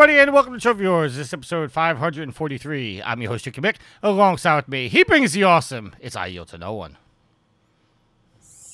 [0.00, 1.16] Everybody, and welcome to Trophy Wars.
[1.16, 3.02] This is episode 543.
[3.02, 3.78] I'm your host, Tricky Mick.
[4.00, 5.92] Alongside with me, he brings the awesome.
[5.98, 6.96] It's I yield to no one.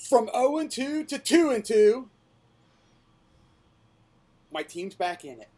[0.07, 2.11] From 0 and 2 to 2 and 2.
[4.53, 5.49] My team's back in it.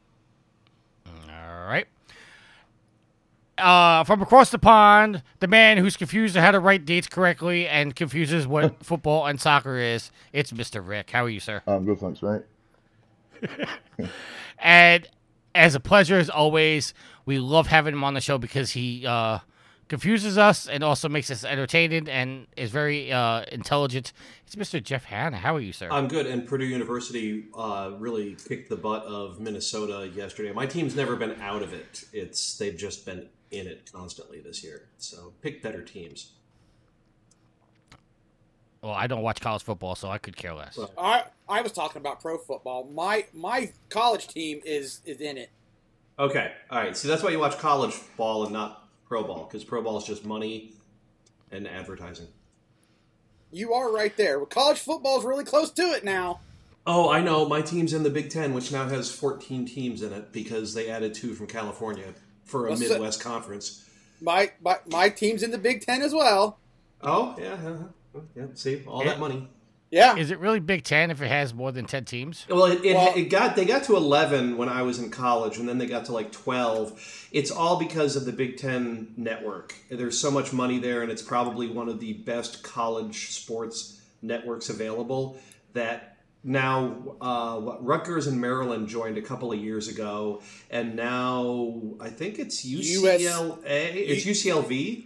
[1.05, 1.89] All right.
[3.59, 7.97] Uh, from across the pond, the man who's confused how to write dates correctly and
[7.97, 10.13] confuses what football and soccer is.
[10.33, 10.87] It's Mr.
[10.87, 11.11] Rick.
[11.11, 11.61] How are you, sir?
[11.67, 12.43] I'm good, thanks, right?
[14.59, 15.09] And
[15.57, 19.39] as a pleasure as always, we love having him on the show because he uh,
[19.89, 24.13] confuses us and also makes us entertaining and is very uh, intelligent.
[24.47, 24.83] It's Mr.
[24.83, 25.39] Jeff Hanna.
[25.39, 25.89] How are you, sir?
[25.91, 30.53] I'm good, and Purdue University uh, really kicked the butt of Minnesota yesterday.
[30.53, 34.63] My team's never been out of it; it's they've just been in it constantly this
[34.63, 34.89] year.
[34.99, 36.33] So pick better teams.
[38.87, 40.79] Well, I don't watch college football, so I could care less.
[40.97, 42.89] I I was talking about pro football.
[42.95, 45.51] My my college team is is in it.
[46.19, 46.97] Okay, all right.
[46.97, 50.05] So that's why you watch college ball and not pro ball, because pro ball is
[50.05, 50.73] just money
[51.51, 52.29] and advertising.
[53.51, 54.45] You are right there.
[54.47, 56.41] College football is really close to it now.
[56.87, 57.49] Oh, I know.
[57.49, 60.89] My team's in the Big Ten, which now has 14 teams in it because they
[60.89, 62.15] added two from California
[62.45, 63.83] for a Well, so- Midwest conference.
[64.21, 66.59] My my my team's in the Big Ten as well.
[67.03, 67.75] Oh, yeah, uh-huh.
[68.35, 68.45] Yeah.
[68.55, 69.11] See, all Yeah.
[69.11, 69.49] that money.
[69.89, 70.17] Yeah.
[70.17, 72.45] Is it really Big Ten if it has more than 10 teams?
[72.51, 75.59] Well, it, it, Well- it got they got to eleven when I was in college,
[75.59, 77.01] and then they got to like twelve.
[77.31, 79.75] It's all because of the Big Ten network.
[79.89, 84.69] There's so much money there, and it's probably one of the best college sports networks
[84.71, 85.39] available.
[85.73, 91.81] That now uh, what, Rutgers and Maryland joined a couple of years ago, and now
[92.01, 93.61] I think it's UCLA.
[93.65, 95.05] it's UCLV.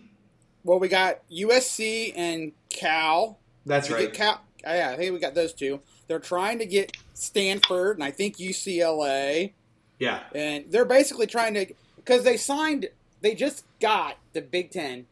[0.64, 3.38] Well, we got USC and Cal.
[3.66, 4.04] That's We right.
[4.06, 4.40] get Cal.
[4.66, 5.80] oh, Yeah, I think we got those two.
[6.08, 9.52] They're trying to get Stanford and I think UCLA.
[9.98, 10.20] Yeah.
[10.34, 11.66] and they're basically trying to
[11.96, 12.88] because they signed
[13.20, 15.04] they just got the big ten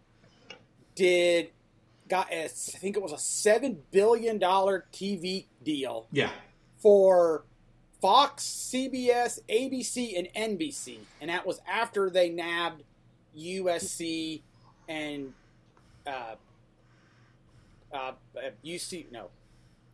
[0.95, 1.51] did
[2.09, 6.31] got a, i think it was a seven billion dollar tv deal Yeah.
[6.79, 7.45] for
[8.01, 12.83] fox cbs abc and nbc and that was after they nabbed
[13.39, 14.41] usc
[14.89, 15.33] and
[16.07, 16.35] uh,
[17.93, 18.13] uh,
[18.65, 19.29] uc no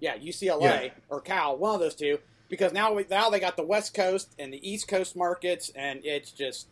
[0.01, 0.89] yeah ucla Yeah.
[1.09, 2.19] or cal one of those two
[2.49, 6.01] because now we, now they got the West Coast and the East Coast markets, and
[6.05, 6.69] it's just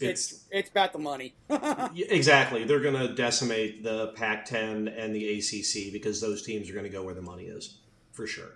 [0.00, 1.34] it's It's it's about the money.
[1.94, 2.64] Exactly.
[2.64, 6.90] They're going to decimate the Pac-10 and the ACC because those teams are going to
[6.90, 7.76] go where the money is,
[8.12, 8.52] for sure.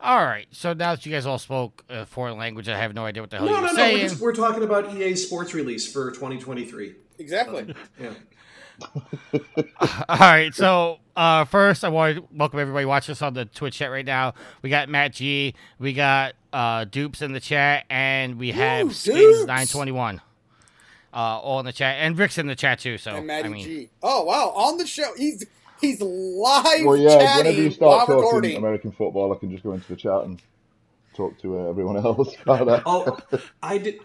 [0.00, 0.46] All right.
[0.50, 3.30] So now that you guys all spoke uh, foreign language, I have no idea what
[3.30, 3.72] the hell no, you're no, no.
[3.72, 4.08] We're, saying.
[4.08, 6.94] just, we're talking about EA Sports release for 2023.
[7.18, 7.74] exactly.
[8.00, 8.10] Yeah.
[10.08, 13.78] All right, so uh, first I want to welcome everybody watching us on the Twitch
[13.78, 14.34] chat right now.
[14.60, 18.92] We got Matt G, we got uh, Dupes in the chat, and we have Woo,
[18.92, 20.20] Skins nine twenty one,
[21.14, 22.98] uh, all in the chat, and Rick's in the chat too.
[22.98, 23.88] So and Matty I mean, G.
[24.02, 25.46] Oh wow, on the show, he's
[25.80, 28.56] he's live Well, yeah, whenever you start talking recording.
[28.56, 30.40] American football, I can just go into the chat and
[31.14, 32.82] talk to uh, everyone else about that.
[32.86, 33.18] Oh,
[33.62, 34.00] I did.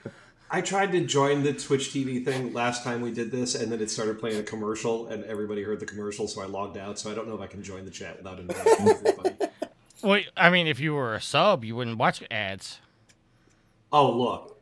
[0.54, 3.82] I tried to join the Twitch TV thing last time we did this, and then
[3.82, 7.00] it started playing a commercial, and everybody heard the commercial, so I logged out.
[7.00, 9.36] So I don't know if I can join the chat without inviting everybody.
[10.04, 12.80] well, I mean, if you were a sub, you wouldn't watch ads.
[13.94, 14.62] Oh, look,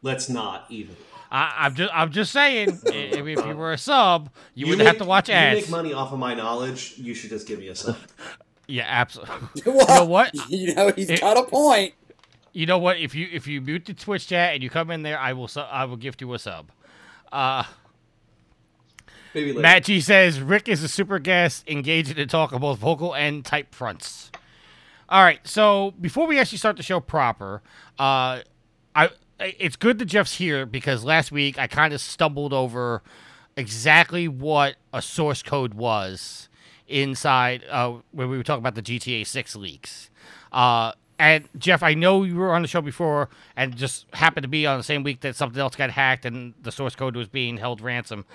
[0.00, 0.96] let's not even.
[1.30, 4.86] I, I'm just, I'm just saying, if, if you were a sub, you, You wouldn't
[4.86, 5.56] have to watch ads.
[5.60, 6.94] You make money off of my knowledge.
[6.96, 7.96] You should just give me a sub.
[8.68, 9.36] Yeah, absolutely.
[9.72, 10.50] Well, you know what?
[10.50, 11.94] You know he's It- got a point.
[12.52, 12.98] You know what?
[12.98, 15.46] If you if you mute the Twitch chat and you come in there, I will
[15.46, 16.72] su- I will gift you a sub.
[17.30, 17.62] Uh,
[19.34, 19.60] Maybe later.
[19.60, 23.44] Matt G says Rick is a super guest, engaging in talk on both vocal and
[23.44, 24.30] type fronts.
[25.08, 27.62] All right, so before we actually start the show proper,
[28.00, 28.40] uh,
[28.96, 33.02] I it's good that Jeff's here because last week I kind of stumbled over
[33.56, 36.48] exactly what a source code was
[36.86, 40.10] inside uh, when we were talking about the GTA Six leaks.
[40.52, 44.48] Uh, and Jeff, I know you were on the show before and just happened to
[44.48, 47.28] be on the same week that something else got hacked and the source code was
[47.28, 48.26] being held ransom.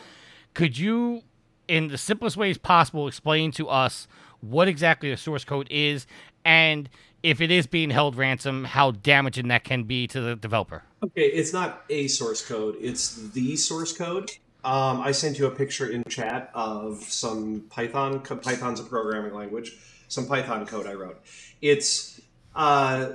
[0.53, 1.23] Could you
[1.71, 4.05] in the simplest ways possible, explain to us
[4.41, 6.05] what exactly a source code is
[6.45, 6.89] and
[7.23, 10.83] if it is being held ransom, how damaging that can be to the developer.
[11.03, 14.31] Okay, it's not a source code; it's the source code.
[14.63, 18.19] Um, I sent you a picture in chat of some Python.
[18.19, 19.75] Python's a programming language.
[20.07, 21.21] Some Python code I wrote.
[21.61, 22.21] It's
[22.55, 23.09] uh,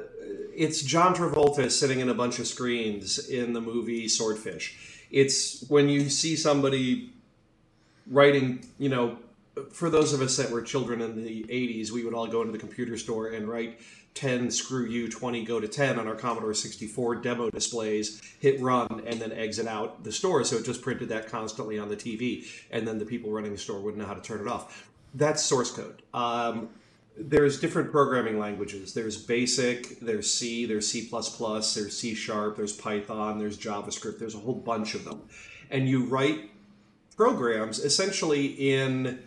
[0.54, 5.04] it's John Travolta sitting in a bunch of screens in the movie Swordfish.
[5.10, 7.12] It's when you see somebody
[8.06, 9.18] writing, you know,
[9.70, 12.52] for those of us that were children in the 80s, we would all go into
[12.52, 13.80] the computer store and write
[14.16, 19.02] 10 screw you 20 go to 10 on our commodore 64 demo displays hit run
[19.06, 20.42] and then exit out the store.
[20.42, 23.58] So it just printed that constantly on the tv and then the people running the
[23.58, 24.90] store wouldn't know how to turn it off.
[25.14, 26.02] That's source code.
[26.14, 26.70] Um,
[27.18, 28.94] there's different programming languages.
[28.94, 34.38] There's basic there's c there's c++ there's c sharp there's python there's javascript there's a
[34.38, 35.22] whole bunch of them.
[35.70, 36.50] And you write
[37.16, 39.18] programs essentially in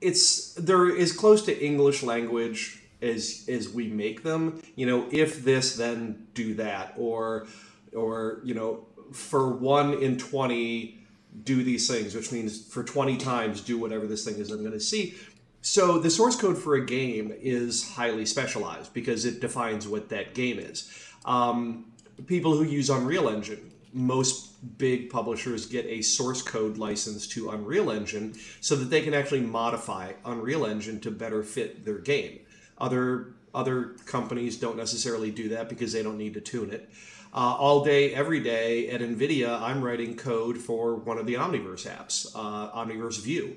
[0.00, 4.62] it's they're as close to English language as as we make them.
[4.74, 7.46] You know, if this, then do that, or
[7.94, 10.98] or you know, for one in twenty,
[11.44, 14.72] do these things, which means for twenty times, do whatever this thing is I'm going
[14.72, 15.14] to see.
[15.62, 20.32] So the source code for a game is highly specialized because it defines what that
[20.32, 20.88] game is.
[21.24, 21.86] Um,
[22.26, 27.90] people who use Unreal Engine most big publishers get a source code license to Unreal
[27.90, 32.40] Engine so that they can actually modify Unreal Engine to better fit their game.
[32.78, 36.90] Other other companies don't necessarily do that because they don't need to tune it.
[37.32, 41.86] Uh, all day, every day at NVIDIA, I'm writing code for one of the Omniverse
[41.86, 43.56] apps, uh, Omniverse View.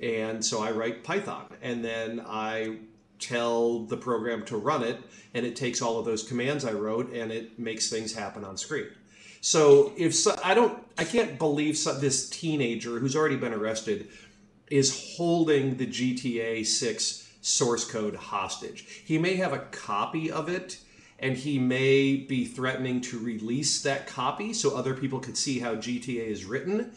[0.00, 2.78] And so I write Python and then I
[3.18, 4.98] tell the program to run it
[5.34, 8.56] and it takes all of those commands I wrote and it makes things happen on
[8.56, 8.86] screen.
[9.40, 14.08] So if so, I don't, I can't believe so, this teenager who's already been arrested
[14.70, 19.02] is holding the GTA 6 source code hostage.
[19.04, 20.78] He may have a copy of it
[21.18, 25.74] and he may be threatening to release that copy so other people could see how
[25.74, 26.92] GTA is written,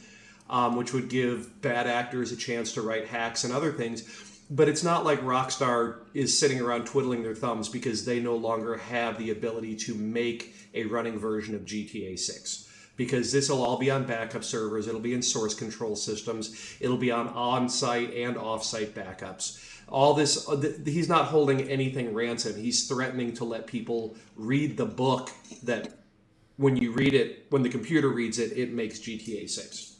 [0.49, 4.03] um, which would give bad actors a chance to write hacks and other things.
[4.49, 8.77] But it's not like Rockstar is sitting around twiddling their thumbs because they no longer
[8.77, 13.77] have the ability to make a running version of GTA 6 because this will all
[13.77, 14.87] be on backup servers.
[14.87, 16.75] It'll be in source control systems.
[16.79, 19.59] It'll be on on-site and off-site backups.
[19.89, 22.55] All this, uh, he's not holding anything ransom.
[22.55, 25.31] He's threatening to let people read the book
[25.63, 25.99] that,
[26.57, 29.95] when you read it, when the computer reads it, it makes GTA 6.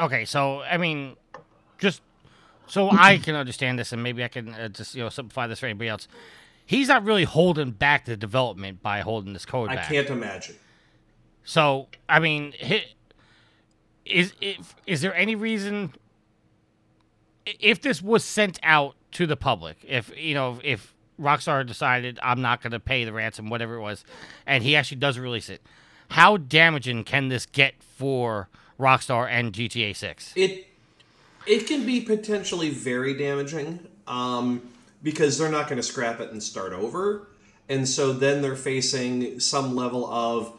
[0.00, 1.16] Okay, so I mean,
[1.78, 2.02] just
[2.66, 5.60] so I can understand this, and maybe I can uh, just you know simplify this
[5.60, 6.08] for anybody else
[6.72, 9.78] he's not really holding back the development by holding this code back.
[9.78, 9.90] I back.
[9.90, 10.56] can't imagine.
[11.44, 12.54] So, I mean,
[14.06, 14.32] is
[14.86, 15.92] is there any reason
[17.46, 22.40] if this was sent out to the public, if you know, if Rockstar decided I'm
[22.40, 24.04] not going to pay the ransom, whatever it was,
[24.46, 25.60] and he actually does release it,
[26.10, 28.48] how damaging can this get for
[28.78, 30.32] Rockstar and GTA Six?
[30.36, 30.66] It
[31.46, 33.86] it can be potentially very damaging.
[34.06, 34.62] Um,
[35.02, 37.28] because they're not going to scrap it and start over.
[37.68, 40.52] And so then they're facing some level of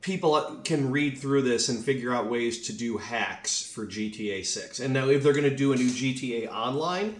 [0.00, 4.80] people can read through this and figure out ways to do hacks for GTA 6.
[4.80, 7.16] And now if they're going to do a new GTA Online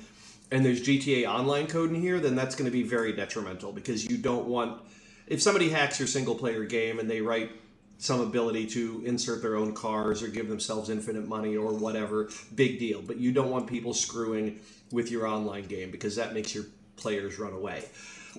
[0.51, 4.05] and there's GTA Online code in here, then that's going to be very detrimental because
[4.05, 4.83] you don't want
[5.27, 7.51] if somebody hacks your single player game and they write
[7.99, 12.79] some ability to insert their own cars or give themselves infinite money or whatever, big
[12.79, 13.01] deal.
[13.01, 14.61] But you don't want people screwing
[14.91, 16.65] with your online game because that makes your
[16.97, 17.85] players run away.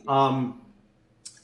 [0.07, 0.61] Um,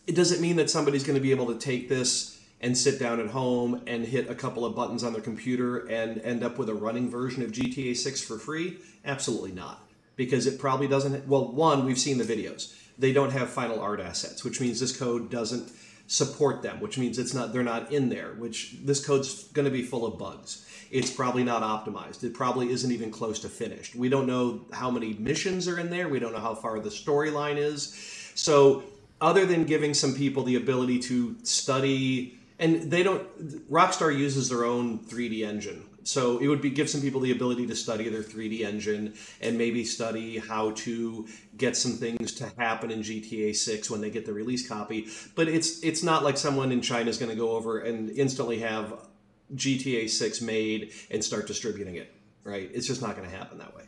[0.08, 3.20] it doesn't mean that somebody's going to be able to take this and sit down
[3.20, 6.70] at home and hit a couple of buttons on their computer and end up with
[6.70, 8.78] a running version of GTA 6 for free?
[9.04, 9.88] Absolutely not.
[10.16, 11.28] Because it probably doesn't.
[11.28, 12.76] Well, one, we've seen the videos.
[13.00, 15.72] They don't have final art assets, which means this code doesn't
[16.12, 19.72] support them, which means it's not they're not in there, which this code's going to
[19.72, 22.24] be full of bugs it's probably not optimized.
[22.24, 23.96] It probably isn't even close to finished.
[23.96, 26.10] We don't know how many missions are in there.
[26.10, 27.96] We don't know how far the storyline is.
[28.36, 28.84] So,
[29.22, 34.66] other than giving some people the ability to study, and they don't, Rockstar uses their
[34.66, 35.86] own 3D engine.
[36.04, 39.58] So it would be give some people the ability to study their 3D engine and
[39.58, 41.28] maybe study how to
[41.58, 45.08] get some things to happen in GTA 6 when they get the release copy.
[45.36, 48.60] But it's it's not like someone in China is going to go over and instantly
[48.60, 49.08] have
[49.56, 52.70] GTA 6 made and start distributing it, right?
[52.74, 53.84] It's just not going to happen that way.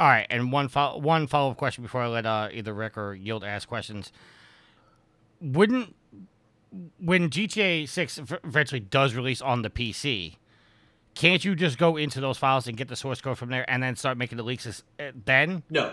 [0.00, 2.96] All right, and one fo- one follow up question before I let uh, either Rick
[2.96, 4.12] or Yield ask questions.
[5.40, 5.94] Wouldn't
[7.00, 10.36] when GTA 6 v- eventually does release on the PC,
[11.18, 13.82] can't you just go into those files and get the source code from there and
[13.82, 15.64] then start making the leaks uh, then?
[15.68, 15.92] No,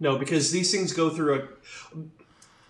[0.00, 1.96] no, because these things go through a.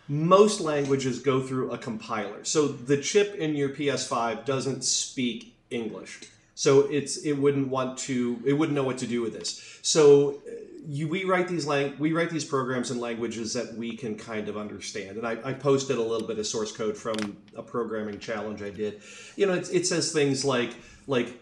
[0.06, 2.44] Most languages go through a compiler.
[2.44, 6.20] So the chip in your PS5 doesn't speak English.
[6.54, 9.78] So it's it wouldn't want to it wouldn't know what to do with this.
[9.80, 10.50] So uh,
[10.86, 14.50] you we write these lang- we write these programs in languages that we can kind
[14.50, 15.16] of understand.
[15.16, 18.68] And I, I posted a little bit of source code from a programming challenge I
[18.68, 19.00] did.
[19.36, 20.74] You know, it, it says things like
[21.06, 21.39] like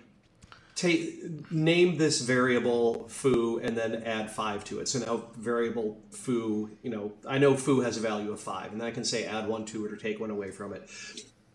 [0.78, 4.86] take name this variable foo and then add five to it.
[4.86, 8.80] So now variable foo, you know, I know foo has a value of five, and
[8.80, 10.88] then I can say add one to it or take one away from it.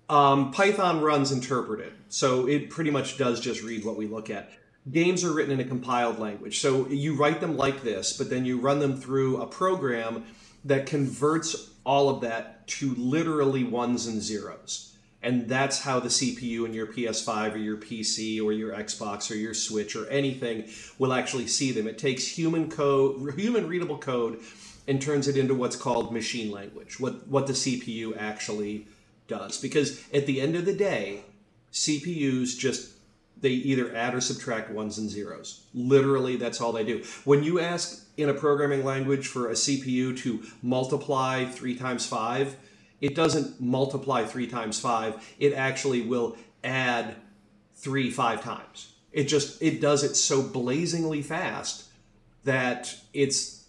[0.10, 4.52] Um, Python runs interpreted, so it pretty much does just read what we look at.
[4.92, 8.44] Games are written in a compiled language, so you write them like this, but then
[8.44, 10.26] you run them through a program
[10.66, 14.93] that converts all of that to literally ones and zeros
[15.24, 19.36] and that's how the CPU in your PS5 or your PC or your Xbox or
[19.36, 20.66] your Switch or anything
[21.00, 21.88] will actually see them.
[21.88, 24.40] It takes human code, human readable code,
[24.88, 27.00] and turns it into what's called machine language.
[27.00, 28.88] What what the CPU actually
[29.28, 29.60] does.
[29.60, 31.22] Because at the end of the day,
[31.72, 32.92] CPUs just
[33.40, 35.66] they either add or subtract ones and zeros.
[35.74, 37.04] Literally, that's all they do.
[37.26, 42.56] When you ask in a programming language for a CPU to multiply three times five,
[43.04, 45.36] it doesn't multiply three times five.
[45.38, 47.18] It actually will add
[47.76, 48.94] three five times.
[49.12, 51.90] It just it does it so blazingly fast
[52.46, 53.66] that it's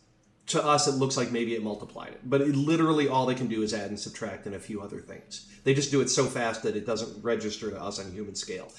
[0.47, 3.49] to us it looks like maybe it multiplied it, but it, literally all they can
[3.49, 5.49] do is add and subtract and a few other things.
[5.65, 8.71] They just do it so fast that it doesn't register to us on human scale.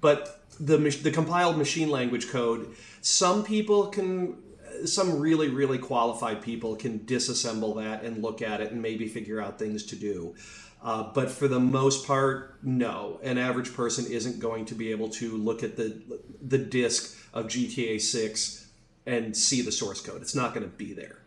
[0.00, 4.38] But the the compiled machine language code, some people can
[4.86, 9.40] some really really qualified people can disassemble that and look at it and maybe figure
[9.40, 10.34] out things to do
[10.82, 15.08] uh, but for the most part no an average person isn't going to be able
[15.08, 16.00] to look at the
[16.42, 18.66] the disk of gta 6
[19.06, 21.18] and see the source code it's not going to be there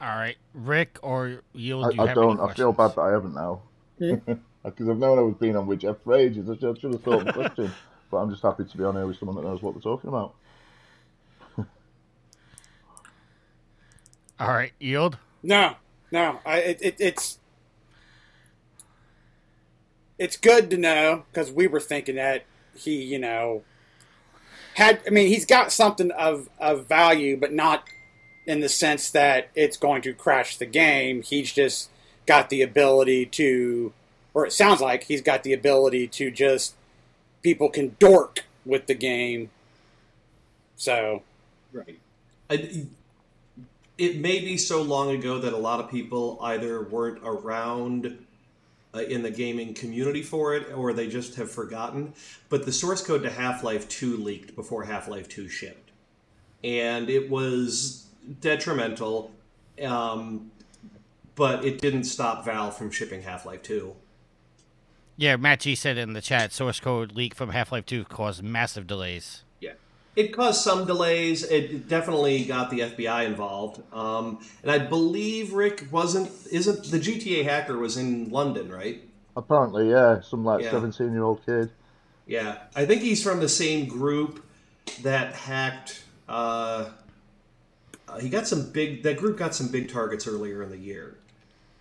[0.00, 2.38] All right, Rick or Yield, I, do you I have don't.
[2.38, 3.62] any I feel bad that I haven't now.
[4.64, 6.48] Because I've known I was being on with Jeff for ages.
[6.50, 7.76] I should, I should have thought of the question.
[8.10, 10.08] But I'm just happy to be on here with someone that knows what they're talking
[10.08, 10.34] about.
[14.40, 15.18] All right, Yield.
[15.42, 15.76] No,
[16.10, 16.40] no.
[16.46, 17.38] I it, it, it's
[20.18, 22.44] it's good to know because we were thinking that
[22.74, 23.62] he, you know,
[24.74, 25.00] had.
[25.06, 27.84] I mean, he's got something of of value, but not
[28.46, 31.22] in the sense that it's going to crash the game.
[31.22, 31.90] He's just
[32.26, 33.92] got the ability to,
[34.32, 36.74] or it sounds like he's got the ability to just
[37.42, 39.50] people can dork with the game.
[40.76, 41.22] So
[41.72, 41.98] Right.
[42.48, 42.86] I,
[44.00, 48.16] it may be so long ago that a lot of people either weren't around
[48.94, 52.14] uh, in the gaming community for it or they just have forgotten.
[52.48, 55.90] But the source code to Half Life 2 leaked before Half Life 2 shipped.
[56.64, 58.06] And it was
[58.40, 59.32] detrimental,
[59.84, 60.50] um,
[61.34, 63.94] but it didn't stop Valve from shipping Half Life 2.
[65.18, 68.42] Yeah, Matt G said in the chat, source code leak from Half Life 2 caused
[68.42, 69.44] massive delays.
[70.20, 71.44] It caused some delays.
[71.44, 73.82] It definitely got the FBI involved.
[73.94, 79.02] Um, and I believe Rick wasn't isn't the GTA hacker was in London, right?
[79.34, 80.72] Apparently, yeah, some like Yeah.
[80.72, 81.70] 17 year old kid.
[82.26, 82.58] Yeah.
[82.76, 84.44] I think he's from the same group
[85.02, 86.90] that hacked uh,
[88.06, 91.16] uh, he got some big that group got some big targets earlier in the year.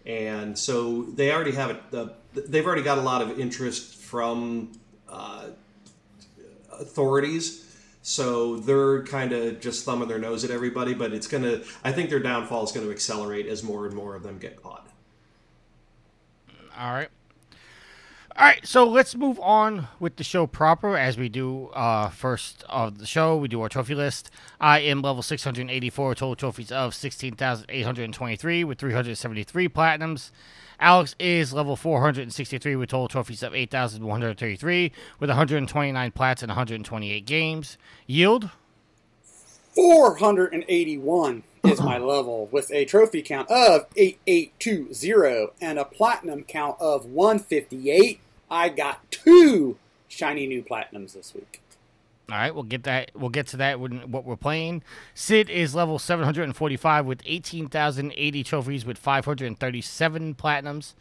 [0.05, 4.71] And so they already have it the, they've already got a lot of interest from
[5.09, 5.47] uh,
[6.79, 7.65] authorities.
[8.09, 11.91] So they're kind of just thumbing their nose at everybody, but it's going to, I
[11.91, 14.87] think their downfall is going to accelerate as more and more of them get caught.
[16.75, 17.09] All right.
[18.35, 20.97] All right, so let's move on with the show proper.
[20.97, 24.31] As we do uh, first of the show, we do our trophy list.
[24.59, 30.31] I am level 684, total trophies of 16,823 with 373 platinums.
[30.79, 37.77] Alex is level 463 with total trophies of 8,133 with 129 plats and 128 games.
[38.07, 38.49] Yield?
[39.75, 47.05] 481 is my level with a trophy count of 8820 and a platinum count of
[47.05, 48.19] 158.
[48.49, 51.61] I got two shiny new platinums this week.
[52.31, 53.11] All right, we'll get that.
[53.15, 54.83] We'll get to that when what we're playing.
[55.15, 60.93] Sid is level 745 with 18,080 trophies with 537 platinums.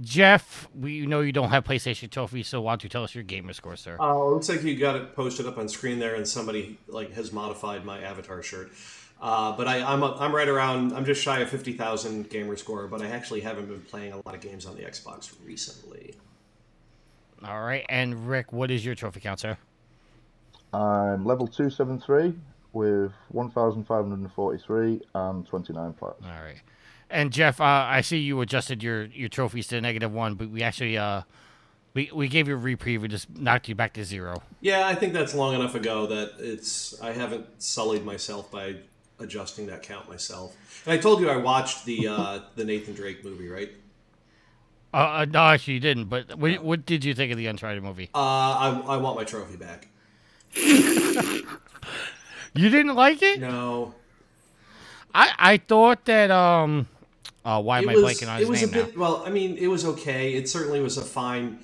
[0.00, 3.24] Jeff, we know you don't have PlayStation trophies, so why don't you tell us your
[3.24, 3.96] gamer score, sir?
[3.98, 7.32] Oh, looks like you got it posted up on screen there, and somebody like has
[7.32, 8.70] modified my avatar shirt.
[9.20, 13.02] Uh, but I, I'm, I'm right around, I'm just shy of 50,000 gamer score, but
[13.02, 16.14] I actually haven't been playing a lot of games on the Xbox recently.
[17.44, 17.84] All right.
[17.88, 19.58] And Rick, what is your trophy count, sir?
[20.72, 22.34] I'm level 273
[22.72, 26.22] with 1,543 and 29 plats.
[26.22, 26.60] All right.
[27.10, 30.62] And Jeff, uh, I see you adjusted your, your trophies to negative one, but we
[30.62, 31.22] actually uh,
[31.94, 34.42] we, we gave you a reprieve We just knocked you back to zero.
[34.60, 38.76] Yeah, I think that's long enough ago that it's, I haven't sullied myself by
[39.18, 40.56] adjusting that count myself.
[40.84, 43.72] And I told you I watched the, uh, the Nathan Drake movie, right?
[44.92, 46.04] Uh, uh, no, actually, you didn't.
[46.04, 48.10] But what, what did you think of the Uncharted movie?
[48.14, 49.88] Uh, I, I want my trophy back.
[52.54, 53.40] You didn't like it?
[53.40, 53.94] No.
[55.14, 56.88] I, I thought that um,
[57.44, 59.00] uh, why am I was, blanking on it his was name a bit now?
[59.00, 61.58] well i mean it was okay it certainly was a fine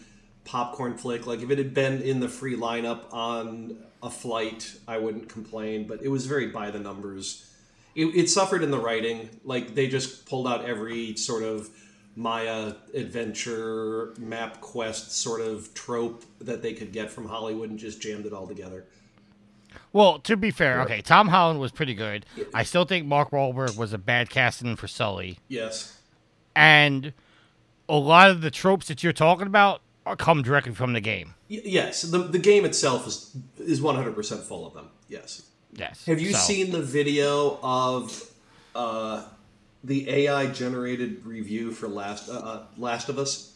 [0.44, 4.96] popcorn flick like if it had been in the free lineup on a flight i
[4.96, 7.50] wouldn't complain but it was very by the numbers
[7.94, 11.68] it, it suffered in the writing like they just pulled out every sort of
[12.16, 18.00] maya adventure map quest sort of trope that they could get from hollywood and just
[18.00, 18.84] jammed it all together
[19.92, 22.26] Well, to be fair, okay, Tom Holland was pretty good.
[22.52, 25.98] I still think Mark Wahlberg was a bad casting for Sully, yes
[26.54, 27.12] and
[27.88, 31.34] a lot of the tropes that you're talking about are come directly from the game.
[31.50, 35.42] Y- yes the, the game itself is is 100% full of them yes
[35.76, 36.06] Yes.
[36.06, 38.30] Have you So- seen the video of
[38.76, 39.24] uh,
[39.84, 43.54] the AI generated review for Last uh, uh, Last of Us?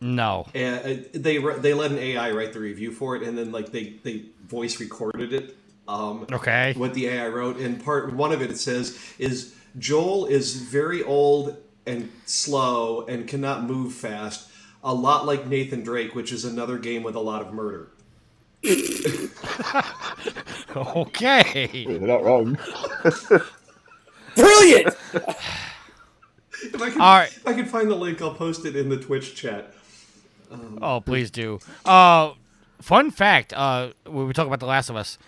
[0.00, 0.46] No.
[0.54, 3.94] Uh, they they let an AI write the review for it, and then like they
[4.04, 5.56] they voice recorded it.
[5.88, 6.74] Um, Okay.
[6.74, 11.02] what the AI wrote, and part one of it it says is Joel is very
[11.02, 14.48] old and slow and cannot move fast,
[14.84, 17.88] a lot like Nathan Drake, which is another game with a lot of murder.
[20.76, 21.86] Okay.
[21.86, 22.58] They're not wrong.
[24.36, 24.93] Brilliant.
[26.62, 27.28] If I can, All right.
[27.28, 29.74] if I can find the link, I'll post it in the Twitch chat.
[30.80, 31.58] Oh, please do.
[31.84, 32.32] Uh,
[32.80, 33.52] fun fact.
[33.52, 35.18] Uh, when we talk about The Last of Us,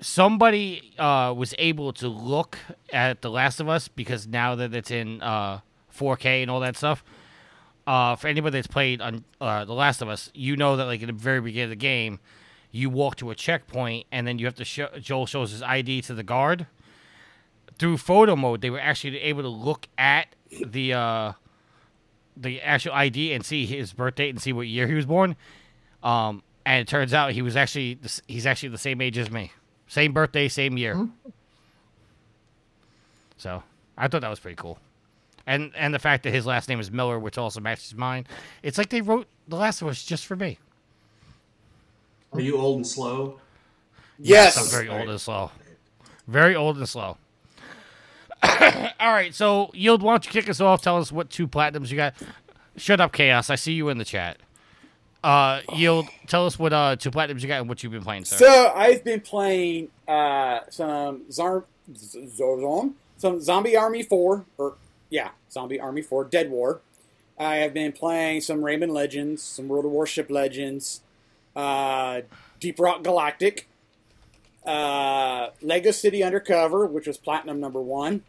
[0.00, 2.58] somebody uh was able to look
[2.92, 5.60] at The Last of Us because now that it's in uh
[5.96, 7.04] 4K and all that stuff.
[7.84, 11.00] Uh, for anybody that's played on uh, The Last of Us, you know that like
[11.00, 12.20] in the very beginning of the game,
[12.70, 16.02] you walk to a checkpoint and then you have to show Joel shows his ID
[16.02, 16.66] to the guard.
[17.78, 21.32] Through photo mode, they were actually able to look at the uh,
[22.36, 25.36] the actual ID and see his birth date and see what year he was born.
[26.02, 29.30] Um, and it turns out he was actually the he's actually the same age as
[29.30, 29.52] me,
[29.86, 31.08] same birthday, same year.
[33.36, 33.62] So
[33.96, 34.78] I thought that was pretty cool,
[35.46, 38.26] and and the fact that his last name is Miller, which also matches mine.
[38.62, 40.58] It's like they wrote The Last of Us just for me.
[42.32, 43.40] Are you old and slow?
[44.18, 44.56] Yes.
[44.56, 45.50] I'm very old and slow.
[46.26, 47.18] Very old and slow.
[49.00, 50.82] All right, so Yield, why don't you kick us off?
[50.82, 52.14] Tell us what two platinums you got.
[52.76, 53.50] Shut up, Chaos.
[53.50, 54.38] I see you in the chat.
[55.22, 58.24] Uh, Yield, tell us what uh two platinums you got and what you've been playing,
[58.24, 58.36] sir.
[58.36, 61.64] So I've been playing uh, some Zar-
[61.96, 64.74] Z- Zom- some Zombie Army Four, or
[65.10, 66.80] yeah, Zombie Army Four, Dead War.
[67.38, 71.02] I have been playing some Rayman Legends, some World of Warship Legends,
[71.54, 72.22] uh,
[72.60, 73.68] Deep Rock Galactic,
[74.66, 78.22] uh, Lego City Undercover, which was platinum number one,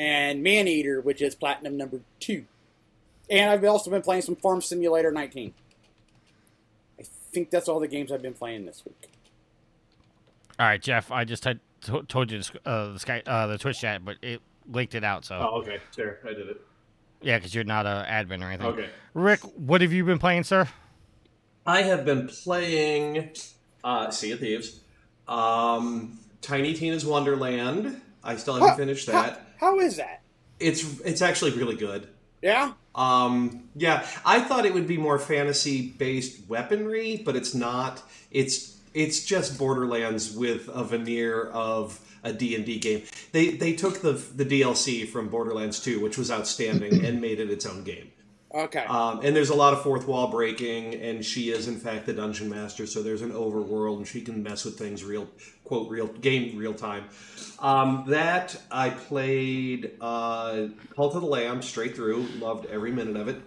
[0.00, 2.46] and Maneater, which is platinum number two.
[3.28, 5.52] And I've also been playing some Farm Simulator 19.
[6.98, 9.10] I think that's all the games I've been playing this week.
[10.58, 11.10] All right, Jeff.
[11.12, 14.16] I just had to- told you the, uh, the Sky, uh, the Twitch chat, but
[14.22, 15.26] it linked it out.
[15.26, 15.78] So Oh, okay.
[15.96, 16.60] There, I did it.
[17.20, 18.66] yeah, because you're not an admin or anything.
[18.68, 18.88] Okay.
[19.12, 20.66] Rick, what have you been playing, sir?
[21.66, 23.32] I have been playing
[23.84, 24.80] uh, Sea of Thieves,
[25.28, 28.00] um, Tiny Tina's Wonderland.
[28.24, 29.46] I still haven't Huh, finished how- that.
[29.60, 30.22] How is that?
[30.58, 32.08] It's it's actually really good.
[32.42, 32.72] Yeah?
[32.94, 38.02] Um, yeah, I thought it would be more fantasy based weaponry, but it's not.
[38.30, 43.02] It's it's just Borderlands with a veneer of a D&D game.
[43.32, 47.50] They they took the the DLC from Borderlands 2, which was outstanding, and made it
[47.50, 48.10] its own game.
[48.52, 48.84] Okay.
[48.84, 52.12] Um, and there's a lot of fourth wall breaking, and she is in fact the
[52.12, 52.86] dungeon master.
[52.86, 55.28] So there's an overworld, and she can mess with things real,
[55.64, 57.04] quote real game real time.
[57.60, 63.28] Um, that I played uh, Cult of the Lamb straight through, loved every minute of
[63.28, 63.40] it.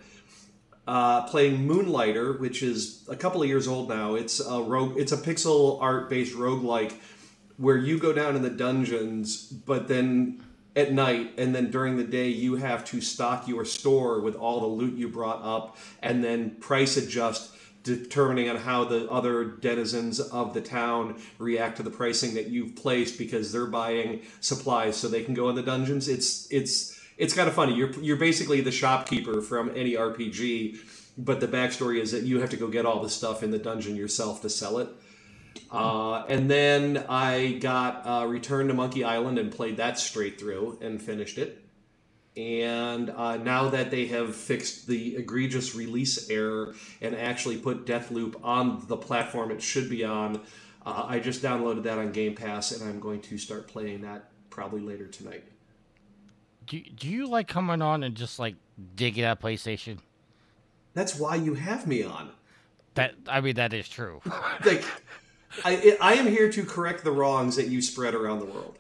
[0.87, 4.15] Uh, playing Moonlighter, which is a couple of years old now.
[4.15, 4.97] It's a rogue.
[4.97, 6.93] It's a pixel art based roguelike
[7.57, 10.42] where you go down in the dungeons, but then
[10.75, 14.59] at night and then during the day you have to stock your store with all
[14.59, 20.19] the loot you brought up and then price adjust determining on how the other denizens
[20.19, 25.07] of the town react to the pricing that you've placed because they're buying supplies so
[25.07, 26.07] they can go in the dungeons.
[26.07, 27.75] It's it's it's kind of funny.
[27.75, 30.77] You're you're basically the shopkeeper from any RPG,
[31.17, 33.59] but the backstory is that you have to go get all the stuff in the
[33.59, 34.87] dungeon yourself to sell it.
[35.73, 40.77] Uh, and then I got uh, Return to Monkey Island and played that straight through
[40.81, 41.59] and finished it.
[42.37, 48.39] And uh, now that they have fixed the egregious release error and actually put Deathloop
[48.43, 50.41] on the platform it should be on,
[50.85, 54.29] uh, I just downloaded that on Game Pass and I'm going to start playing that
[54.49, 55.43] probably later tonight.
[56.67, 58.55] Do, do you like coming on and just like
[58.95, 59.97] digging at PlayStation?
[60.93, 62.31] That's why you have me on.
[62.95, 64.21] That I mean that is true.
[64.63, 64.83] Like,
[65.63, 68.77] I, I am here to correct the wrongs that you spread around the world.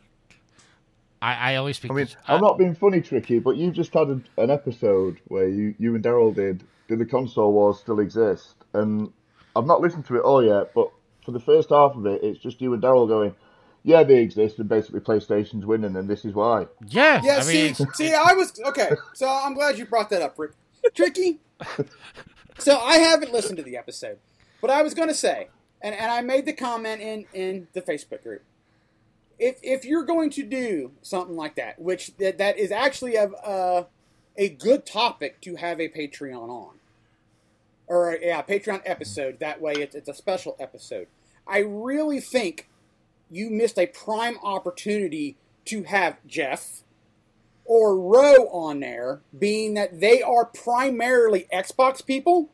[1.21, 1.91] I, I always speak.
[1.91, 5.19] I mean, I'm uh, not being funny, tricky, but you've just had a, an episode
[5.27, 6.63] where you, you and Daryl did.
[6.89, 8.55] Do the console wars still exist?
[8.73, 9.11] And
[9.55, 10.89] I've not listened to it all yet, but
[11.23, 13.33] for the first half of it, it's just you and Daryl going,
[13.83, 17.73] "Yeah, they exist, and basically PlayStation's winning, and this is why." yeah, Yeah, I mean,
[17.73, 18.89] see, see, I was okay.
[19.13, 20.51] So I'm glad you brought that up, Rick.
[20.93, 21.39] Tricky.
[22.59, 24.19] So I haven't listened to the episode,
[24.61, 25.47] but I was going to say,
[25.83, 28.41] and, and I made the comment in in the Facebook group.
[29.37, 33.25] If if you're going to do something like that, which that, that is actually a
[33.25, 33.83] uh,
[34.37, 36.75] a good topic to have a Patreon on,
[37.87, 39.39] or yeah, a Patreon episode.
[39.39, 41.07] That way, it's it's a special episode.
[41.45, 42.69] I really think
[43.29, 46.83] you missed a prime opportunity to have Jeff
[47.65, 52.49] or Ro on there, being that they are primarily Xbox people,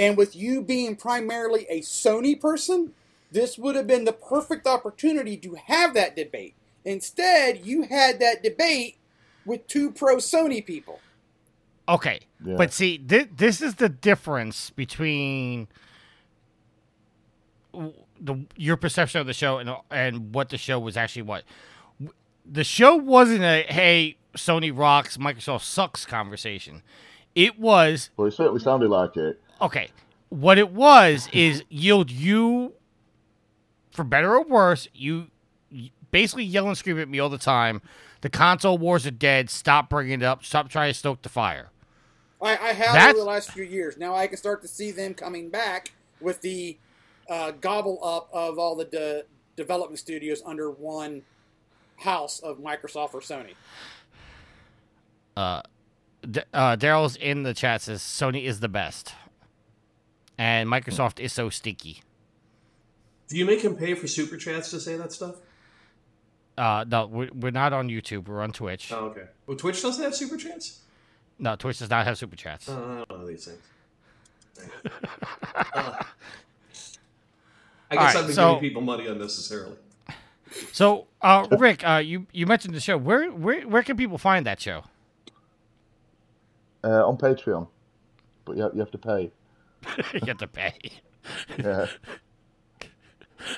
[0.00, 2.92] and with you being primarily a Sony person,
[3.30, 6.54] this would have been the perfect opportunity to have that debate.
[6.84, 8.96] Instead, you had that debate
[9.46, 10.98] with two pro Sony people.
[11.88, 12.56] okay, Yeah.
[12.56, 15.68] but see, thi- this is the difference between
[18.20, 21.22] the your perception of the show and and what the show was actually.
[21.22, 21.44] What
[22.44, 26.82] the show wasn't a hey Sony rocks, Microsoft sucks conversation.
[27.34, 29.40] It was Well, it certainly sounded like it.
[29.60, 29.90] Okay.
[30.28, 32.74] What it was is yield you,
[33.90, 35.28] for better or worse, you
[36.10, 37.82] basically yell and scream at me all the time.
[38.22, 39.48] The console wars are dead.
[39.50, 40.44] Stop bringing it up.
[40.44, 41.70] Stop trying to stoke the fire.
[42.42, 43.96] I, I have That's- over the last few years.
[43.96, 46.76] Now I can start to see them coming back with the
[47.28, 49.22] uh, gobble up of all the de-
[49.56, 51.22] development studios under one
[51.96, 53.54] house of Microsoft or Sony.
[56.30, 59.14] D- uh, Daryl's in the chat says Sony is the best,
[60.40, 62.00] and Microsoft is so stinky.
[63.28, 65.36] Do you make him pay for super chats to say that stuff?
[66.56, 68.26] Uh, no, we're, we're not on YouTube.
[68.26, 68.90] We're on Twitch.
[68.90, 69.24] Oh, okay.
[69.46, 70.80] Well, Twitch doesn't have super chats?
[71.38, 72.70] No, Twitch does not have super chats.
[72.70, 73.62] Uh, I don't know these things.
[75.72, 76.02] Uh,
[77.92, 79.76] I guess Alright, I've been so- giving people money unnecessarily.
[80.72, 82.96] So, uh, Rick, uh, you you mentioned the show.
[82.96, 84.84] Where where where can people find that show?
[86.84, 87.66] Uh, on Patreon,
[88.44, 89.30] but you have, you have to pay.
[90.14, 90.74] you have to pay.
[91.58, 91.86] Yeah.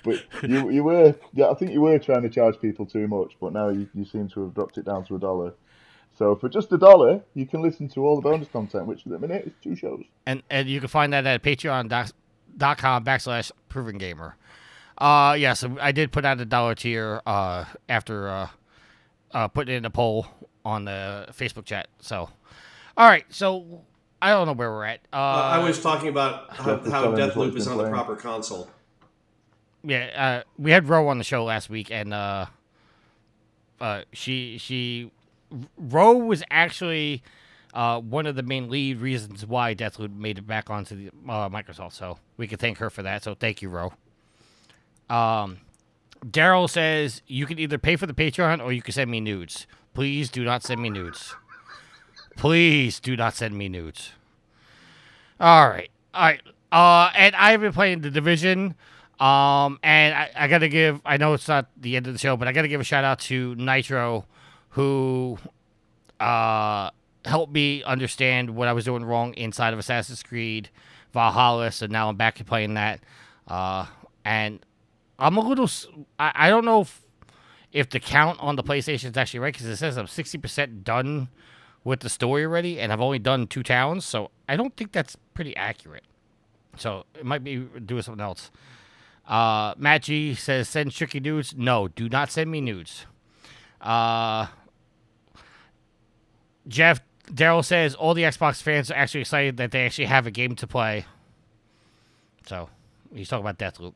[0.05, 3.37] but you you were yeah I think you were trying to charge people too much,
[3.41, 5.55] but now you, you seem to have dropped it down to a dollar.
[6.19, 9.13] So for just a dollar, you can listen to all the bonus content, which at
[9.13, 10.05] the minute is two shows.
[10.27, 14.37] and and you can find that at patreon.com backslash proven gamer
[14.99, 18.49] uh yeah so i did put out a dollar tier uh after uh
[19.33, 20.27] uh putting in a poll
[20.65, 22.29] on the facebook chat so
[22.99, 23.81] all right so
[24.23, 27.03] i don't know where we're at uh, Uh, I was talking about how, Jeff how
[27.03, 28.71] telling us what Deathloop is been on the proper console.
[29.85, 32.47] yeah uh we had Ro on the show last week and uh
[33.81, 35.11] uh she she
[35.77, 37.23] Ro was actually
[37.75, 41.49] uh, one of the main lead reasons why Deathloop made it back onto the uh,
[41.49, 41.93] Microsoft.
[41.95, 43.23] So we can thank her for that.
[43.23, 43.93] So thank you, Ro.
[45.09, 45.59] Um,
[46.25, 49.67] Daryl says you can either pay for the Patreon or you can send me nudes.
[49.95, 51.35] Please do not send me nudes.
[52.37, 54.13] Please do not send me nudes.
[55.41, 56.41] All right, all right.
[56.71, 58.75] Uh, and I've been playing the Division.
[59.21, 61.01] Um, and I, I gotta give.
[61.05, 63.05] I know it's not the end of the show, but I gotta give a shout
[63.05, 64.27] out to Nitro,
[64.71, 65.39] who
[66.19, 66.91] uh
[67.25, 70.71] helped me understand what I was doing wrong inside of Assassin's Creed
[71.13, 71.71] Valhalla.
[71.71, 73.01] So now I'm back to playing that.
[73.47, 73.87] Uh,
[74.25, 74.65] and
[75.19, 75.71] I'm a little.
[76.19, 77.03] I don't know if,
[77.73, 81.29] if the count on the PlayStation is actually right because it says I'm 60% done
[81.85, 84.05] with the story already, and I've only done two towns.
[84.05, 86.05] So I don't think that's pretty accurate.
[86.77, 88.51] So it might be doing something else.
[89.27, 91.55] Uh, Matt G says send tricky nudes.
[91.57, 93.07] No, do not send me nudes.
[93.81, 94.47] Uh,
[96.67, 100.31] Jeff Daryl says all the Xbox fans are actually excited that they actually have a
[100.31, 101.07] game to play.
[102.47, 102.69] So
[103.15, 103.95] he's talking about Deathloop.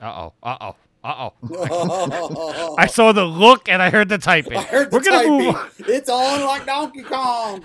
[0.00, 0.32] Uh oh.
[0.42, 0.76] Uh oh.
[1.04, 2.74] Uh oh.
[2.78, 4.56] I saw the look and I heard the typing.
[4.56, 5.32] I heard the We're gonna typing.
[5.38, 5.54] move.
[5.54, 5.68] On.
[5.80, 7.62] It's on like Donkey Kong.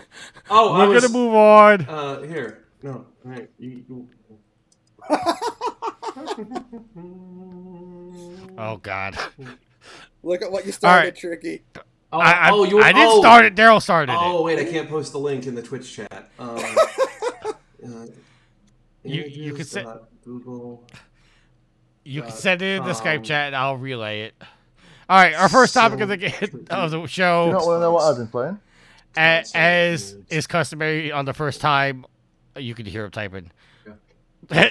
[0.50, 1.82] Oh, I We're was, gonna move on.
[1.88, 2.66] Uh, here.
[2.84, 2.92] No.
[3.26, 3.50] All right.
[3.58, 4.10] You, you-
[8.58, 9.18] Oh God.
[10.24, 11.16] Look at what you started, right.
[11.16, 11.62] Tricky.
[12.12, 13.56] Oh, I, I, oh, you I didn't oh, start it.
[13.56, 14.44] Daryl started Oh it.
[14.44, 16.30] wait, I can't post the link in the Twitch chat.
[16.40, 18.06] Um, uh,
[19.04, 20.84] You- you could images say- dot Google.
[22.04, 22.92] You can send it in the.
[22.94, 24.34] Skype chat and I'll relay it.
[25.10, 26.34] All right, our first topic of the game
[26.70, 28.60] of the Do you not show, want to know what I've been playing?
[29.18, 30.26] a- so as weird.
[30.30, 32.06] is customary on the first time,
[32.56, 33.52] you can hear him typing.
[34.52, 34.70] uh,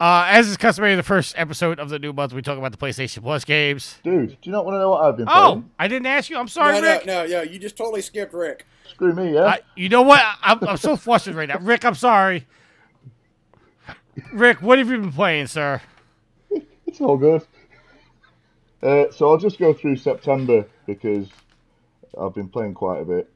[0.00, 2.78] as is customary, in the first episode of the new month, we talk about the
[2.78, 3.98] PlayStation Plus games.
[4.02, 5.70] Dude, do you not want to know what I've been Oh, playing?
[5.78, 6.38] I didn't ask you.
[6.38, 7.06] I'm sorry, no, no, Rick.
[7.06, 7.42] no, no.
[7.42, 8.66] You just totally skipped Rick.
[8.88, 9.44] Screw me, yeah?
[9.44, 10.22] I, you know what?
[10.42, 11.58] I'm, I'm so flustered right now.
[11.58, 12.46] Rick, I'm sorry.
[14.32, 15.80] Rick, what have you been playing, sir?
[16.86, 17.42] It's all good.
[18.82, 21.28] Uh, so I'll just go through September because
[22.18, 23.30] I've been playing quite a bit.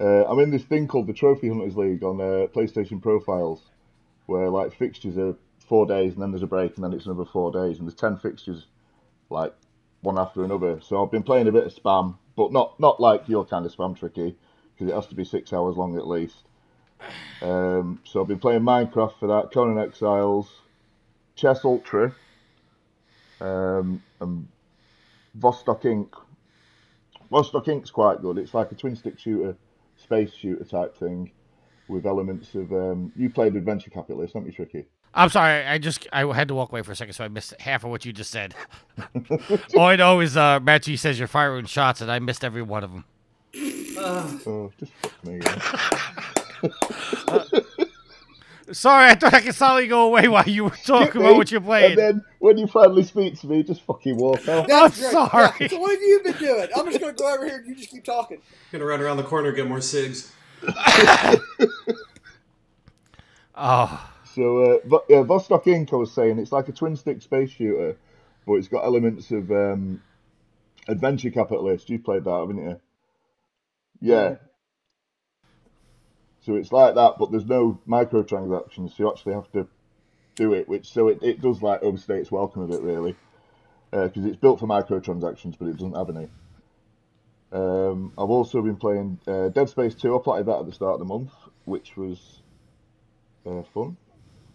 [0.00, 3.62] Uh, I'm in this thing called the Trophy Hunters League on uh, PlayStation Profiles,
[4.26, 5.34] where like fixtures are
[5.68, 7.94] four days and then there's a break and then it's another four days and there's
[7.94, 8.66] ten fixtures,
[9.30, 9.54] like
[10.00, 10.80] one after another.
[10.80, 13.74] So I've been playing a bit of spam, but not not like your kind of
[13.74, 14.36] spam tricky,
[14.74, 16.36] because it has to be six hours long at least.
[17.42, 20.48] Um, so I've been playing Minecraft for that, Conan Exiles,
[21.34, 22.14] Chess Ultra,
[23.40, 24.48] um, and
[25.38, 26.08] Vostok Inc.
[27.30, 28.38] Vostok Inc.'s quite good.
[28.38, 29.56] It's like a twin stick shooter,
[29.96, 31.30] space shooter type thing,
[31.88, 32.72] with elements of.
[32.72, 34.86] Um, you played Adventure Capitalist, haven't you, Tricky?
[35.14, 35.64] I'm sorry.
[35.64, 37.90] I just I had to walk away for a second, so I missed half of
[37.90, 38.54] what you just said.
[39.76, 42.84] All I know is uh, Matt says you're firing shots, and I missed every one
[42.84, 43.04] of them.
[43.98, 45.40] Oh, just fuck me.
[45.42, 46.42] Yeah.
[48.72, 51.60] Sorry, I thought I could solidly go away while you were talking about what you're
[51.72, 51.92] playing.
[51.92, 54.66] And then when you finally speak to me, just fucking walk out.
[54.66, 55.12] That's I'm great.
[55.12, 55.52] sorry.
[55.60, 56.68] Yeah, So what have you been doing?
[56.74, 58.38] I'm just going to go over here and you just keep talking.
[58.72, 60.32] Gonna run around the corner and get more cigs.
[63.54, 65.92] Oh, So, uh, Vo- yeah, Vostok Inc.
[65.92, 67.96] I was saying it's like a twin stick space shooter,
[68.46, 70.02] but it's got elements of um,
[70.88, 71.88] Adventure Capitalist.
[71.88, 72.80] You played that, haven't you?
[74.00, 74.34] Yeah.
[76.46, 79.66] So it's like that, but there's no microtransactions, so you actually have to
[80.36, 83.16] do it, which so it, it does like overstay its welcome a bit, really,
[83.90, 86.28] because it's built for microtransactions, but it doesn't have any.
[87.50, 90.16] Um, I've also been playing uh, Dead Space 2.
[90.16, 91.32] I played that at the start of the month,
[91.64, 92.42] which was
[93.44, 93.96] uh, fun.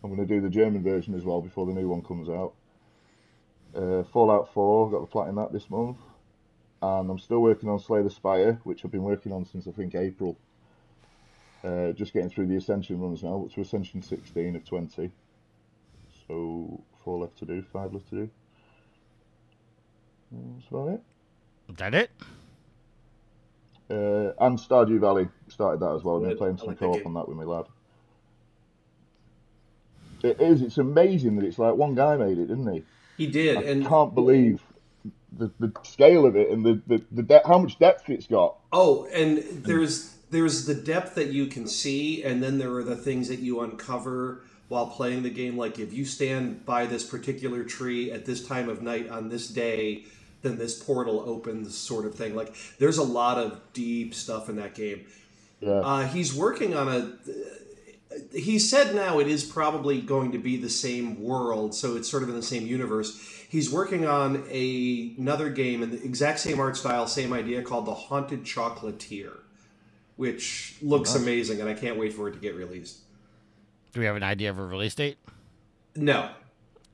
[0.02, 2.54] I'm going to do the German version as well before the new one comes out.
[3.76, 5.98] Uh, Fallout 4, got the platinum that this month.
[6.82, 9.72] And I'm still working on Slay the Spire, which I've been working on since I
[9.72, 10.38] think April.
[11.64, 15.12] Uh, just getting through the Ascension runs now, up to Ascension 16 of 20.
[16.28, 18.30] So, four left to do, five left to do.
[20.34, 21.02] Uh, That's about it.
[21.70, 22.12] is that it?
[23.90, 26.18] Uh, and Stardew Valley started that as well.
[26.18, 27.08] I've been playing some co-op game.
[27.08, 27.66] on that with my lad.
[30.24, 30.62] It is.
[30.62, 32.84] It's amazing that it's like one guy made it, didn't he?
[33.18, 34.62] He did, I and can't believe
[35.38, 38.56] the, the scale of it and the the, the de- how much depth it's got.
[38.72, 42.96] Oh, and there's there's the depth that you can see, and then there are the
[42.96, 45.58] things that you uncover while playing the game.
[45.58, 49.48] Like if you stand by this particular tree at this time of night on this
[49.48, 50.06] day,
[50.42, 52.36] then this portal opens, sort of thing.
[52.36, 55.06] Like there's a lot of deep stuff in that game.
[55.60, 55.72] Yeah.
[55.72, 57.14] Uh, he's working on a.
[58.34, 62.24] He said now it is probably going to be the same world, so it's sort
[62.24, 63.20] of in the same universe.
[63.50, 67.86] He's working on a, another game in the exact same art style, same idea called
[67.86, 69.40] The Haunted Chocolatier,
[70.22, 73.00] which looks amazing, and I can't wait for it to get released.
[73.92, 75.18] Do we have an idea of a release date?
[75.96, 76.30] No,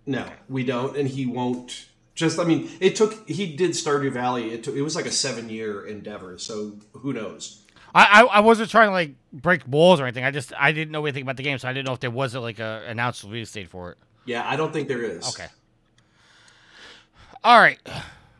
[0.06, 1.88] no, we don't, and he won't.
[2.16, 3.28] Just, I mean, it took.
[3.28, 4.54] He did Stardew Valley.
[4.54, 7.66] It took, It was like a seven-year endeavor, so who knows?
[7.94, 10.24] I, I I wasn't trying to like break balls or anything.
[10.24, 12.10] I just I didn't know anything about the game, so I didn't know if there
[12.10, 13.98] was a, like a announced release date for it.
[14.26, 15.28] Yeah, I don't think there is.
[15.28, 15.48] Okay.
[17.44, 17.80] All right.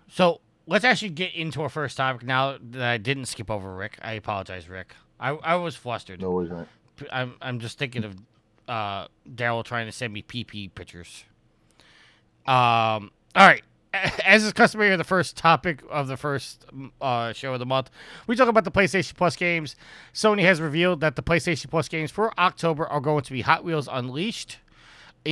[0.08, 3.98] So let's actually get into our first topic now that I didn't skip over Rick.
[4.02, 4.94] I apologize, Rick.
[5.20, 6.22] I, I was flustered.
[6.22, 6.68] No worries, mate.
[7.12, 8.16] I'm I'm just thinking of
[8.68, 11.24] uh, Daryl trying to send me PP pictures.
[12.46, 13.12] Um.
[13.36, 13.64] All right.
[14.26, 16.66] As is customary, the first topic of the first
[17.02, 17.90] uh, show of the month,
[18.28, 19.76] we talk about the PlayStation Plus games.
[20.14, 23.64] Sony has revealed that the PlayStation Plus games for October are going to be Hot
[23.64, 24.58] Wheels Unleashed,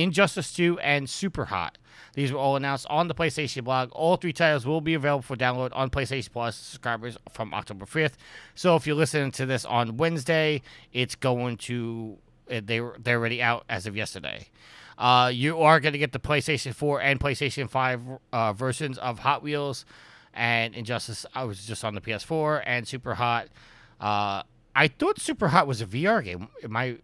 [0.02, 1.78] Injustice 2, and Super Hot.
[2.14, 3.90] These were all announced on the PlayStation blog.
[3.92, 8.14] All three titles will be available for download on PlayStation Plus subscribers from October 5th.
[8.54, 12.18] So if you're listening to this on Wednesday, it's going to
[12.50, 14.48] uh, they they're already out as of yesterday.
[14.98, 18.00] Uh, you are going to get the PlayStation 4 and PlayStation 5
[18.32, 19.84] uh, versions of Hot Wheels
[20.32, 21.26] and Injustice.
[21.34, 23.48] I was just on the PS4 and Super Hot.
[24.00, 24.42] Uh,
[24.74, 26.48] I thought Super Hot was a VR game.
[26.62, 26.98] Am I?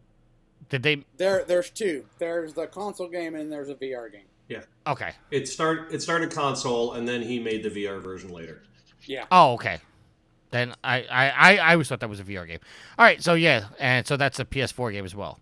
[0.68, 1.04] Did they?
[1.16, 2.04] There, there's two.
[2.18, 4.26] There's the console game and there's a VR game.
[4.48, 4.62] Yeah.
[4.86, 5.12] Okay.
[5.30, 8.62] It start it started console and then he made the VR version later.
[9.04, 9.26] Yeah.
[9.30, 9.78] Oh, okay.
[10.50, 12.58] Then I, I, I, I always thought that was a VR game.
[12.98, 15.40] All right, so yeah, and so that's a PS4 game as well.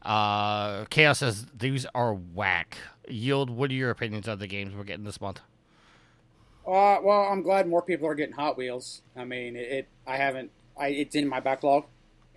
[0.00, 2.78] Uh, Chaos says these are whack.
[3.08, 3.50] Yield.
[3.50, 5.40] What are your opinions of the games we're getting this month?
[6.66, 9.02] Uh, well, I'm glad more people are getting Hot Wheels.
[9.16, 9.68] I mean, it.
[9.70, 10.50] it I haven't.
[10.78, 11.84] I it's in my backlog,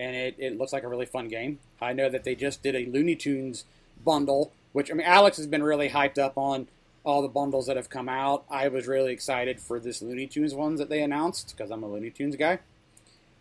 [0.01, 1.59] and it, it looks like a really fun game.
[1.79, 3.65] I know that they just did a Looney Tunes
[4.03, 6.67] bundle, which I mean, Alex has been really hyped up on
[7.03, 8.43] all the bundles that have come out.
[8.49, 11.87] I was really excited for this Looney Tunes ones that they announced because I'm a
[11.87, 12.59] Looney Tunes guy.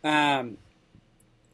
[0.04, 0.58] Um,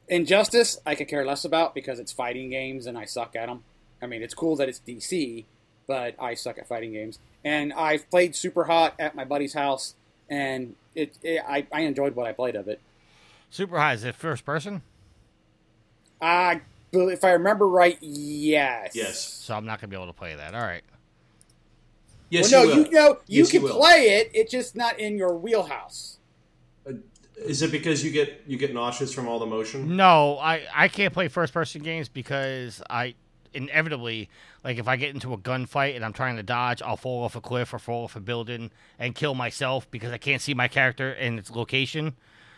[0.08, 3.62] Injustice, I could care less about because it's fighting games and I suck at them.
[4.02, 5.44] I mean, it's cool that it's DC,
[5.86, 7.20] but I suck at fighting games.
[7.44, 9.94] And I've played Super Hot at my buddy's house,
[10.28, 12.80] and it, it I, I enjoyed what I played of it.
[13.50, 14.82] Super Hot is it first person?
[16.20, 16.60] I,
[16.92, 18.92] if I remember right, yes.
[18.94, 19.18] Yes.
[19.22, 20.54] So I'm not gonna be able to play that.
[20.54, 20.82] All right.
[22.30, 22.86] Yes, well, no, you, will.
[22.86, 23.76] you know you Yes, can will.
[23.76, 24.30] play it.
[24.34, 26.18] It's just not in your wheelhouse.
[26.86, 26.94] Uh,
[27.36, 29.96] is it because you get you get nauseous from all the motion?
[29.96, 33.14] No, I I can't play first person games because I
[33.54, 34.28] inevitably
[34.64, 37.36] like if I get into a gunfight and I'm trying to dodge, I'll fall off
[37.36, 40.66] a cliff or fall off a building and kill myself because I can't see my
[40.68, 42.16] character and its location.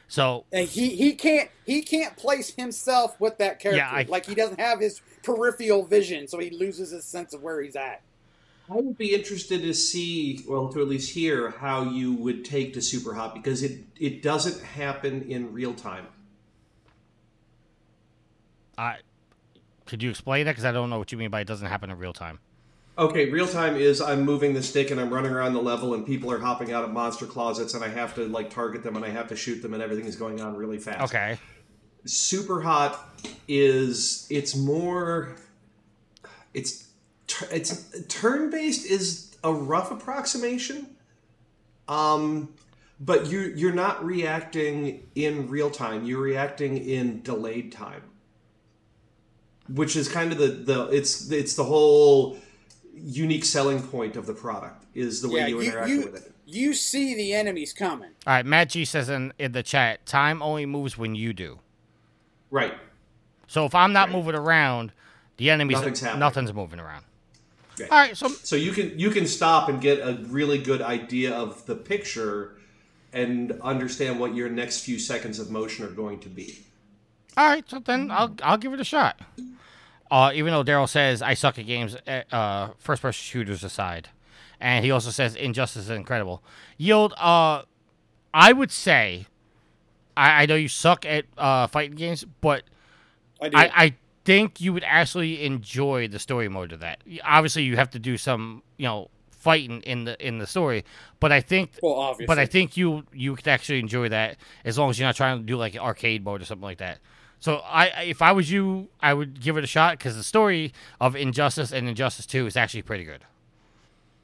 [0.09, 3.77] So And he, he can't he can't place himself with that character.
[3.79, 7.43] Yeah, I- like he doesn't have his peripheral vision, so he loses his sense of
[7.43, 8.01] where he's at.
[8.71, 12.75] I would be interested to see, well, to at least hear how you would take
[12.75, 16.07] to Super Hot because it it doesn't happen in real time.
[18.77, 18.97] I
[19.87, 21.91] could you explain that because I don't know what you mean by it doesn't happen
[21.91, 22.39] in real time.
[22.99, 26.05] Okay, real time is I'm moving the stick and I'm running around the level and
[26.05, 29.05] people are hopping out of monster closets and I have to like target them and
[29.05, 31.15] I have to shoot them and everything is going on really fast.
[31.15, 31.39] Okay.
[32.05, 32.99] Super Hot
[33.47, 35.37] is it's more
[36.55, 36.89] it's
[37.53, 40.97] it's turn based is a rough approximation.
[41.87, 42.53] Um
[42.99, 46.05] but you you're not reacting in real time.
[46.05, 48.03] You're reacting in delayed time.
[49.69, 52.39] Which is kind of the the it's it's the whole
[52.95, 56.27] unique selling point of the product is the way yeah, you you interact you, with
[56.27, 56.33] it.
[56.47, 58.11] you see the enemies coming.
[58.27, 58.47] All right.
[58.47, 61.61] Matt G says in in the chat, time only moves when you do.
[62.51, 62.75] Right.
[63.47, 64.17] So if I'm not Right.
[64.17, 64.93] moving around,
[65.37, 66.21] the enemies Nothing's happening.
[66.21, 67.05] nothing's moving around.
[67.79, 67.91] Right.
[67.91, 68.17] All right.
[68.17, 71.75] So So you can you can stop and get a really good idea of the
[71.77, 72.57] picture
[73.13, 76.59] and understand what your next few seconds of motion are going to be.
[77.37, 79.21] All right, so then I'll I'll give it a shot.
[80.11, 84.09] Uh, even though Daryl says I suck at games, uh, uh, first person shooters aside,
[84.61, 86.43] and he also says Injustice is incredible.
[86.77, 87.63] Yield, uh,
[88.33, 89.27] I would say,
[90.17, 92.65] I, I know you suck at uh, fighting games, but
[93.41, 93.57] I do.
[93.57, 93.95] I, I
[94.25, 97.01] think you would actually enjoy the story mode of that.
[97.25, 100.85] Obviously, you have to do some you know fighting in the in the story,
[101.21, 102.27] but I think well, obviously.
[102.27, 105.39] but I think you you could actually enjoy that as long as you're not trying
[105.39, 106.99] to do like an arcade mode or something like that.
[107.41, 110.23] So I, I- if I was you, I would give it a shot because the
[110.25, 113.25] story of Injustice and Injustice Two is actually pretty good.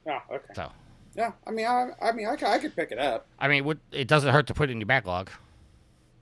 [0.06, 0.52] Oh, okay.
[0.54, 0.70] So
[1.16, 3.26] Yeah, I mean, I, I mean, I, could- I could pick it up.
[3.38, 5.30] I mean, what, it doesn't hurt to put it in your backlog.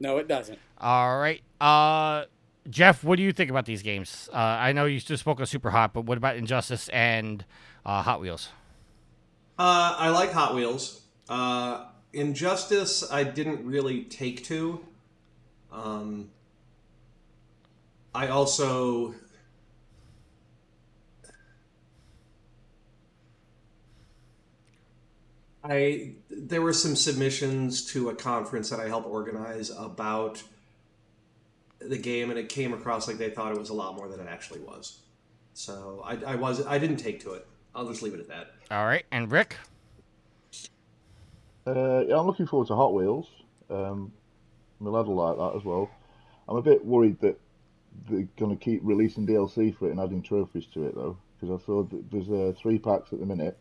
[0.00, 0.58] No, it doesn't.
[0.78, 2.24] All right, uh,
[2.68, 4.28] Jeff, what do you think about these games?
[4.32, 7.44] Uh, I know you just spoke of Super Hot, but what about Injustice and
[7.86, 8.48] uh, Hot Wheels?
[9.58, 11.02] Uh, I like Hot Wheels.
[11.28, 14.84] Uh, Injustice, I didn't really take to.
[15.72, 16.30] Um,
[18.14, 19.14] I also.
[25.64, 30.42] I there were some submissions to a conference that I helped organize about
[31.78, 34.20] the game, and it came across like they thought it was a lot more than
[34.20, 35.00] it actually was.
[35.54, 37.46] So I, I was I didn't take to it.
[37.74, 38.52] I'll just leave it at that.
[38.70, 39.56] All right, and Rick.
[41.66, 43.28] Uh, yeah, I'm looking forward to Hot Wheels.
[43.70, 44.12] Um,
[44.80, 45.88] my lad will like that as well.
[46.48, 47.38] I'm a bit worried that
[48.08, 51.60] they're going to keep releasing DLC for it and adding trophies to it, though, because
[51.60, 53.58] I saw there's uh, three packs at the minute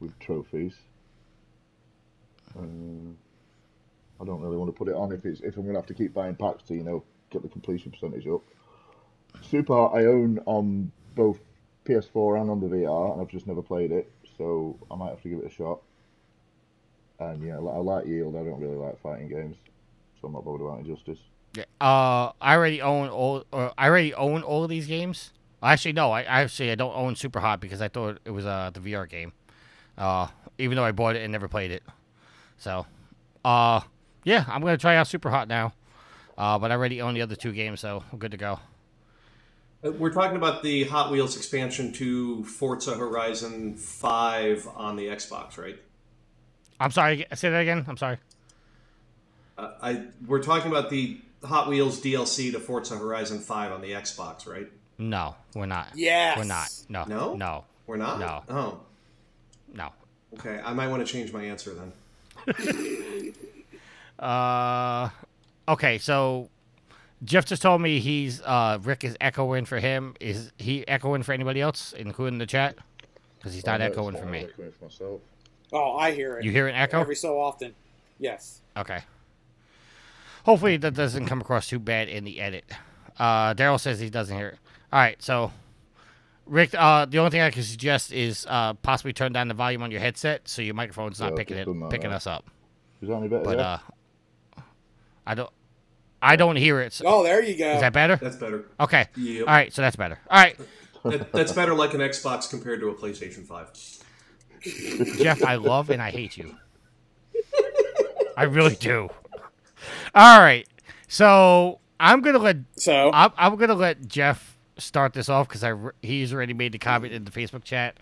[0.00, 0.74] with trophies.
[2.58, 3.16] Um,
[4.20, 5.86] I don't really want to put it on if it's if I'm going to have
[5.86, 8.42] to keep buying packs to you know get the completion percentage up.
[9.40, 11.38] Super I own on both
[11.86, 15.22] PS4 and on the VR, and I've just never played it, so I might have
[15.22, 15.80] to give it a shot.
[17.18, 18.36] And yeah, I like Yield.
[18.36, 19.56] I don't really like fighting games,
[20.20, 21.18] so I'm not bothered about Injustice.
[21.54, 21.64] Yeah.
[21.80, 23.44] Uh, I already own all.
[23.52, 25.32] Uh, I already own all of these games.
[25.62, 26.10] Actually, no.
[26.10, 29.08] I actually I don't own Super Hot because I thought it was uh the VR
[29.08, 29.32] game.
[29.98, 30.28] Uh,
[30.58, 31.82] even though I bought it and never played it.
[32.56, 32.86] So,
[33.44, 33.80] uh,
[34.24, 35.74] yeah, I'm gonna try out Super Hot now.
[36.38, 38.58] Uh, but I already own the other two games, so I'm good to go.
[39.84, 45.58] Uh, We're talking about the Hot Wheels expansion to Forza Horizon 5 on the Xbox,
[45.58, 45.76] right?
[46.80, 47.26] I'm sorry.
[47.34, 47.84] Say that again.
[47.86, 48.18] I'm sorry.
[49.58, 53.92] Uh, I we're talking about the Hot Wheels DLC to Forza Horizon 5 on the
[53.92, 54.68] Xbox, right?
[54.98, 55.88] No, we're not.
[55.94, 56.38] Yes.
[56.38, 56.68] We're not.
[56.88, 57.04] No.
[57.04, 57.34] No?
[57.34, 57.64] No.
[57.86, 58.20] We're not.
[58.20, 58.42] No.
[58.48, 58.80] Oh,
[59.74, 59.90] No.
[60.34, 60.60] okay.
[60.64, 61.92] I might want to change my answer then.
[64.18, 65.08] Uh,
[65.68, 65.98] okay.
[65.98, 66.48] So
[67.24, 70.14] Jeff just told me he's uh Rick is echoing for him.
[70.20, 72.76] Is he echoing for anybody else, including the chat?
[73.38, 74.44] Because he's not I know it's echoing for me.
[74.44, 75.20] echoing for myself.
[75.72, 76.44] Oh, I hear it.
[76.44, 77.00] You hear an echo?
[77.00, 77.74] every so often.
[78.20, 78.60] Yes.
[78.76, 79.00] Okay.
[80.44, 82.64] Hopefully that doesn't come across too bad in the edit.
[83.18, 84.58] Uh, Daryl says he doesn't hear it.
[84.92, 85.52] All right, so
[86.46, 89.82] Rick, uh, the only thing I can suggest is uh, possibly turn down the volume
[89.82, 92.16] on your headset so your microphone's not Yeah, picking it, done that, picking yeah.
[92.16, 92.44] us up.
[93.00, 93.44] Is that any better?
[93.44, 93.78] But yeah?
[94.58, 94.62] uh,
[95.26, 95.50] I don't,
[96.20, 96.92] I don't hear it.
[96.92, 97.72] So, Oh, there you go.
[97.72, 98.16] is that better?
[98.16, 98.66] That's better.
[98.80, 99.06] Okay.
[99.16, 99.46] Yep.
[99.46, 100.18] All right, so that's better.
[100.28, 100.56] All right,
[101.04, 105.18] That, that's better like an Xbox compared to a PlayStation 5.
[105.18, 106.54] Jeff, I love and I hate you.
[108.36, 109.08] I really do.
[110.14, 110.68] All right,
[111.08, 115.74] so I'm gonna let so, I'm, I'm gonna let Jeff start this off because I
[116.02, 117.96] he's already made the comment in the Facebook chat.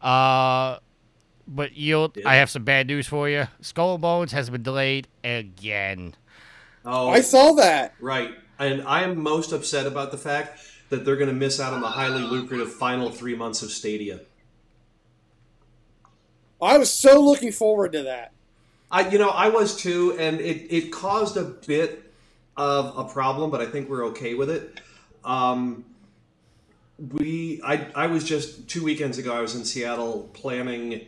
[0.00, 0.78] Uh,
[1.48, 3.48] but you, I have some bad news for you.
[3.60, 6.14] Skull and Bones has been delayed again.
[6.84, 7.94] Oh, I saw that.
[8.00, 8.34] Right.
[8.58, 11.80] And I am most upset about the fact that they're going to miss out on
[11.80, 14.20] the highly lucrative final three months of Stadia.
[16.60, 18.32] I was so looking forward to that.
[18.90, 22.12] I, you know, I was too, and it, it caused a bit
[22.56, 24.80] of a problem, but I think we're okay with it.
[25.24, 25.84] Um,
[26.98, 29.32] we, I, I was just two weekends ago.
[29.32, 31.06] I was in Seattle planning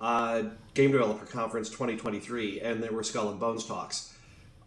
[0.00, 0.44] uh,
[0.74, 4.14] Game Developer Conference 2023, and there were Skull and Bones talks.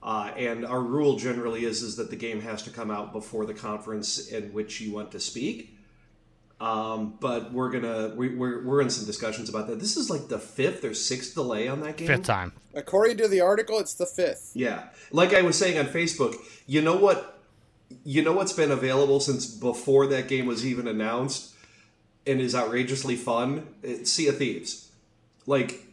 [0.03, 3.45] Uh, and our rule generally is is that the game has to come out before
[3.45, 5.77] the conference in which you want to speak.
[6.61, 9.79] Um, but we're gonna we, we're we're in some discussions about that.
[9.79, 12.07] This is like the fifth or sixth delay on that game.
[12.07, 12.53] Fifth time.
[12.75, 14.51] According to the article, it's the fifth.
[14.53, 16.35] Yeah, like I was saying on Facebook,
[16.67, 17.39] you know what?
[18.03, 21.55] You know what's been available since before that game was even announced,
[22.27, 23.67] and is outrageously fun.
[23.81, 24.91] It's sea of Thieves.
[25.47, 25.87] Like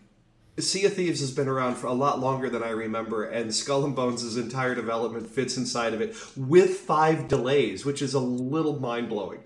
[0.59, 3.87] Sea of Thieves has been around for a lot longer than I remember, and Skull
[3.87, 8.79] and Bones' entire development fits inside of it with five delays, which is a little
[8.79, 9.41] mind blowing.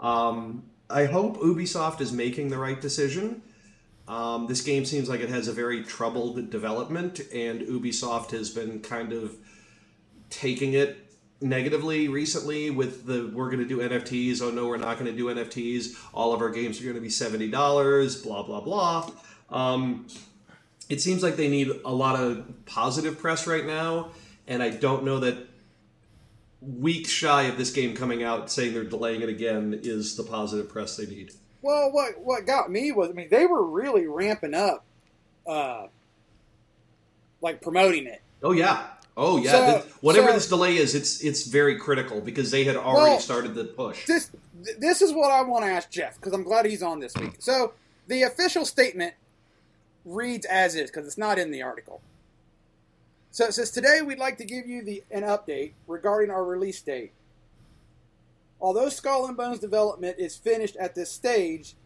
[0.00, 3.42] Um, I hope Ubisoft is making the right decision.
[4.06, 8.80] Um, this game seems like it has a very troubled development, and Ubisoft has been
[8.80, 9.36] kind of
[10.30, 11.08] taking it
[11.40, 14.40] negatively recently with the we're going to do NFTs.
[14.40, 15.96] Oh no, we're not going to do NFTs.
[16.14, 18.22] All of our games are going to be seventy dollars.
[18.22, 19.10] Blah blah blah.
[19.50, 20.06] Um,
[20.88, 24.08] it seems like they need a lot of positive press right now,
[24.46, 25.47] and I don't know that
[26.60, 30.68] weeks shy of this game coming out saying they're delaying it again is the positive
[30.68, 31.32] press they need.
[31.62, 34.84] Well, what what got me was, I mean, they were really ramping up,
[35.46, 35.86] uh,
[37.40, 38.22] like promoting it.
[38.42, 38.86] Oh yeah.
[39.16, 39.50] Oh yeah.
[39.50, 43.20] So- whatever so- this delay is, it's it's very critical because they had already Well,
[43.20, 44.06] started the push.
[44.06, 44.30] This
[44.78, 47.36] this is what I want to ask Jeff because I'm glad he's on this week.
[47.38, 47.74] So
[48.06, 49.14] the official statement
[50.04, 52.00] reads as is because it's not in the article.
[53.38, 56.80] So it says today we'd like to give you the an update regarding our release
[56.80, 57.12] date.
[58.60, 61.76] Although Skull and Bones development is finished at this stage,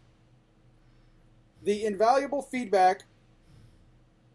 [1.61, 3.03] the invaluable feedback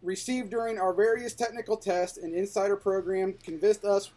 [0.00, 4.12] received during our various technical tests and insider program convinced us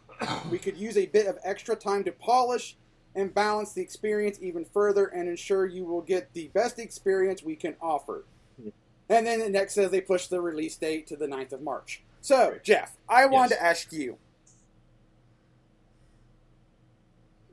[0.48, 2.76] we could use a bit of extra time to polish
[3.16, 7.56] and balance the experience even further and ensure you will get the best experience we
[7.56, 8.22] can offer.
[8.62, 8.68] Hmm.
[9.08, 12.00] And then the next says they push the release date to the 9th of March.
[12.22, 13.58] So, Jeff, I wanted Yes.
[13.58, 14.16] to ask you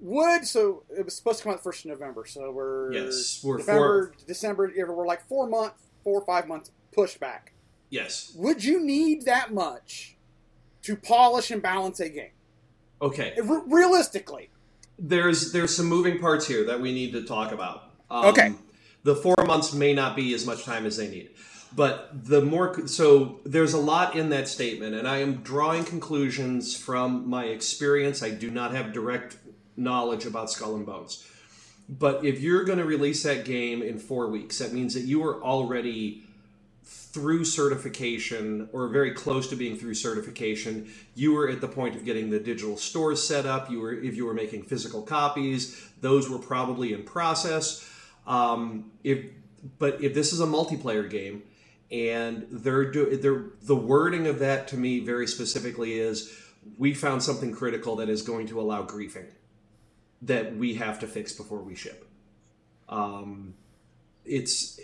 [0.01, 3.41] would so it was supposed to come out the first of November, so we're Yes,
[3.43, 7.49] we're November, December, yeah, we're like four months, four or five months pushback.
[7.89, 8.31] yes.
[8.35, 10.15] Would you need that much
[10.83, 12.31] to polish and balance a game?
[13.01, 13.33] Okay.
[13.41, 14.49] Re- realistically,
[14.97, 17.91] There's there's some moving parts here that we need to talk about.
[18.09, 18.53] Um, Okay.
[19.03, 21.29] The four months may not be as much time as they need,
[21.75, 26.75] but the more so there's a lot in that statement, and I am drawing conclusions
[26.75, 28.23] from my experience.
[28.23, 29.37] I do not have direct
[29.77, 31.25] knowledge about Skull and Bones.
[31.87, 35.23] But if you're going to release that game in four weeks, that means that you
[35.23, 36.23] are already
[36.83, 42.05] through certification or very close to being through certification you were at the point of
[42.05, 46.29] getting the digital stores set up you were if you were making physical copies those
[46.29, 47.87] were probably in process
[48.27, 49.25] um, if
[49.79, 51.41] but if this is a multiplayer game
[51.91, 56.35] and they're do they're the wording of that to me very specifically is
[56.77, 59.25] we found something critical that is going to allow griefing
[60.21, 62.05] that we have to fix before we ship.
[62.89, 63.53] Um,
[64.25, 64.79] it's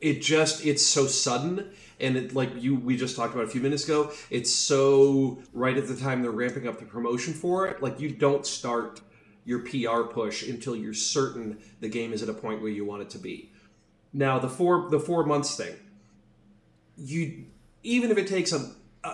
[0.00, 1.70] it just it's so sudden
[2.00, 5.76] and it like you we just talked about a few minutes ago it's so right
[5.76, 9.00] at the time they're ramping up the promotion for it like you don't start
[9.44, 13.02] your pr push until you're certain the game is at a point where you want
[13.02, 13.52] it to be.
[14.12, 15.74] Now the four the four months thing
[16.96, 17.44] you
[17.82, 18.70] even if it takes a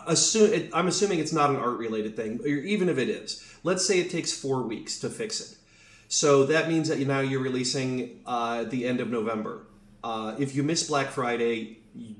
[0.06, 3.84] assume i'm assuming it's not an art related thing or even if it is let's
[3.84, 5.56] say it takes four weeks to fix it
[6.08, 9.62] so that means that now you're releasing uh, the end of november
[10.02, 12.14] uh, if you miss Black Friday, you,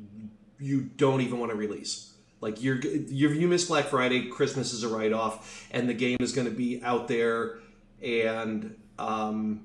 [0.58, 2.12] you don't even want to release.
[2.40, 6.18] Like you're, you're you miss Black Friday, Christmas is a write off, and the game
[6.20, 7.58] is going to be out there.
[8.02, 9.64] And um,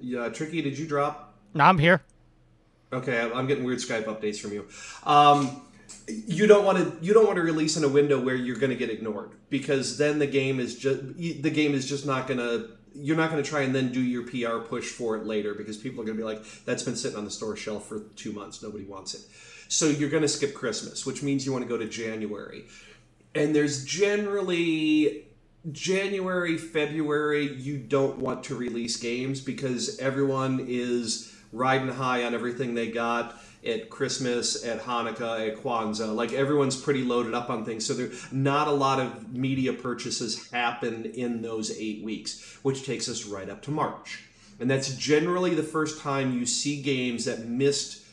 [0.00, 0.62] yeah, tricky.
[0.62, 1.34] Did you drop?
[1.54, 2.02] No, I'm here.
[2.92, 4.66] Okay, I'm getting weird Skype updates from you.
[5.04, 5.62] Um,
[6.06, 8.70] you don't want to you don't want to release in a window where you're going
[8.70, 12.38] to get ignored because then the game is just the game is just not going
[12.38, 15.54] to you're not going to try and then do your PR push for it later
[15.54, 18.00] because people are going to be like, that's been sitting on the store shelf for
[18.16, 18.62] two months.
[18.62, 19.22] Nobody wants it.
[19.68, 22.64] So you're going to skip Christmas, which means you want to go to January.
[23.34, 25.26] And there's generally
[25.70, 32.74] January, February, you don't want to release games because everyone is riding high on everything
[32.74, 36.14] they got at Christmas, at Hanukkah, at Kwanzaa.
[36.14, 37.84] Like everyone's pretty loaded up on things.
[37.86, 43.08] So there not a lot of media purchases happen in those eight weeks, which takes
[43.08, 44.24] us right up to March.
[44.60, 48.04] And that's generally the first time you see games that missed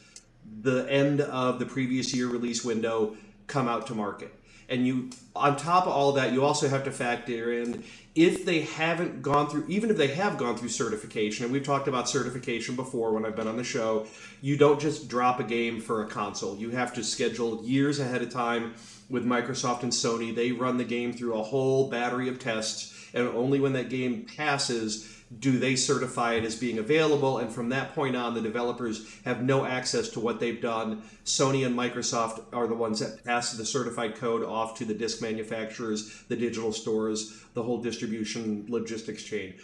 [0.61, 3.15] the end of the previous year release window
[3.47, 4.33] come out to market.
[4.67, 7.83] And you on top of all that, you also have to factor in
[8.15, 11.89] if they haven't gone through, even if they have gone through certification, and we've talked
[11.89, 14.07] about certification before when I've been on the show,
[14.41, 16.55] you don't just drop a game for a console.
[16.55, 18.75] You have to schedule years ahead of time
[19.09, 20.33] with Microsoft and Sony.
[20.33, 24.25] They run the game through a whole battery of tests, and only when that game
[24.37, 27.39] passes do they certify it as being available?
[27.39, 31.01] And from that point on the developers have no access to what they've done.
[31.25, 35.21] Sony and microsoft are the ones that pass the certified code off to the disc
[35.21, 39.55] manufacturers the digital stores the whole distribution logistics chain.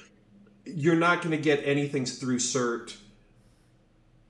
[0.65, 2.97] You're not going to get anything through cert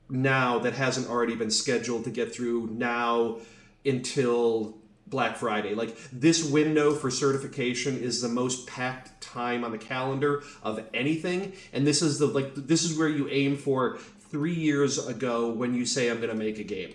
[0.09, 3.37] now that hasn't already been scheduled to get through now
[3.85, 4.77] until
[5.07, 5.73] Black Friday.
[5.73, 11.53] Like this window for certification is the most packed time on the calendar of anything,
[11.73, 13.97] and this is the like this is where you aim for
[14.29, 16.93] 3 years ago when you say I'm going to make a game.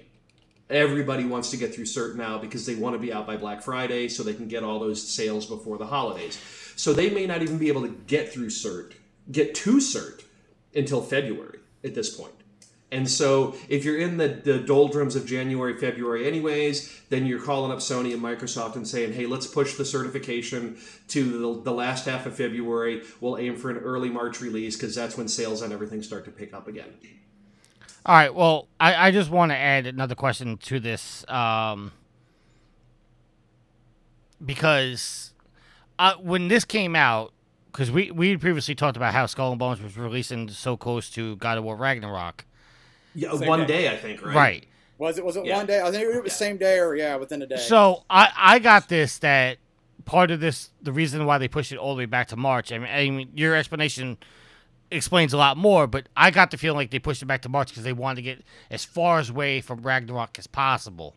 [0.69, 3.63] Everybody wants to get through cert now because they want to be out by Black
[3.63, 6.41] Friday so they can get all those sales before the holidays.
[6.77, 8.93] So they may not even be able to get through cert,
[9.31, 10.25] get to cert
[10.75, 12.36] until February at this point.
[12.93, 17.73] And so, if you're in the, the doldrums of January, February, anyways, then you're calling
[17.73, 20.79] up Sony and Microsoft and saying, hey, let's push the certification
[21.09, 23.03] to the, the last half of February.
[23.21, 26.31] We'll aim for an early March release because that's when sales and everything start to
[26.31, 26.95] pick up again.
[28.07, 28.33] All right.
[28.33, 31.91] Well, I, I just want to add another question to this um,
[34.45, 35.35] because
[35.99, 37.33] uh, when this came out,
[37.73, 41.35] because we, we previously talked about how Skull and Bones was releasing so close to
[41.37, 42.45] God of War Ragnarok.
[43.17, 43.67] Yeah, Same one day.
[43.67, 43.89] day.
[43.93, 44.35] I think, right?
[44.37, 44.67] Right.
[44.99, 45.57] Was it was it Yeah.
[45.57, 45.81] one day?
[45.81, 46.37] I think it was Yeah.
[46.37, 47.57] same day or yeah, within a day.
[47.57, 49.59] So I, I got this that
[50.05, 52.71] part of this the reason why they pushed it all the way back to March.
[52.73, 54.19] I mean, I mean your explanation
[54.91, 57.49] explains a lot more, but I got the feeling like they pushed it back to
[57.49, 61.15] March because they wanted to get as far as away from Ragnarok as possible.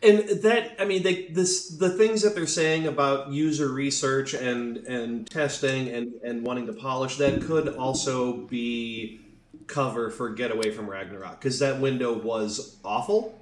[0.00, 4.76] and that i mean they this the things that they're saying about user research and
[4.86, 9.18] and testing and and wanting to polish that could also be
[9.68, 13.38] cover for get away from ragnarok because that window was awful.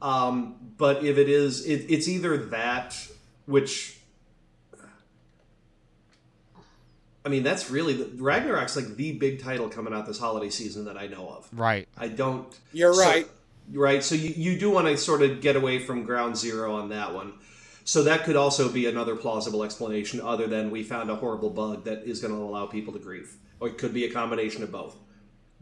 [0.00, 2.96] Um, but if it is it, it's either that
[3.46, 3.98] which
[7.24, 10.84] i mean that's really the, ragnarok's like the big title coming out this holiday season
[10.86, 11.48] that i know of.
[11.52, 11.88] Right.
[11.96, 13.28] i don't You're so- right.
[13.72, 16.88] right so you, you do want to sort of get away from ground zero on
[16.90, 17.34] that one.
[17.86, 21.84] So that could also be another plausible explanation other than we found a horrible bug
[21.84, 23.34] that is going to allow people to grieve.
[23.60, 24.96] Or it could be a combination of both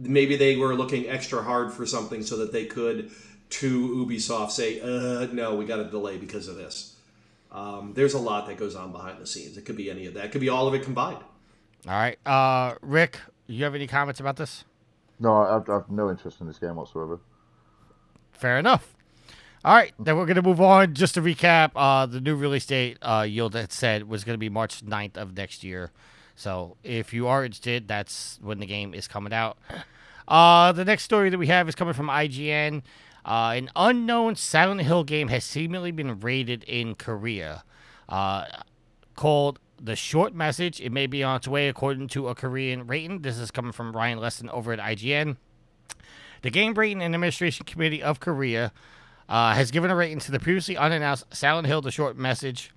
[0.03, 3.11] maybe they were looking extra hard for something so that they could
[3.51, 6.97] to ubisoft say uh no we got a delay because of this
[7.51, 10.15] um, there's a lot that goes on behind the scenes it could be any of
[10.15, 11.19] that it could be all of it combined
[11.87, 14.65] All right, uh, Rick, you have any comments about this?
[15.19, 17.21] No, I have, I have no interest in this game whatsoever.
[18.33, 18.95] Fair enough.
[19.65, 20.95] All right, then we're gonna move on.
[20.95, 24.49] Just to recap, uh, the new release date, uh, Yield had said was gonna be
[24.49, 25.91] March 9th of next year.
[26.35, 29.59] So if you are interested, that's when the game is coming out.
[30.29, 32.83] Uh, the next story that we have is coming from IGN.
[33.25, 37.65] Uh, an unknown Silent Hill game has seemingly been raided in Korea.
[38.09, 38.47] Uh,
[39.15, 40.81] called The Short Message.
[40.81, 43.21] It may be on its way, according to a Korean rating.
[43.23, 45.37] This is coming from Ryan Lesson over at IGN.
[46.43, 48.73] The Game Rating and Administration Committee of Korea
[49.29, 52.73] uh, has given a rating to the previously unannounced Silent Hill: The Short Message.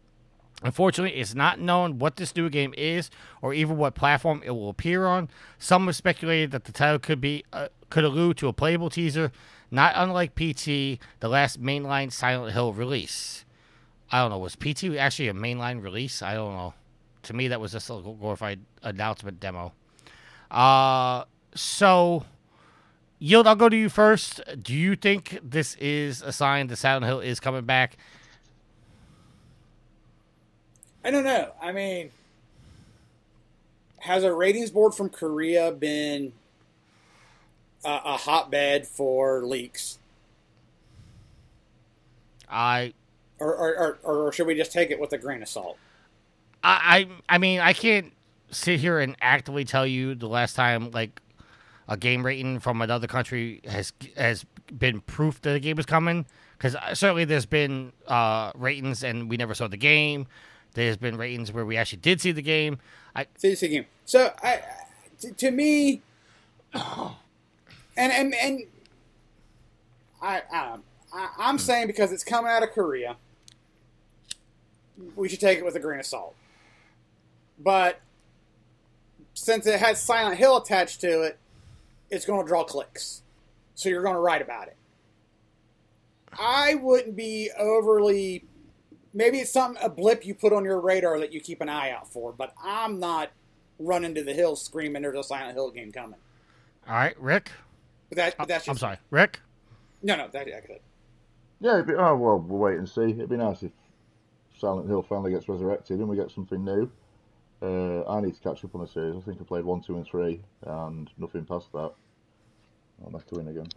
[0.64, 3.10] Unfortunately, it's not known what this new game is
[3.42, 5.30] or even what platform it will appear on.
[5.60, 9.32] Some have speculated that the title could be uh, could allude to a playable teaser,
[9.70, 13.46] not unlike PT, the last mainline Silent Hill release.
[14.12, 16.22] I don't know, was PT actually a mainline release?
[16.22, 16.74] I don't know.
[17.24, 19.74] To me, that was just a glorified announcement demo.
[20.52, 21.26] Uh,
[21.56, 22.24] so
[23.18, 24.42] Yield, I'll go to you first.
[24.62, 27.98] Do you think this is a sign that Silent Hill is coming back?
[31.06, 31.52] I don't know.
[31.62, 32.10] I mean,
[34.00, 36.34] has a ratings board from Korea been
[37.86, 40.00] a, a hotbed for leaks?
[42.50, 42.94] I,
[43.38, 45.78] Or, or, or, or should we just take it with a grain of salt?
[46.64, 48.12] I, I, I mean, I can't
[48.50, 51.22] sit here and actively tell you the last time like
[51.88, 54.44] a game rating from another country has has
[54.76, 56.26] been proof that a game is coming.
[56.58, 60.26] Because certainly there's been uh, ratings and we never saw the game.
[60.76, 62.78] There's been ratings where we actually did see the game.
[63.16, 63.86] I CDC game.
[64.04, 64.62] So I,
[65.22, 66.02] to, to me,
[66.74, 67.14] and
[67.98, 68.62] and and
[70.22, 70.78] I, I,
[71.14, 73.16] I I'm saying because it's coming out of Korea,
[75.16, 76.36] we should take it with a grain of salt.
[77.58, 78.02] But
[79.34, 81.40] since it has Silent Hill attached to it,
[82.10, 83.24] it's going to draw clicks,
[83.76, 84.76] so you're going to write about it.
[86.38, 88.44] I wouldn't be overly
[89.16, 91.90] maybe it's something a blip you put on your radar that you keep an eye
[91.90, 92.32] out for.
[92.32, 93.32] But I'm not
[93.80, 96.20] running to the hills screaming there's a Silent Hill game coming.
[96.88, 97.52] all right, Rick.
[98.10, 99.40] But that, but that's just I'm sorry, Rick.
[100.04, 100.82] No, no, that, that,
[101.60, 103.10] Yeah, it'd be, oh well, we'll wait and see.
[103.10, 103.72] It'd be nice if
[104.60, 106.92] Silent Hill finally gets resurrected and we get something new.
[107.62, 109.16] Uh, I need to catch up on the series.
[109.16, 111.94] I think I played one, two, and three, and nothing past that.
[113.04, 113.68] I'll have to win again.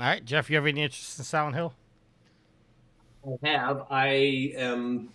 [0.00, 0.50] All right, Jeff.
[0.50, 1.74] You have any interest in Silent Hill?
[3.24, 3.86] I have.
[3.90, 5.10] I am.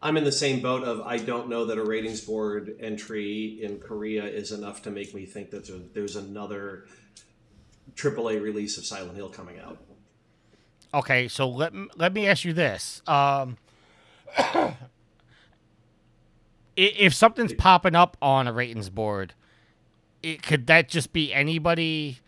[0.00, 3.78] I'm in the same boat of I don't know that a ratings board entry in
[3.80, 6.86] Korea is enough to make me think that there- there's another
[7.96, 9.78] AAA release of Silent Hill coming out.
[10.94, 13.56] Okay, so let let me ask you this: um,
[16.76, 19.34] if something's popping up on a ratings board,
[20.22, 22.20] it, could that just be anybody,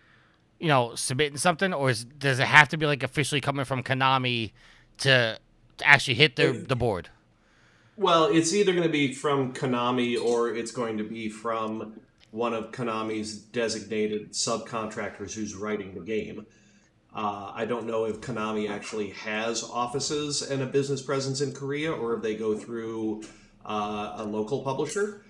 [0.60, 3.82] you know, submitting something, or is, does it have to be like officially coming from
[3.82, 4.52] Konami
[4.98, 5.38] to,
[5.78, 7.08] to actually hit the the board?
[7.96, 12.00] Well, it's either going to be from Konami or it's going to be from
[12.30, 16.46] one of Konami's designated subcontractors who's writing the game.
[17.14, 21.92] Uh, I don't know if Konami actually has offices and a business presence in Korea
[21.92, 23.24] or if they go through
[23.66, 25.24] uh, a local publisher.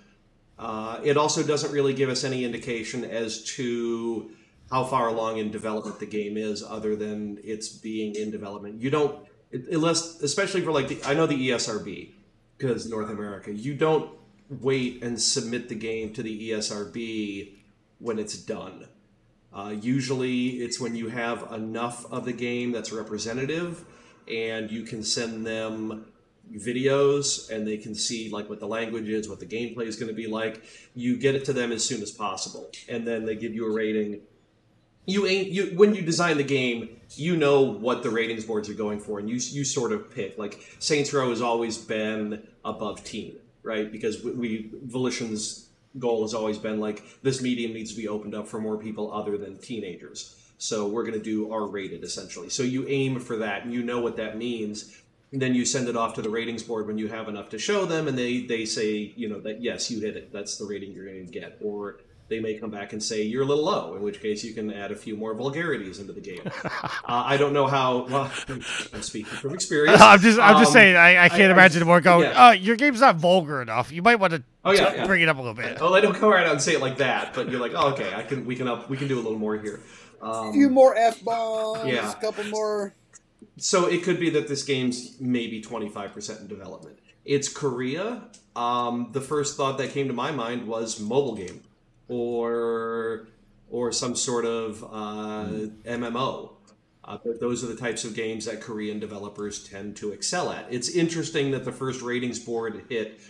[0.58, 4.30] Uh, it also doesn't really give us any indication as to
[4.70, 8.80] how far along in development the game is, other than it's being in development.
[8.80, 12.10] You don't, unless, especially for like the, I know the ESRB,
[12.56, 14.10] because North America, you don't
[14.48, 17.54] wait and submit the game to the ESRB
[17.98, 18.86] when it's done.
[19.52, 23.84] Uh, usually, it's when you have enough of the game that's representative,
[24.28, 26.06] and you can send them
[26.54, 30.08] videos, and they can see like what the language is, what the gameplay is going
[30.08, 30.62] to be like.
[30.94, 33.72] You get it to them as soon as possible, and then they give you a
[33.72, 34.20] rating.
[35.10, 38.74] You ain't you when you design the game, you know what the ratings boards are
[38.74, 40.38] going for, and you you sort of pick.
[40.38, 43.90] Like Saints Row has always been above teen, right?
[43.90, 48.34] Because we, we Volition's goal has always been like this medium needs to be opened
[48.34, 50.36] up for more people other than teenagers.
[50.58, 52.50] So we're going to do R rated essentially.
[52.50, 54.96] So you aim for that, and you know what that means.
[55.32, 57.58] And then you send it off to the ratings board when you have enough to
[57.58, 60.32] show them, and they they say you know that yes you hit it.
[60.32, 62.00] That's the rating you're going to get, or
[62.30, 64.72] they may come back and say you're a little low, in which case you can
[64.72, 66.40] add a few more vulgarities into the game.
[66.64, 66.70] uh,
[67.04, 68.06] I don't know how.
[68.06, 68.32] Well,
[68.94, 70.00] I'm speaking from experience.
[70.00, 72.22] I'm just I'm just Um, saying I, I can't I- imagine more going.
[72.30, 72.48] yeah.
[72.48, 73.92] Oh, your game's not vulgar enough.
[73.92, 75.06] You might want to Oh, yeah, yeah.
[75.06, 75.80] bring it up a little bit.
[75.80, 77.88] Well, they don't come right out and say it like that, but you're like, oh,
[77.92, 79.80] okay, I can, we can up, we can do a little more here.
[80.22, 82.12] Um, a few more f bombs, Yeah.
[82.12, 82.94] a couple more.
[83.56, 88.22] so it could be that this game's maybe 25% in development it's Korea,
[88.56, 91.62] um, the first thought that came to my mind was mobile game
[92.10, 93.28] or
[93.70, 96.50] or some sort of uh, MMO.
[97.04, 100.66] Uh, but those are the types of games that Korean developers tend to excel at.
[100.70, 103.20] It's interesting that the first ratings board hit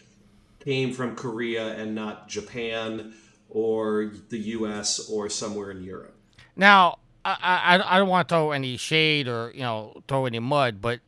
[0.64, 3.14] came from Korea and not Japan
[3.48, 5.08] or the U.S.
[5.10, 6.14] or somewhere in Europe.
[6.56, 10.38] Now, I, I, I don't want to throw any shade or you know throw any
[10.38, 11.00] mud, but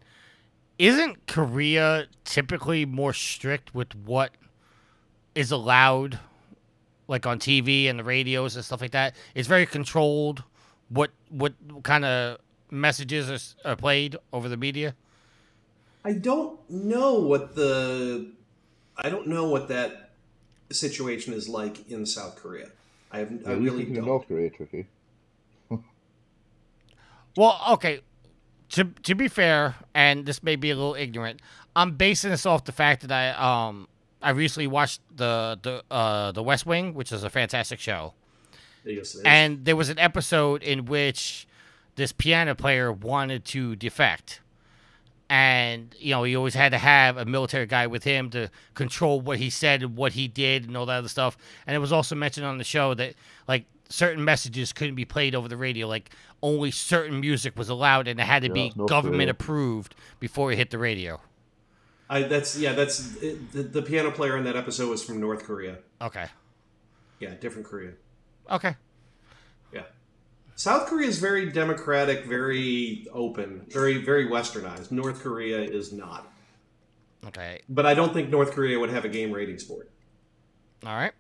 [0.79, 4.33] isn't Korea typically more strict with what
[5.35, 6.19] is allowed,
[7.13, 9.15] like on TV and the radios and stuff like that?
[9.37, 10.43] It's very controlled.
[10.89, 11.55] What what
[11.85, 12.39] kind of
[12.71, 14.97] messages are, are played over the media?
[16.05, 18.33] I don't know what the
[18.97, 20.11] I don't know what that
[20.71, 22.69] situation is like in South Korea.
[23.13, 24.07] I have I really thinking don't.
[24.07, 24.87] North Korea, Tricky?
[27.35, 28.01] Well, okay.
[28.71, 31.41] To to be fair, and this may be a little ignorant,
[31.75, 33.89] I'm basing this off the fact that I um
[34.23, 38.15] I recently watched the the uh the West Wing, which is a fantastic show.
[38.85, 39.17] Yes.
[39.25, 41.47] And there was an episode in which
[41.97, 44.41] this piano player wanted to defect.
[45.29, 49.21] And, you know, he always had to have a military guy with him to control
[49.21, 51.39] what he said and what he did and all that other stuff.
[51.67, 53.15] And it was also mentioned on the show that,
[53.49, 55.87] like, certain messages couldn't be played over the radio.
[55.87, 56.11] Like,
[56.43, 60.53] only certain music was allowed and it had to Yeah, be North government approved before
[60.53, 61.19] it hit the radio.
[62.13, 65.45] I, that's yeah, that's it, the, the piano player in that episode was from North
[65.45, 65.79] Korea.
[66.03, 66.27] Okay.
[67.21, 67.93] Yeah, different Korea.
[68.51, 68.77] Okay.
[69.73, 69.85] Yeah.
[70.55, 74.91] South Korea is very democratic, very open, very very westernized.
[74.91, 76.31] North Korea is not.
[77.29, 77.63] Okay.
[77.71, 79.89] But I don't think North Korea would have a game ratings board.
[80.85, 81.13] All right.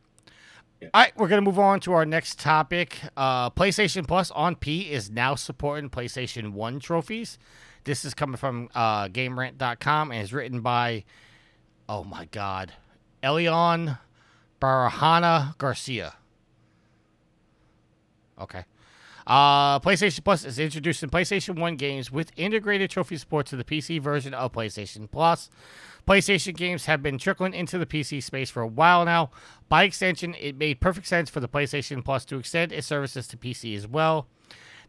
[0.82, 0.88] Yeah.
[0.92, 2.98] All right, we're going to move on to our next topic.
[3.16, 7.38] Uh, PlayStation Plus on P is now supporting PlayStation 1 trophies.
[7.84, 11.04] This is coming from uh, GameRant.com and is written by,
[11.88, 12.72] oh my God,
[13.22, 13.98] Elion
[14.60, 16.14] Barahana Garcia.
[18.40, 18.64] Okay.
[19.26, 24.00] Uh, PlayStation Plus is introducing PlayStation 1 games with integrated trophy support to the PC
[24.00, 25.48] version of PlayStation Plus.
[26.06, 29.30] PlayStation games have been trickling into the PC space for a while now.
[29.68, 33.36] By extension, it made perfect sense for the PlayStation Plus to extend its services to
[33.36, 34.26] PC as well.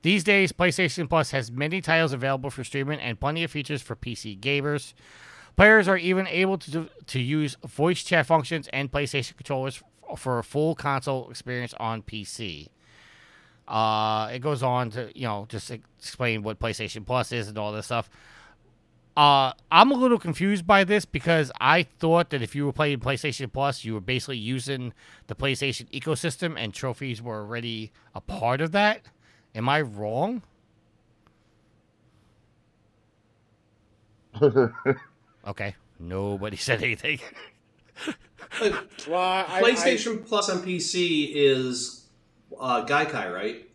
[0.03, 3.95] These days, PlayStation Plus has many titles available for streaming and plenty of features for
[3.95, 4.93] PC gamers.
[5.55, 9.81] Players are even able to to use voice chat functions and PlayStation controllers
[10.17, 12.67] for a full console experience on PC.
[13.65, 17.71] Uh, it goes on to you know just explain what PlayStation Plus is and all
[17.71, 18.09] this stuff.
[19.15, 22.99] Uh, I'm a little confused by this because I thought that if you were playing
[22.99, 24.91] PlayStation Plus, you were basically using
[25.27, 29.03] the PlayStation ecosystem and trophies were already a part of that.
[29.55, 30.41] Am I wrong?
[35.45, 37.19] Okay, nobody said anything.
[39.07, 42.05] Well, I, PlayStation Plus on PC is
[42.59, 43.67] uh, Gaikai, right?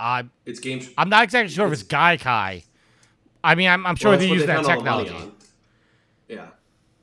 [0.00, 0.90] I'm It's games.
[0.98, 2.64] I'm not exactly sure if it's Gaikai.
[3.44, 5.32] I mean, I'm, I'm sure Well, they that's what use that found the money technology.
[6.28, 6.46] Yeah,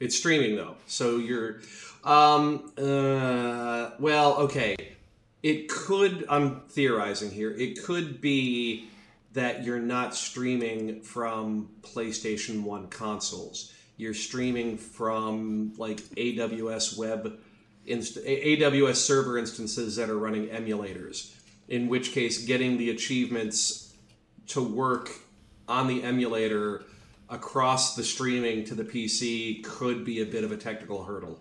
[0.02, 1.62] it's streaming though, so you're.
[2.04, 2.74] Um.
[2.78, 3.92] Uh.
[4.00, 4.76] Well, okay.
[5.44, 6.26] It could.
[6.30, 7.52] I'm theorizing here.
[7.52, 8.88] It could be
[9.34, 13.74] that you're not streaming from PlayStation One consoles.
[13.98, 17.40] You're streaming from like AWS web,
[17.86, 21.36] inst- AWS server instances that are running emulators.
[21.68, 23.94] In which case, getting the achievements
[24.48, 25.12] to work
[25.68, 26.84] on the emulator
[27.30, 31.40] across the streaming to the PC could be a bit of a technical hurdle.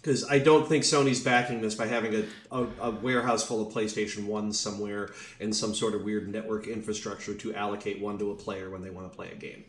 [0.00, 3.74] Because I don't think Sony's backing this by having a, a, a warehouse full of
[3.74, 8.34] PlayStation 1s somewhere and some sort of weird network infrastructure to allocate one to a
[8.36, 9.64] player when they want to play a game.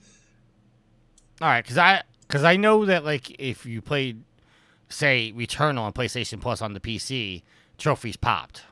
[1.41, 4.23] All right, because I because I know that like if you played,
[4.89, 7.41] say, Returnal on PlayStation Plus on the PC,
[7.77, 8.63] trophies popped.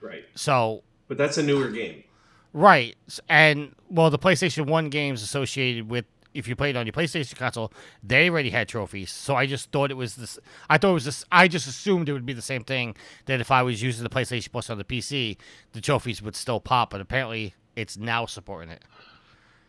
[0.00, 0.24] Right.
[0.34, 2.04] So But that's a newer game.
[2.52, 2.96] right,
[3.28, 6.04] and well, the PlayStation One games associated with
[6.36, 7.72] if you played on your PlayStation console,
[8.02, 9.10] they already had trophies.
[9.10, 10.38] So I just thought it was this.
[10.68, 11.24] I thought it was this.
[11.32, 14.10] I just assumed it would be the same thing that if I was using the
[14.10, 15.38] PlayStation Plus on the PC,
[15.72, 16.90] the trophies would still pop.
[16.90, 18.82] But apparently, it's now supporting it.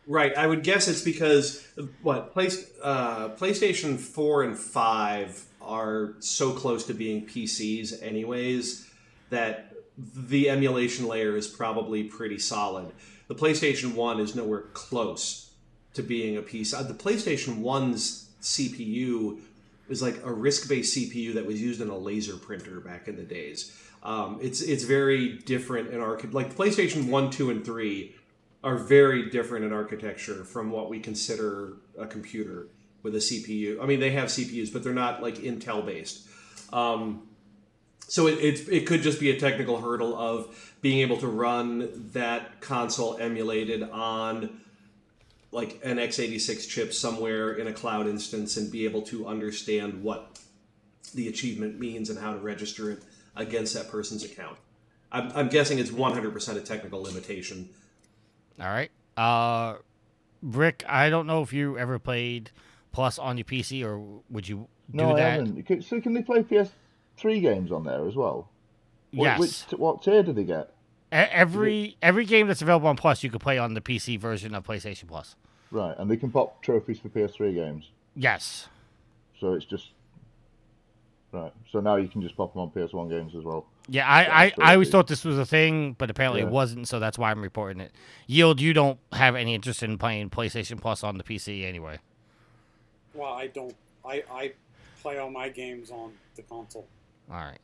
[0.06, 0.36] Right.
[0.36, 1.66] I would guess it's because
[2.02, 8.88] what place uh, PlayStation Four and Five are so close to being PCs, anyways,
[9.30, 12.92] that the emulation layer is probably pretty solid.
[13.26, 15.47] The PlayStation One is nowhere close
[15.98, 16.74] to being a PC.
[16.74, 19.40] Uh, The PlayStation One's CPU
[19.88, 23.22] is like a RISC-based CPU that was used in a laser printer back in the
[23.22, 23.76] days.
[24.02, 28.14] Um, it's it's very different in our like PlayStation One, Two, and Three
[28.62, 32.68] are very different in architecture from what we consider a computer
[33.02, 33.82] with a CPU.
[33.82, 36.28] I mean, they have CPUs, but they're not like Intel based.
[36.72, 37.28] Um,
[38.08, 42.10] so it, it, it could just be a technical hurdle of being able to run
[42.12, 44.60] that console emulated on
[45.50, 50.38] like an x86 chip somewhere in a cloud instance and be able to understand what
[51.14, 53.02] the achievement means and how to register it
[53.34, 54.58] against that person's account.
[55.10, 57.70] I'm, I'm guessing it's 100% a technical limitation.
[58.60, 58.90] All right.
[59.16, 59.76] Uh,
[60.42, 62.50] Rick, I don't know if you ever played
[62.92, 65.40] Plus on your PC, or would you do No, I that?
[65.40, 65.82] haven't.
[65.84, 68.50] So can they play PS3 games on there as well?
[69.12, 69.38] What, Yes.
[69.70, 70.74] Which, what tier do they get?
[71.10, 74.54] E- every every game that's available on Plus, you could play on the PC version
[74.54, 75.36] of PlayStation Plus.
[75.70, 77.90] Right, and they can pop trophies for PS3 games.
[78.16, 78.68] Yes.
[79.38, 79.90] So it's just
[81.32, 81.52] right.
[81.70, 83.66] So now you can just pop them on PS1 games as well.
[83.90, 86.48] Yeah, I, I, I always thought this was a thing, but apparently Yeah.
[86.48, 87.92] it wasn't, so that's why I'm reporting it.
[88.26, 91.98] Yield, you don't have any interest in playing PlayStation Plus on the PC anyway.
[93.14, 93.74] Well, I don't.
[94.04, 94.52] I, I
[95.00, 96.86] play all my games on the console.
[97.30, 97.58] All right.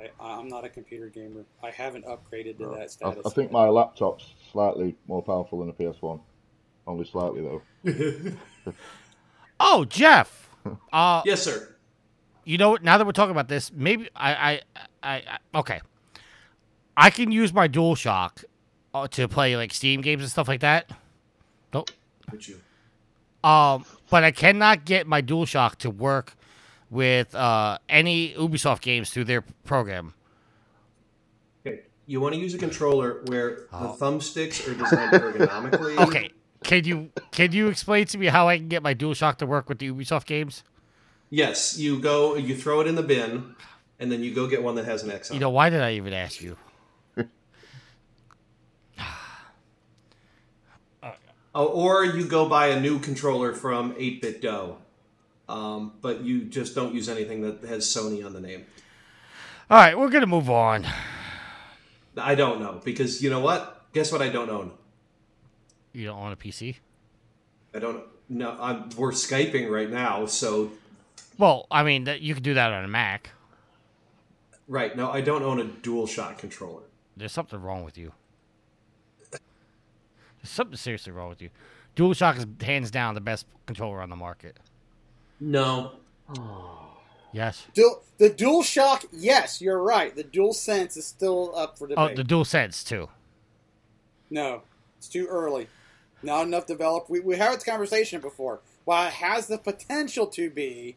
[0.00, 1.44] I, I'm not a computer gamer.
[1.62, 3.26] I haven't upgraded to that I, status.
[3.26, 6.20] I think my laptop's slightly more powerful than a PS1.
[6.86, 8.32] Only slightly though.
[9.60, 10.48] Oh, Jeff.
[10.92, 11.74] Uh, Yes, sir.
[12.44, 12.82] you know what?
[12.82, 14.60] Now that we're talking about this, maybe I, I,
[15.02, 15.14] I,
[15.54, 15.80] I okay.
[16.98, 18.44] I can use my DualShock
[18.92, 20.90] uh, to play like Steam games and stuff like that.
[21.72, 21.90] Nope.
[22.30, 22.60] Would you?
[23.42, 26.34] Um, but I cannot get my DualShock to work
[26.90, 30.12] with uh, any Ubisoft games through their program.
[31.64, 31.82] Okay.
[32.06, 33.96] You want to use a controller where Oh.
[33.96, 35.96] the thumbsticks are designed ergonomically.
[36.06, 36.30] Okay.
[36.62, 39.68] Can you can you explain to me how I can get my DualShock to work
[39.70, 40.62] with the Ubisoft games?
[41.30, 43.54] Yes, you go, you throw it in the bin,
[43.98, 45.36] and then you go get one that has an X on.
[45.36, 46.56] You know, why did I even ask you?
[51.54, 54.76] Oh, or you go buy a new controller from 8BitDo,
[55.50, 58.64] um, but you just don't use anything that has Sony on the name.
[59.68, 60.86] All right, we're gonna move on.
[62.16, 63.84] I don't know because you know what?
[63.92, 64.22] Guess what?
[64.22, 64.72] I don't own.
[65.92, 66.76] You don't own a PC?
[67.74, 68.04] I don't.
[68.28, 70.70] No, I'm, we're skyping right now, so
[71.36, 73.30] Well, I mean, that you can do that on a Mac.
[74.68, 74.96] right.
[74.96, 76.82] No, I don't own a dual DualShock controller.
[77.16, 78.12] There's something wrong with you.
[79.30, 79.40] There's
[80.44, 81.50] something seriously wrong with you.
[81.96, 84.58] DualShock is hands down the best controller on the market.
[85.40, 85.92] No,
[86.36, 86.80] oh.
[87.32, 87.66] Yes.
[87.74, 90.14] Dual, the Dual Shock, yes, you're right.
[90.14, 91.98] The Dual Sense is still up for debate.
[91.98, 92.28] Oh, debate.
[92.28, 93.08] the DualSense too.
[94.30, 94.62] No,
[94.98, 95.68] it's too early.
[96.22, 97.08] Not enough developed.
[97.08, 98.60] We, we had this conversation before.
[98.84, 100.96] While it has the potential to be,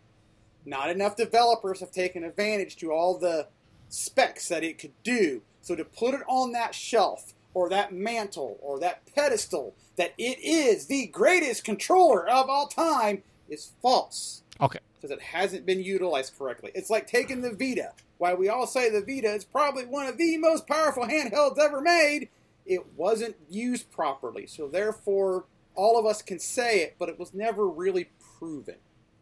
[0.65, 3.47] not enough developers have taken advantage to all the
[3.89, 5.41] specs that it could do.
[5.61, 10.39] So to put it on that shelf or that mantle or that pedestal that it
[10.39, 13.23] is the greatest controller of all time
[13.53, 14.79] is false Okay.
[14.95, 16.71] because it hasn't been utilized correctly.
[16.75, 17.91] It's like taking the Vita.
[18.17, 21.81] While we all say the Vita is probably one of the most powerful handhelds ever
[21.81, 22.29] made,
[22.65, 24.47] it wasn't used properly.
[24.47, 25.45] So therefore,
[25.75, 28.75] all of us can say it, but it was never really proven.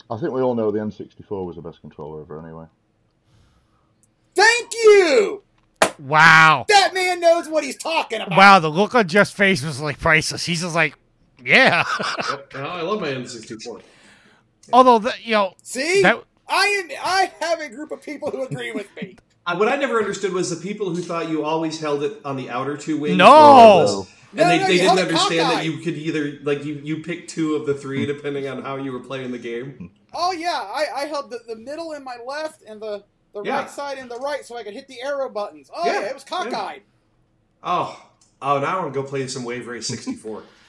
[0.10, 2.66] I think we all know the N64 was the best controller ever anyway.
[4.36, 5.44] Thank you!
[6.00, 6.66] Wow.
[6.68, 8.38] That man knows what he's talking about.
[8.38, 10.46] Wow, the look on Jeff's face was like priceless.
[10.46, 10.96] He's just like,
[11.44, 11.84] yeah.
[12.30, 12.52] Yep.
[12.56, 13.82] Oh, I love my N64.
[14.74, 16.02] Although, the, you know, See?
[16.04, 19.18] that I I have a group of people who agree with me.
[19.56, 22.50] What I never understood was the people who thought you always held it on the
[22.50, 23.18] outer two wings.
[23.18, 23.26] No!
[23.26, 24.10] regardless.
[24.32, 27.28] And No, they, no, they didn't understand that you could either like you you pick
[27.28, 29.92] two of the three depending on how you were playing the game.
[30.14, 33.04] Oh yeah, I, I held the, the middle in my left and the,
[33.34, 33.60] the Yeah.
[33.62, 35.70] right side in the right so I could hit the arrow buttons.
[35.76, 36.84] Oh Yeah, yeah, it was cockeyed.
[37.62, 38.02] Oh,
[38.42, 38.60] oh!
[38.60, 40.44] Now I want to go play some Wave Race '64.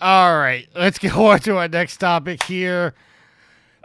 [0.00, 2.94] All right, let's go on to our next topic here.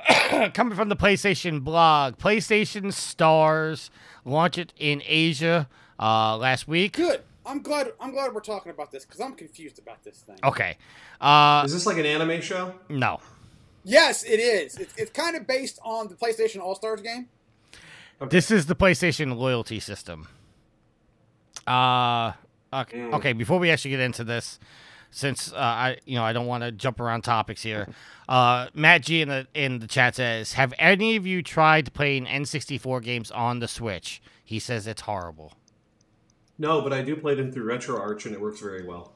[0.54, 3.90] Coming from the PlayStation blog, PlayStation Stars
[4.26, 5.70] launched it in Asia
[6.00, 6.94] uh, last week.
[6.98, 7.22] Good.
[7.46, 7.92] I'm glad.
[8.00, 10.38] I'm glad we're talking about this because I'm confused about this thing.
[10.44, 10.78] Okay.
[11.20, 12.74] Uh, Is this like an anime show?
[12.90, 13.20] no.
[13.86, 14.78] Yes, it is.
[14.78, 17.28] It's, it's kind of based on the PlayStation All Stars game.
[18.30, 20.30] This is the PlayStation loyalty system.
[21.68, 22.32] Uh,
[22.74, 23.14] okay, Mm.
[23.16, 24.58] okay, before we actually get into this,
[25.14, 27.88] since uh, I, you know, I don't want to jump around topics here.
[28.28, 32.26] Uh, Matt G in the in the chat says, "Have any of you tried playing
[32.26, 35.54] N64 games on the Switch?" He says it's horrible.
[36.58, 39.14] No, but I do play them through RetroArch and it works very well.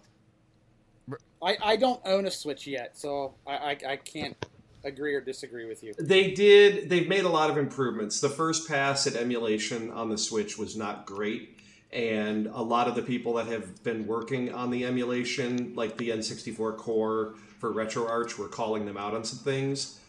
[1.42, 4.36] I, I don't own a Switch yet, so I, I, I can't
[4.84, 5.94] agree or disagree with you.
[6.00, 6.90] They did.
[6.90, 8.20] They've made a lot of improvements.
[8.20, 11.57] The first pass at emulation on the Switch was not great,
[11.92, 16.10] and a lot of the people that have been working on the emulation, like the
[16.10, 20.00] N64 core for RetroArch, were calling them out on some things.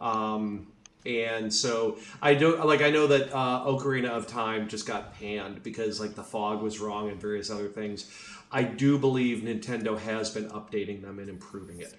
[0.00, 0.68] Um,
[1.04, 5.62] and so I don't like I know that uh, Ocarina of Time just got panned
[5.62, 8.10] because like the fog was wrong and various other things.
[8.52, 11.94] I do believe Nintendo has been updating them and improving it.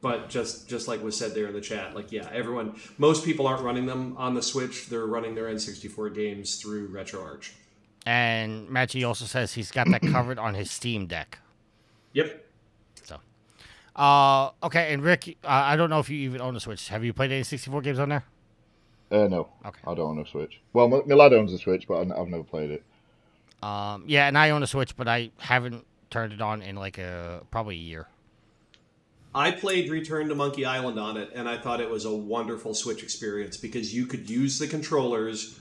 [0.00, 3.46] But just just like was said there in the chat, like yeah, everyone, most people
[3.46, 4.88] aren't running them on the Switch.
[4.88, 7.50] They're running their N64 games through RetroArch.
[8.08, 11.40] And Matt G also says he's got that covered on his Steam Deck.
[12.14, 12.42] Yep.
[13.02, 13.18] So,
[13.96, 14.94] uh, okay.
[14.94, 16.88] And Rick, uh, I don't know if you even own a Switch.
[16.88, 18.24] Have you played any 64 games on there?
[19.10, 19.50] Uh, no.
[19.66, 19.80] Okay.
[19.86, 20.58] I don't own a Switch.
[20.72, 22.82] Well, my, my lad owns a Switch, but I, I've never played it.
[23.62, 26.96] Um, yeah, and I own a Switch, but I haven't turned it on in like
[26.96, 28.06] a probably a year.
[29.34, 32.72] I played Return to Monkey Island on it, and I thought it was a wonderful
[32.72, 35.60] Switch experience because you could use the controllers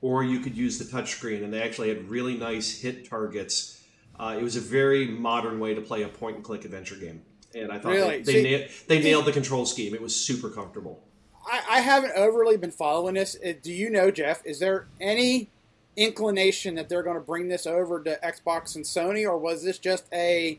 [0.00, 3.82] or you could use the touchscreen, and they actually had really nice hit targets.
[4.18, 7.22] Uh, it was a very modern way to play a point and click adventure game,
[7.54, 8.22] and I thought Really?
[8.22, 9.94] they, they, See- na- they nailed the control scheme.
[9.94, 11.02] It was super comfortable.
[11.46, 13.36] I, I haven't overly been following this.
[13.44, 14.44] Uh, Do you know, Jeff?
[14.44, 15.48] Is there any
[15.96, 19.78] inclination that they're going to bring this over to Xbox and Sony, or was this
[19.78, 20.58] just a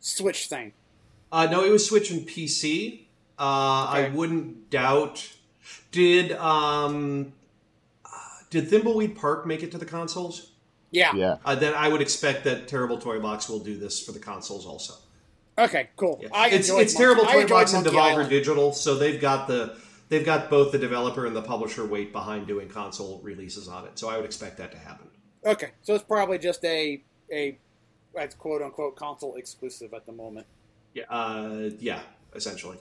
[0.00, 0.72] Switch thing?
[1.30, 3.04] Uh, no, it was Switch and PC.
[3.38, 3.42] Uh,
[3.88, 5.28] I wouldn't doubt.
[5.92, 7.32] Did um,
[8.52, 10.52] did Thimbleweed Park make it to the consoles?
[10.90, 11.14] Yeah.
[11.16, 11.36] Yeah.
[11.44, 14.94] Uh, then I would expect that Terrible Toybox will do this for the consoles also.
[15.58, 15.88] Okay.
[15.96, 16.20] Cool.
[16.22, 16.28] Yeah.
[16.32, 18.30] I it's it's Monkey- Terrible I Toy enjoyed Box and Monkey Devolver Island.
[18.30, 19.78] Digital, so they've got the
[20.10, 23.98] they've got both the developer and the publisher weight behind doing console releases on it.
[23.98, 25.08] So I would expect that to happen.
[25.44, 27.58] Okay, so it's probably just a a
[28.14, 30.46] that's quote unquote console exclusive at the moment.
[30.92, 32.00] Yeah, uh, yeah,
[32.34, 32.76] essentially.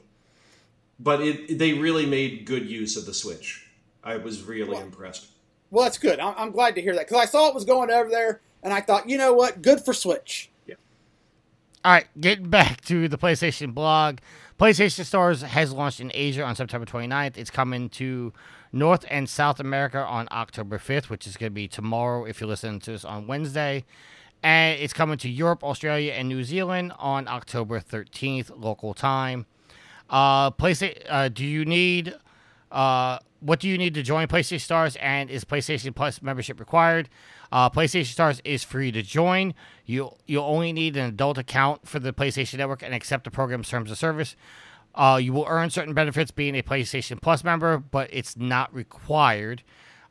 [1.00, 3.68] But it they really made good use of the Switch.
[4.04, 5.28] I was really Well- impressed.
[5.72, 6.20] Well, that's good.
[6.20, 8.72] I'm, I'm glad to hear that because I saw it was going over there, and
[8.74, 10.52] I thought, you know what, good for Switch.
[11.84, 14.20] All right, getting back to the PlayStation blog.
[14.60, 17.38] PlayStation Stars has launched in Asia on September 29th.
[17.38, 18.32] It's coming to
[18.72, 22.48] North and South America on October 5th, which is going to be tomorrow if you're
[22.48, 23.84] listening to this on Wednesday.
[24.44, 29.48] And it's coming to Europe, Australia, and New Zealand on October 13th, local time.
[30.08, 30.52] Uh,
[31.10, 32.14] uh, do you need,
[32.72, 34.96] uh, what do you need to join PlayStation Stars?
[34.98, 37.10] And is PlayStation Plus membership required?
[37.52, 39.54] Uh, PlayStation Stars is free to join.
[39.86, 43.68] You you'll only need an adult account for the PlayStation Network and accept the program's
[43.68, 44.36] terms of service.
[44.96, 49.64] Uh, you will earn certain benefits being a PlayStation Plus member, but it's not required.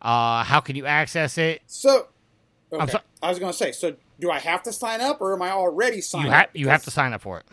[0.03, 1.63] Uh, how can you access it?
[1.67, 2.09] So,
[2.73, 5.35] okay, so- I was going to say, so do I have to sign up, or
[5.35, 6.37] am I already signed You up?
[6.37, 7.47] have you have to sign up for it.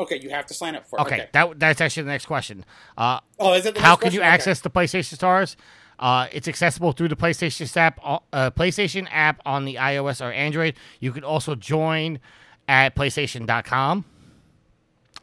[0.00, 1.02] Okay, you have to sign up for it.
[1.02, 1.28] Okay, Okay.
[1.32, 2.64] that that's actually the next question.
[2.96, 3.74] Uh, oh, is it?
[3.74, 4.20] The how can you?
[4.20, 4.28] Okay.
[4.28, 5.56] access the PlayStation Stars?
[5.98, 10.74] Uh, it's accessible through the PlayStation app, uh, PlayStation app on the iOS or Android.
[10.98, 12.18] You can also join
[12.66, 14.06] at PlayStation.com.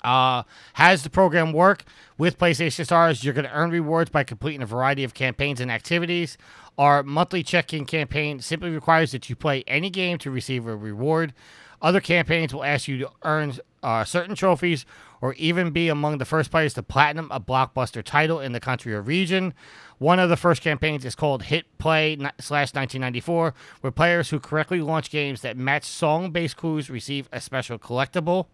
[0.04, 1.84] Uh, how does the program work?
[2.20, 5.72] With PlayStation Stars, you're going to earn rewards by completing a variety of campaigns and
[5.72, 6.38] activities.
[6.78, 11.34] Our monthly check-in campaign simply requires that you play any game to receive a reward.
[11.82, 13.54] Other campaigns will ask you to earn
[13.88, 14.86] uh, certain trophies
[15.22, 18.94] or even be among the first players to platinum a blockbuster title in the country
[18.94, 19.54] or region.
[19.98, 24.82] One of the first campaigns is called Hit Play slash 1994, where players who correctly
[24.82, 28.48] launch games that match song-based clues receive a special collectible.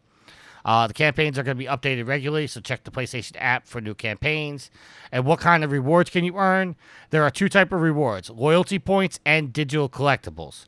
[0.64, 3.82] Uh, the campaigns are going to be updated regularly, so check the PlayStation app for
[3.82, 4.70] new campaigns.
[5.12, 6.76] And what kind of rewards can you earn?
[7.10, 10.68] There are two type of rewards: loyalty points and digital collectibles.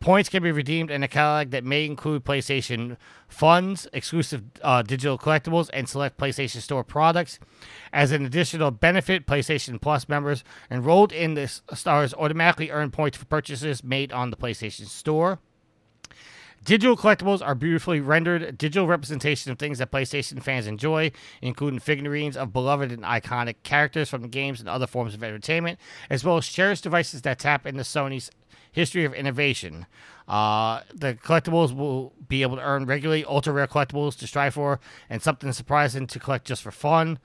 [0.00, 5.16] Points can be redeemed in a catalog that may include PlayStation funds, exclusive uh, digital
[5.16, 7.38] collectibles, and select PlayStation Store products.
[7.90, 13.24] As an additional benefit, PlayStation Plus members enrolled in the stars automatically earn points for
[13.24, 15.38] purchases made on the PlayStation Store.
[16.64, 22.38] Digital collectibles are beautifully rendered digital representation of things that PlayStation fans enjoy, including figurines
[22.38, 25.78] of beloved and iconic characters from the games and other forms of entertainment,
[26.08, 28.30] as well as cherished devices that tap into Sony's
[28.74, 29.86] history of innovation.
[30.26, 34.80] Uh, the collectibles will be able to earn regularly ultra rare collectibles to strive for,
[35.08, 37.18] and something surprising to collect just for fun.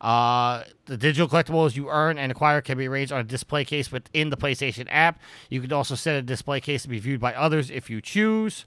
[0.00, 3.90] Uh, the digital collectibles you earn and acquire can be arranged on a display case
[3.90, 5.20] within the PlayStation app.
[5.50, 8.64] You can also set a display case to be viewed by others if you choose.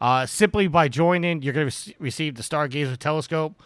[0.00, 3.60] Uh, simply by joining, you're going to receive the Stargazer telescope.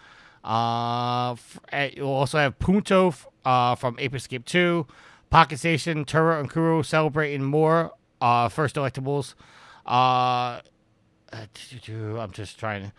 [0.44, 1.58] Uh, f-
[1.96, 4.86] you'll also have Punto f- uh, from Ape Escape 2,
[5.30, 9.34] Pocket Station, Toro and Kuro celebrating more uh, first electables.
[9.86, 10.60] Uh,
[11.32, 11.46] uh,
[11.92, 12.92] I'm just trying.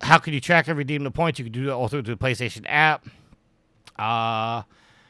[0.00, 1.38] How can you track and redeem the points?
[1.38, 3.06] You can do that all through the PlayStation app.
[3.98, 4.62] Uh,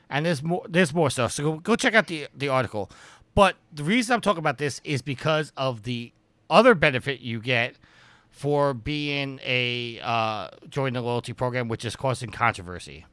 [0.08, 0.64] and there's more.
[0.68, 1.32] There's more stuff.
[1.32, 2.90] So go, go check out the the article.
[3.34, 6.12] but the reason I'm talking about this is because of the
[6.48, 7.76] other benefit you get
[8.30, 13.06] for being a uh, join the loyalty program, which is causing controversy.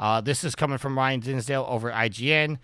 [0.00, 2.58] Uh, this is coming from Ryan Dinsdale over IGN.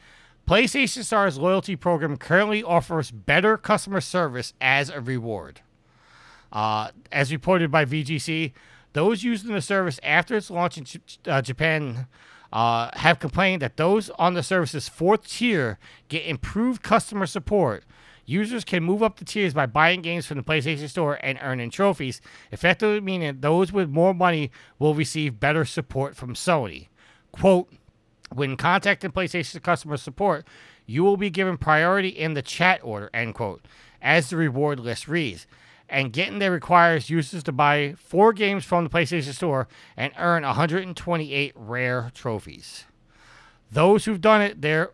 [0.51, 5.61] PlayStation Star's loyalty program currently offers better customer service as a reward.
[6.53, 8.51] Uh, as reported by VGC,
[8.93, 10.99] those using the service after its launch in J-
[11.29, 12.09] uh, Japan
[12.53, 15.79] uh, have complained that those on the service's fourth tier
[16.09, 17.85] get improved customer support.
[18.27, 21.71] Users can move up the tiers by buying games from the PlayStation Store and earning
[21.71, 22.21] trophies,
[22.51, 26.89] effectively meaning those with more money will receive better support from Sony.
[27.31, 27.73] Quote,
[28.35, 30.47] when contacting PlayStation customer support,
[30.87, 33.65] you will be given priority in the chat order, end quote,
[34.01, 35.47] as the reward list reads.
[35.89, 39.67] And getting there requires users to buy four games from the PlayStation Store
[39.97, 42.85] and earn 128 rare trophies.
[43.73, 44.93] Those who've done it, there,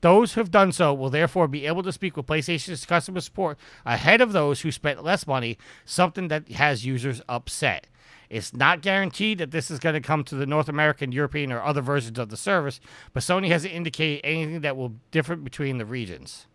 [0.00, 4.20] those who've done so will therefore be able to speak with PlayStation's customer support ahead
[4.20, 7.88] of those who spent less money, something that has users upset.
[8.34, 11.62] It's not guaranteed that this is going to come to the North American, European, or
[11.62, 12.80] other versions of the service,
[13.12, 16.46] but Sony hasn't indicated anything that will differ between the regions.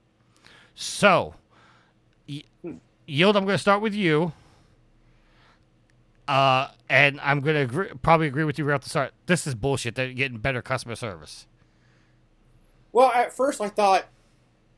[0.76, 1.36] So,
[2.28, 4.34] Yield, I'm going to start with you.
[6.28, 9.14] Uh, and I'm going to probably agree with you right off the start.
[9.26, 9.96] This is bullshit.
[9.96, 11.48] They're getting better customer service.
[12.92, 14.06] Well, at first I thought,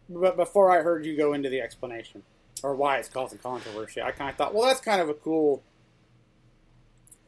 [0.08, 2.22] but before I heard you go into the explanation
[2.62, 5.64] or why it's causing controversy, I kind of thought, well, that's kind of a cool,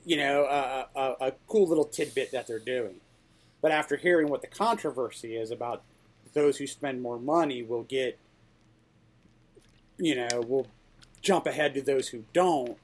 [0.05, 2.95] you know, a, a, a cool little tidbit that they're doing.
[3.61, 5.83] But after hearing what the controversy is about
[6.33, 8.17] those who spend more money will get,
[9.97, 10.67] you know, will
[11.21, 12.77] jump ahead to those who don't.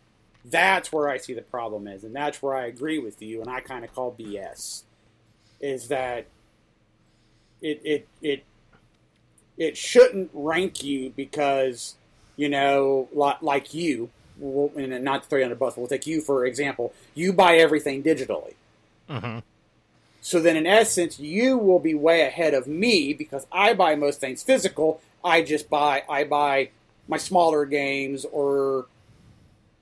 [0.45, 3.49] That's where I see the problem is, and that's where I agree with you, and
[3.49, 4.83] I kind of call BS.
[5.59, 6.27] Is that
[7.61, 8.43] it it it
[9.57, 11.95] it shouldn't rank you because
[12.37, 14.09] you know like, like you
[14.39, 17.33] well, and not to throw you under the bus we'll take you for example you
[17.33, 18.53] buy everything digitally
[19.09, 19.39] Mm-hmm.
[20.21, 24.19] so then in essence you will be way ahead of me because i buy most
[24.19, 26.69] things physical i just buy i buy
[27.07, 28.85] my smaller games or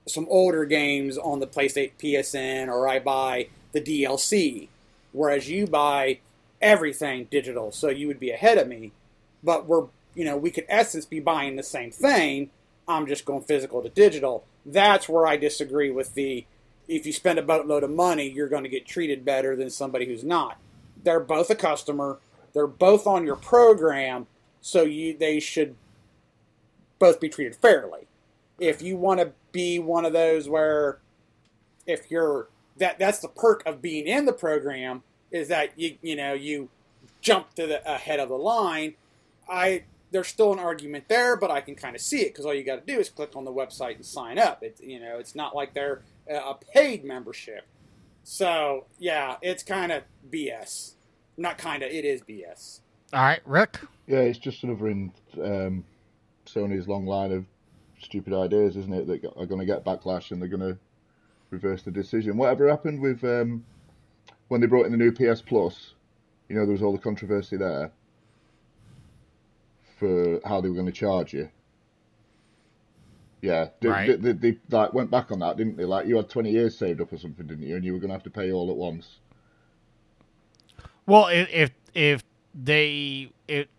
[0.08, 4.70] some older games on the playstation psn or i buy the dlc
[5.12, 6.20] whereas you buy
[6.62, 8.92] everything digital, so you would be ahead of me.
[9.44, 9.86] But we're,
[10.16, 12.50] you know, we could essence be buying the same thing.
[12.88, 14.46] I'm just going physical to digital.
[14.66, 16.46] That's where I disagree with the
[16.88, 20.06] if you spend a boatload of money, you're going to get treated better than somebody
[20.06, 20.58] who's not.
[21.04, 22.20] They're both a customer.
[22.54, 24.28] They're both on your program,
[24.62, 25.76] so you they should
[26.98, 28.08] both be treated fairly.
[28.60, 31.00] If you want to be one of those where
[31.86, 36.16] if you're that that's the perk of being in the program is that you you
[36.16, 36.70] know you
[37.22, 38.96] jump to the ahead of the line.
[39.50, 42.54] I there's still an argument there, but I can kind of see it because all
[42.54, 44.64] you got to do is click on the website and sign up.
[44.64, 47.66] It's you know it's not like they're a paid membership.
[48.24, 50.94] So yeah, it's kind of BS.
[51.38, 52.80] Not kind of, it is BS.
[53.14, 53.80] All right, Rick.
[54.08, 55.86] Yeah, it's just another in um,
[56.46, 57.46] Sony's long line of
[58.02, 59.08] stupid ideas, isn't it?
[59.08, 60.78] That are going to get backlash and they're going to
[61.52, 62.38] reverse the decision.
[62.38, 63.64] Whatever happened with um,
[64.48, 65.94] when they brought in the new PS Plus?
[66.50, 67.92] You know, there was all the controversy there
[69.98, 71.50] for how they were going to charge you.
[73.42, 74.22] Yeah, they, Right.
[74.22, 75.86] they, they, they like went back on that, didn't they?
[75.86, 77.76] Like you had twenty years saved up or something, didn't you?
[77.76, 79.18] And you were going to have to pay all at once.
[81.06, 82.24] Well, if if
[82.56, 83.70] they it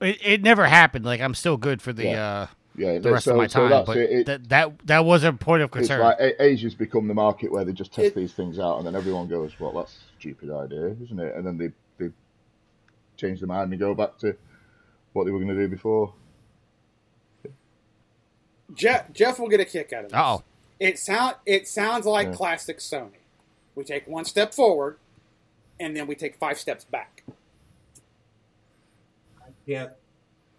[0.00, 1.04] it, it never happened.
[1.04, 2.26] Like I'm still good for the Yeah.
[2.42, 2.46] uh
[2.76, 4.10] Yeah, the rest so, of my time, that's but it.
[4.10, 6.00] It- that that that was a point of It's concern.
[6.00, 8.94] like Asia's become the market where they just test It- these things out, and then
[8.94, 12.12] everyone goes, "Well, that's a stupid idea, isn't it?" And then they they
[13.16, 14.36] change their mind and go back to
[15.14, 16.12] what they were going to do before.
[18.74, 20.20] Jeff, Jeff will get a kick out of this.
[20.20, 20.42] Oh.
[20.80, 22.34] It sound it sounds like Yeah.
[22.34, 23.20] classic Sony.
[23.76, 24.98] We take one step forward,
[25.80, 27.22] and then we take five steps back.
[29.40, 29.92] I can't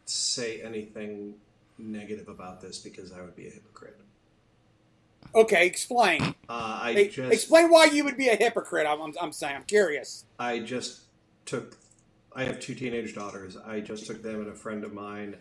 [0.06, 1.36] say anything
[1.78, 3.98] negative about this because I would be a hypocrite.
[5.34, 6.22] Okay, explain.
[6.48, 8.88] Uh, I E- just Explain why you would be a hypocrite.
[8.88, 9.56] I'm, I'm, I'm saying.
[9.58, 10.24] I'm curious.
[10.40, 11.02] I just
[11.46, 11.78] took.
[12.36, 13.56] I have two teenage daughters.
[13.56, 15.38] I just took them and a friend of mine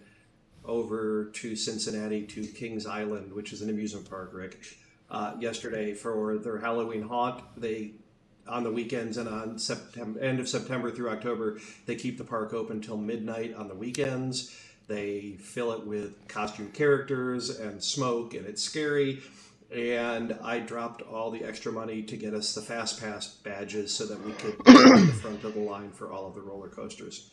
[0.64, 4.64] over to Cincinnati to Kings Island, which is an amusement park, Rick.
[5.10, 7.92] Uh, yesterday for their Halloween haunt, they
[8.46, 12.54] on the weekends and on September end of September through October, they keep the park
[12.54, 14.54] open till midnight on the weekends.
[14.86, 19.20] They fill it with costume characters and smoke, and it's scary.
[19.74, 24.06] And I dropped all the extra money to get us the fast pass badges so
[24.06, 26.68] that we could get to the front of the line for all of the roller
[26.68, 27.30] coasters.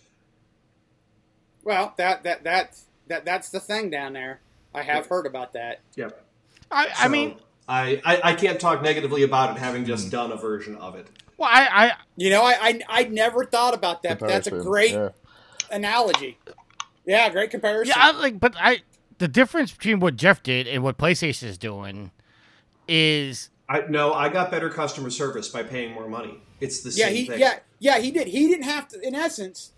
[1.63, 4.41] Well, that that that that that's the thing down there.
[4.73, 5.81] I have heard about that.
[5.95, 6.25] Yep.
[6.71, 7.35] I, I So, mean,
[7.67, 10.11] I, I, I can't talk negatively about it having just mm-hmm.
[10.11, 11.07] done a version of it.
[11.37, 14.19] well, I, I You know, I I, I never thought about that.
[14.19, 15.09] But that's a great yeah.
[15.69, 16.39] analogy.
[17.05, 17.93] Yeah, great comparison.
[17.95, 18.79] Yeah, I, like, but I
[19.19, 22.11] the difference between what Jeff did and what PlayStation is doing
[22.91, 26.39] is I no, I got better customer service by paying more money.
[26.59, 27.39] It's the yeah, same he thing.
[27.39, 28.27] yeah yeah he did.
[28.27, 28.99] He didn't have to.
[29.01, 29.71] In essence,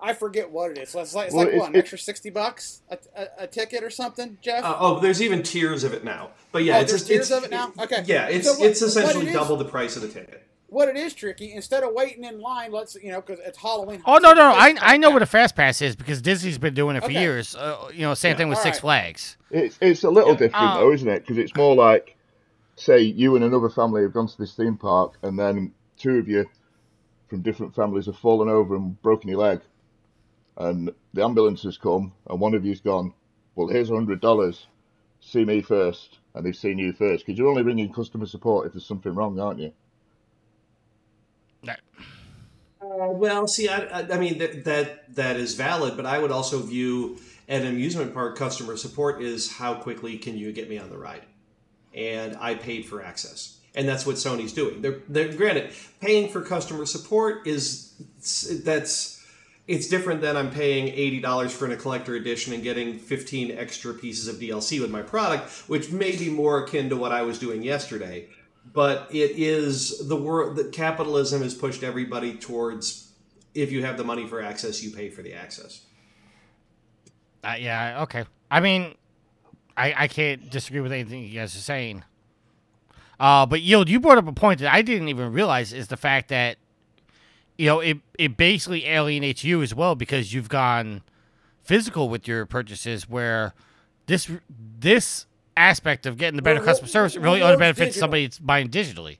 [0.00, 0.94] I forget what it is.
[0.94, 3.46] It's like, it's Well, like it's- what, an it- extra sixty bucks a, a, a
[3.46, 4.62] ticket or something, Jeff.
[4.64, 6.30] Uh, oh, there's even tiers of it now.
[6.52, 7.72] But yeah, Oh, it's there's just, tiers it's, of it now?
[7.80, 8.02] Okay.
[8.06, 10.44] Yeah, it's So what- it's essentially what it is- double the price of the ticket.
[10.68, 12.70] what it is tricky instead of waiting in line.
[12.72, 14.02] Let's you know because it's Halloween.
[14.06, 16.94] oh no no I I know what a fast pass is because Disney's been doing
[16.94, 17.20] it for Okay.
[17.20, 17.56] years.
[17.56, 18.80] Uh, you know, same Yeah, thing with all Six right.
[18.82, 19.36] Flags.
[19.50, 20.80] It's it's a little different Oh.
[20.80, 21.20] though, isn't it?
[21.22, 22.14] Because it's more like,
[22.78, 26.28] say, you and another family have gone to this theme park, and then two of
[26.28, 26.46] you
[27.28, 29.60] from different families have fallen over and broken your leg,
[30.56, 33.12] and the ambulance has come, and one of you's gone.
[33.54, 34.66] Well, here's a hundred dollars.
[35.20, 38.72] See me first, and they've seen you first, because you're only ringing customer support if
[38.72, 39.72] there's something wrong, aren't you?
[41.64, 41.80] That-
[42.80, 46.30] uh, Well, see, I, I, I mean that that that is valid, but I would
[46.30, 47.18] also view
[47.48, 51.22] an amusement park customer support is how quickly can you get me on the ride,
[51.94, 54.82] and I paid for access, and that's what Sony's doing.
[54.82, 57.92] They're, they're granted paying for customer support is
[58.64, 59.18] that's
[59.66, 63.94] it's different than I'm paying eighty dollars for a collector edition and getting fifteen extra
[63.94, 67.38] pieces of DLC with my product, which may be more akin to what I was
[67.38, 68.28] doing yesterday.
[68.72, 73.12] But it is the world that capitalism has pushed everybody towards.
[73.54, 75.84] If you have the money for access, you pay for the access.
[77.42, 78.24] Uh, yeah, okay.
[78.50, 78.94] I mean,
[79.78, 82.04] I I can't disagree with anything you guys are saying.
[83.20, 85.96] Uh, but Yield, you brought up a point that I didn't even realize is the
[85.96, 86.56] fact that
[87.56, 91.02] you know it it basically alienates you as well because you've gone
[91.62, 93.54] physical with your purchases where
[94.06, 94.30] this
[94.78, 95.26] this
[95.56, 98.26] aspect of getting the better Well, customer well, service really well, only it's benefits somebody
[98.26, 99.18] that's buying digitally.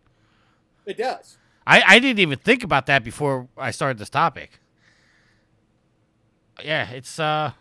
[0.86, 1.36] it does.
[1.66, 4.60] I, I didn't even think about that before I started this topic.
[6.64, 7.52] Yeah, it's uh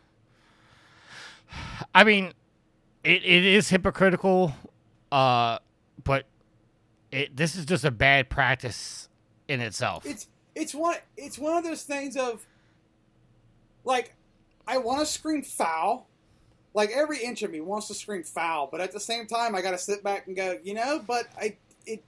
[1.93, 2.33] I mean
[3.07, 4.53] it, it is hypocritical
[5.11, 5.57] uh
[6.03, 6.25] but
[7.11, 9.09] it this is just a bad practice
[9.47, 10.05] in itself.
[10.05, 12.45] It's it's one it's one of those things of
[13.83, 14.13] like
[14.67, 16.07] I want to scream foul.
[16.73, 19.61] Like every inch of me wants to scream foul, but at the same time I
[19.61, 21.55] got to sit back and go, you know, but I
[21.85, 22.03] it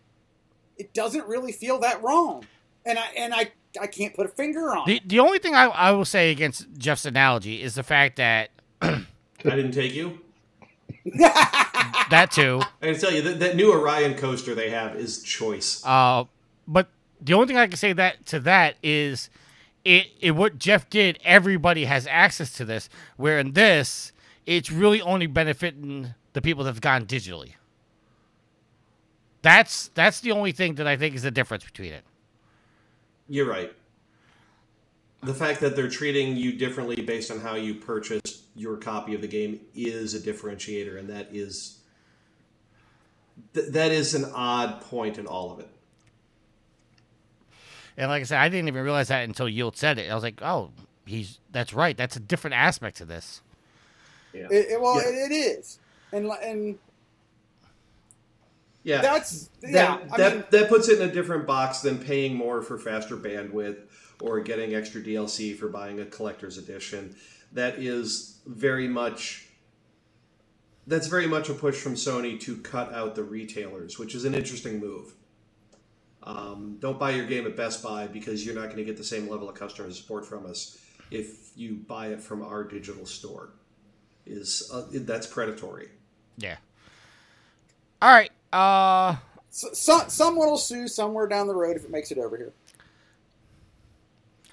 [0.78, 2.46] it doesn't really feel that wrong.
[2.86, 5.08] And I and I I can't put a finger on the it.
[5.08, 8.50] the only thing I, I will say against Jeff's analogy is the fact that
[8.82, 9.06] I
[9.44, 10.20] didn't take you.
[12.10, 15.84] that too I can tell you that that new Orion coaster they have is choice.
[15.86, 16.26] Uh,
[16.68, 16.90] but
[17.22, 19.30] the only thing I can say that to that is,
[19.84, 21.20] it, it what Jeff did.
[21.24, 22.90] Everybody has access to this.
[23.18, 24.12] Where in this,
[24.46, 27.54] it's really only benefiting the people that have gone digitally.
[29.42, 32.04] That's that's the only thing that I think is the difference between it.
[33.28, 33.74] You're right.
[35.22, 39.22] The fact that they're treating you differently based on how you purchased your copy of
[39.22, 41.80] the game is a differentiator, and that is
[43.54, 45.68] th- that is an odd point in all of it.
[47.98, 50.10] And like I said, I didn't even realize that until Yield said it.
[50.10, 50.72] I was like, oh,
[51.06, 51.98] he's that's right.
[51.98, 53.42] That's a different aspect to this.
[54.34, 55.10] Yeah, It, it- well, Yeah.
[55.10, 55.80] it, it is,
[56.14, 56.80] and and
[58.84, 59.02] yeah.
[59.02, 59.98] that's that, yeah.
[60.14, 63.18] I that, mean, that puts it in a different box than paying more for faster
[63.18, 63.80] bandwidth
[64.22, 67.16] or getting extra DLC for buying a collector's edition.
[67.54, 69.48] That is very much
[70.88, 74.34] that's very much a push from Sony to cut out the retailers, which is an
[74.34, 75.14] interesting move.
[76.24, 79.04] Um, don't buy your game at Best Buy because you're not going to get the
[79.04, 80.80] same level of customer support from us
[81.12, 83.52] if you buy it from our digital store.
[84.26, 85.90] Is uh, that's predatory.
[86.38, 86.58] Yeah.
[88.02, 88.32] All right.
[88.52, 89.16] Uh,
[89.50, 92.54] so, so, someone will sue somewhere down the road if it makes it over here.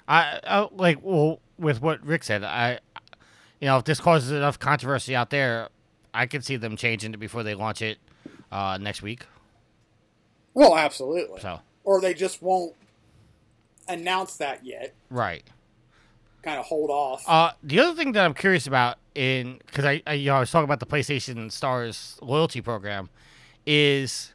[0.07, 2.43] I, I like well with what Rick said.
[2.43, 2.79] I,
[3.59, 5.69] you know, if this causes enough controversy out there,
[6.13, 7.97] I could see them changing it before they launch it
[8.51, 9.25] uh, next week.
[10.53, 11.41] Well, absolutely.
[11.41, 12.73] So Or they just won't
[13.87, 14.93] announce that yet.
[15.09, 15.43] right.
[16.43, 17.23] Kind of hold off.
[17.27, 20.39] Uh, the other thing that I'm curious about in because I, I you know I
[20.39, 23.09] was talking about the PlayStation Stars loyalty program
[23.65, 24.33] is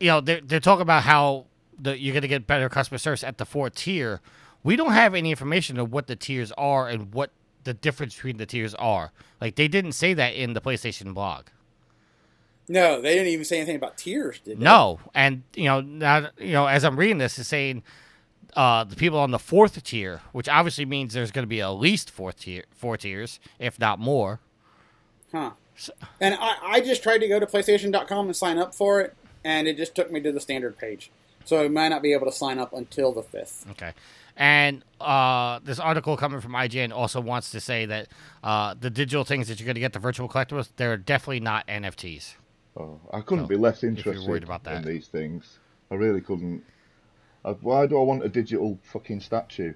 [0.00, 1.44] you know they're they're talking about how
[1.78, 4.22] the, you're gonna get better customer service at the fourth tier.
[4.66, 7.30] We don't have any information of what the tiers are and what
[7.62, 9.12] the difference between the tiers are.
[9.40, 11.44] Like they didn't say that in the PlayStation blog.
[12.66, 14.64] no, they didn't even say anything about tiers, did they?
[14.64, 17.84] No, and you know, now you know, as I'm reading this, is saying
[18.56, 21.68] uh, the people on the fourth tier, which obviously means there's going to be at
[21.68, 24.40] least four tier, four tiers, if not more.
[25.30, 25.52] Huh.
[26.20, 29.14] And I, I just tried to go to PlayStation.com and sign up for it,
[29.44, 31.12] and it just took me to the standard page.
[31.44, 33.70] So I might not be able to sign up until the 5th.
[33.70, 33.92] Okay.
[34.36, 38.08] And uh, this article coming from IGN also wants to say that
[38.44, 41.66] uh, the digital things that you're going to get, the virtual collectibles, they're definitely not
[41.66, 42.34] NFTs.
[42.78, 45.58] Oh, I couldn't So, be less interested worried about in these things.
[45.90, 46.62] I really couldn't.
[47.44, 49.72] I, why do I want a digital fucking statue?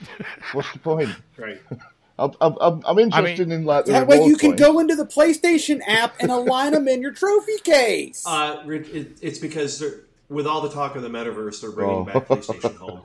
[0.52, 1.10] What's the point?
[1.36, 1.60] Right.
[2.20, 4.60] I'm, I'm, I'm- I'm interested in like the That way you can coins.
[4.60, 8.24] go into the PlayStation app and align them in your trophy case.
[8.26, 12.04] Uh, it, it's because they're, with all the talk of the metaverse, they're bringing Oh.
[12.04, 13.02] back PlayStation Home.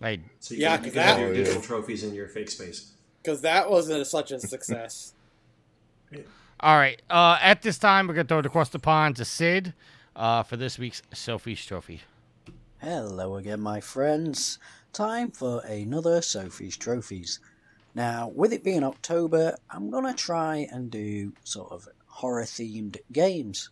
[0.00, 1.66] Like, So you Yeah, can, you 'cause can have that- your Oh, digital yeah.
[1.66, 2.92] trophies in your fake space.
[3.22, 5.12] Because that was a, such a success.
[6.60, 7.00] all right.
[7.08, 9.74] Uh, at this time, we're going to throw it across the pond to Sid
[10.16, 12.02] uh, for this week's Sophie's Trophy.
[12.80, 14.58] Hello again, my friends.
[14.92, 17.38] Time for another Sophie's Trophies.
[17.94, 22.96] Now, with it being October, I'm going to try and do sort of horror themed
[23.12, 23.70] games.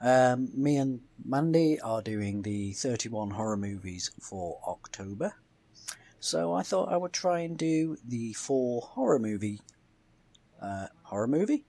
[0.00, 5.34] Um, me and Mandy are doing the 31 horror movies for October.
[6.20, 9.60] So I thought I would try and do the four horror movie,
[10.60, 11.64] uh, horror movie?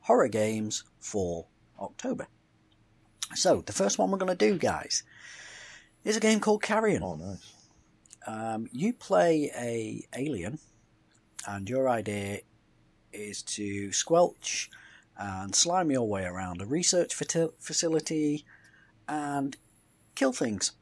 [0.00, 1.46] Horror games for
[1.80, 2.28] October.
[3.34, 5.04] So, the first one we're going to do, guys,
[6.04, 7.02] is a game called Carrion.
[7.02, 7.52] Oh, nice.
[8.26, 10.58] Um, you play a alien,
[11.46, 12.40] and your idea
[13.12, 14.70] is to squelch
[15.18, 18.44] and slime your way around a research facility
[19.08, 19.56] and
[20.14, 20.72] kill things.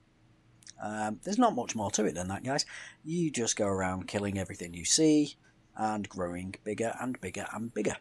[0.82, 2.64] Um, there's not much more to it than that, guys.
[3.04, 5.34] You just go around killing everything you see
[5.76, 7.96] and growing bigger and bigger and bigger.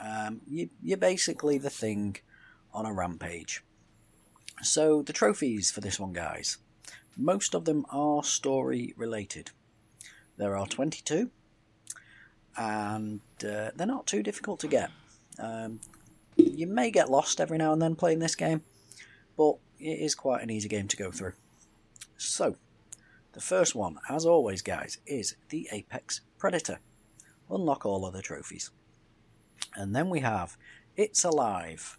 [0.00, 2.16] Um, you, you're basically the thing
[2.72, 3.62] on a rampage.
[4.62, 6.58] So, the trophies for this one, guys.
[7.16, 9.50] Most of them are story related.
[10.36, 11.30] There are 22,
[12.56, 14.90] and uh, they're not too difficult to get.
[15.40, 15.80] Um,
[16.36, 18.62] you may get lost every now and then playing this game,
[19.36, 21.32] but it is quite an easy game to go through.
[22.16, 22.56] So,
[23.32, 26.78] the first one, as always, guys, is the Apex Predator.
[27.50, 28.70] Unlock all other trophies.
[29.74, 30.56] And then we have
[30.96, 31.98] It's Alive.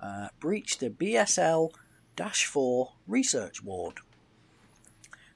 [0.00, 1.70] Uh, breach the BSL
[2.16, 4.00] 4 Research Ward.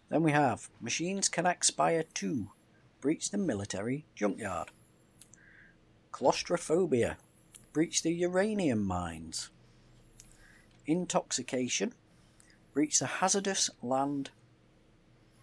[0.09, 2.49] Then we have Machines Can Expire 2.
[3.01, 4.71] Breach the Military Junkyard.
[6.17, 7.19] Claustrophobia.
[7.75, 9.51] Breach the Uranium Mines.
[10.87, 11.93] Intoxication.
[12.73, 14.31] Breach the Hazardous Land.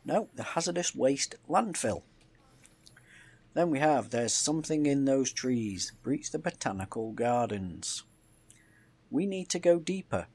[0.04, 2.02] No, the Hazardous Waste Landfill.
[3.54, 5.92] Then we have There's Something in Those Trees.
[6.02, 8.02] Breach the Botanical Gardens.
[9.12, 10.26] We Need to Go Deeper.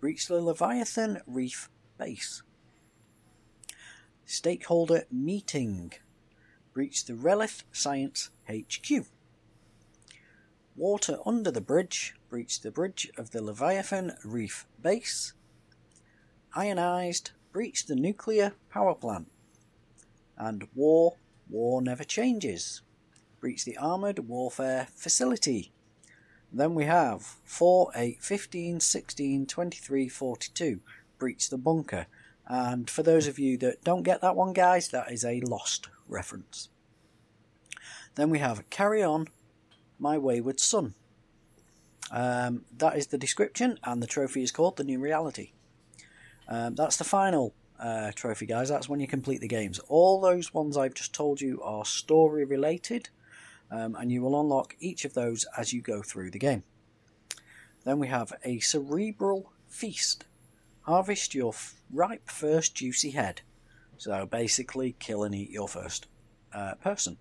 [0.00, 2.42] Breach the Leviathan Reef Base.
[4.24, 5.92] Stakeholder Meeting.
[6.74, 9.06] Breach the Relith Science HQ.
[10.76, 12.14] Water under the bridge.
[12.28, 15.32] Breach the bridge of the Leviathan Reef Base.
[16.54, 17.30] Ionized.
[17.52, 19.30] Breach the nuclear power plant.
[20.36, 21.16] And War.
[21.48, 22.82] War never changes.
[23.40, 25.72] Breach the armoured warfare facility.
[26.52, 30.80] Then we have 4, 8, 15, 16, 23, 42.
[31.18, 32.06] Breach the bunker.
[32.46, 35.88] And for those of you that don't get that one, guys, that is a lost
[36.08, 36.68] reference.
[38.14, 39.28] Then we have Carry On,
[39.98, 40.94] My Wayward Son.
[42.10, 45.52] Um, that is the description, and the trophy is called The New Reality.
[46.48, 48.68] Um, that's the final uh, trophy, guys.
[48.68, 49.78] That's when you complete the games.
[49.88, 53.08] All those ones I've just told you are story related,
[53.70, 56.62] um, and you will unlock each of those as you go through the game.
[57.84, 60.24] Then we have a Cerebral Feast.
[60.82, 63.40] Harvest your f- ripe first juicy head.
[63.98, 66.06] So basically, kill and eat your first
[66.52, 67.16] uh, person.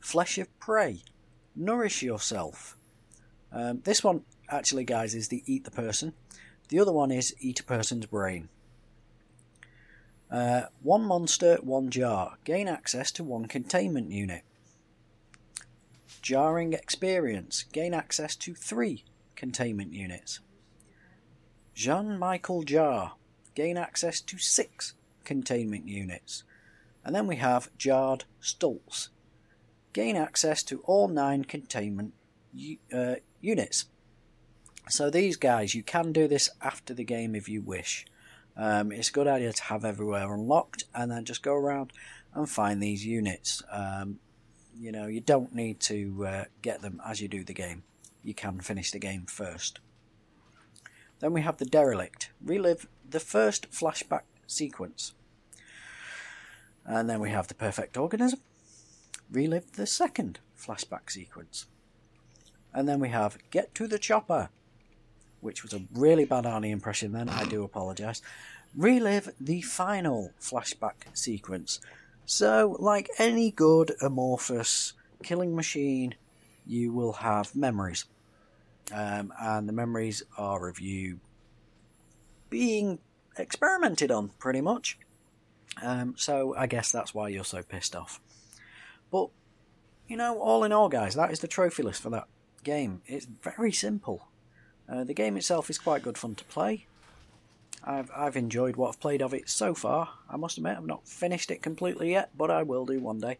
[0.00, 1.02] Flesh of Prey.
[1.58, 2.76] Nourish yourself.
[3.52, 6.14] Um, this one, actually, guys, is the eat the person.
[6.68, 8.48] The other one is eat a person's brain.
[10.30, 12.36] Uh, one monster, one jar.
[12.44, 14.42] Gain access to one containment unit.
[16.22, 17.64] Jarring experience.
[17.72, 19.04] Gain access to three
[19.34, 20.38] containment units.
[21.74, 23.14] Jean Michael Jar.
[23.56, 24.94] Gain access to six
[25.24, 26.44] containment units.
[27.04, 29.08] And then we have Jarred Stults.
[29.92, 32.14] Gain access to all nine containment
[32.92, 33.86] uh, units.
[34.88, 38.06] So these guys, you can do this after the game if you wish.
[38.56, 41.92] Um, it's a good idea to have everywhere unlocked and then just go around
[42.34, 43.62] and find these units.
[43.70, 44.18] Um,
[44.78, 47.82] you know, you don't need to uh, get them as you do the game.
[48.22, 49.80] You can finish the game first.
[51.20, 52.30] Then we have the derelict.
[52.44, 55.14] Relive the first flashback sequence.
[56.84, 58.40] And then we have the perfect organism.
[59.30, 61.66] Relive the second flashback sequence.
[62.72, 64.50] And then we have get to the chopper,
[65.40, 68.22] which was a really bad Arnie impression then, I do apologise.
[68.76, 71.80] Relive the final flashback sequence.
[72.26, 74.92] So, like any good amorphous
[75.22, 76.14] killing machine,
[76.66, 78.04] you will have memories.
[78.92, 81.20] Um, and the memories are of you
[82.50, 82.98] being
[83.36, 84.98] experimented on, pretty much.
[85.82, 88.20] Um, so I guess that's why you're so pissed off.
[89.10, 89.28] But,
[90.06, 92.28] you know, all in all, guys, that is the trophy list for that
[92.64, 93.02] game.
[93.06, 94.28] It's very simple.
[94.88, 96.86] Uh, the game itself is quite good fun to play.
[97.84, 100.10] I've, I've enjoyed what I've played of it so far.
[100.28, 103.38] I must admit, I've not finished it completely yet, but I will do one day.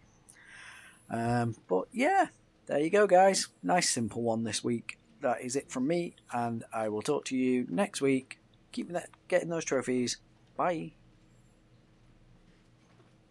[1.10, 2.26] Um, but yeah,
[2.66, 3.48] there you go, guys.
[3.62, 4.98] Nice simple one this week.
[5.20, 8.38] That is it from me, and I will talk to you next week.
[8.72, 10.18] Keep that, getting those trophies.
[10.56, 10.92] Bye.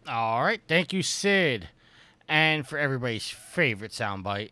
[0.07, 1.69] All right, thank you, Sid.
[2.27, 4.51] And for everybody's favorite soundbite.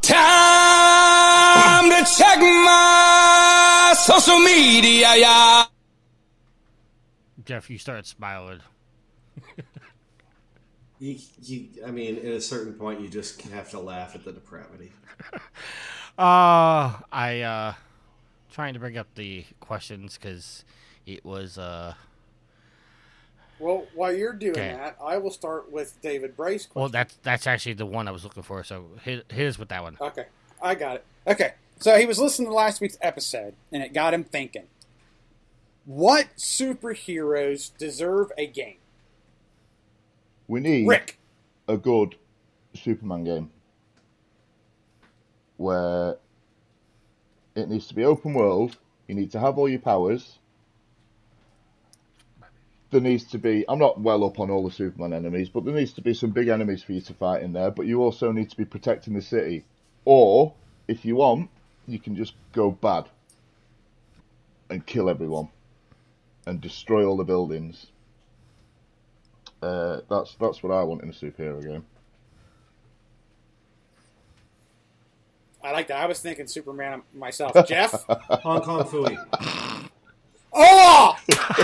[0.00, 5.64] Time to check my social media, yeah.
[7.44, 8.60] Jeff, you started smiling.
[11.02, 14.30] You, you, I mean, at a certain point, you just have to laugh at the
[14.32, 14.92] depravity.
[16.18, 17.72] Uh, I uh,
[18.50, 20.62] trying to bring up the questions because
[21.06, 21.94] it was uh.
[23.62, 24.72] Well, while you're doing Okay.
[24.72, 26.66] that, I will start with David Brace.
[26.74, 28.64] Well, that's that's actually the one I was looking for.
[28.64, 29.96] So hit, hit us with that one.
[30.00, 30.26] Okay,
[30.60, 31.04] I got it.
[31.28, 34.64] Okay, so he was listening to last week's episode, and it got him thinking.
[35.84, 38.78] What superheroes deserve a game?
[40.48, 41.18] We need Rick.
[41.68, 42.16] a good
[42.74, 43.50] Superman game
[45.56, 46.16] where
[47.54, 48.76] it needs to be open world.
[49.06, 50.38] You need to have all your powers.
[52.92, 53.64] There needs to be.
[53.68, 56.30] I'm not well up on all the Superman enemies, but there needs to be some
[56.30, 57.70] big enemies for you to fight in there.
[57.70, 59.64] But you also need to be protecting the city.
[60.04, 60.52] Or,
[60.88, 61.48] if you want,
[61.88, 63.08] you can just go bad
[64.68, 65.48] and kill everyone
[66.46, 67.86] and destroy all the buildings.
[69.62, 71.86] Uh, that's that's what I want in a superhero game.
[75.64, 75.96] I like that.
[75.98, 77.54] I was thinking Superman myself.
[77.68, 78.04] Jeff?
[78.42, 79.16] Hong Kong Phooey.
[80.52, 81.16] oh!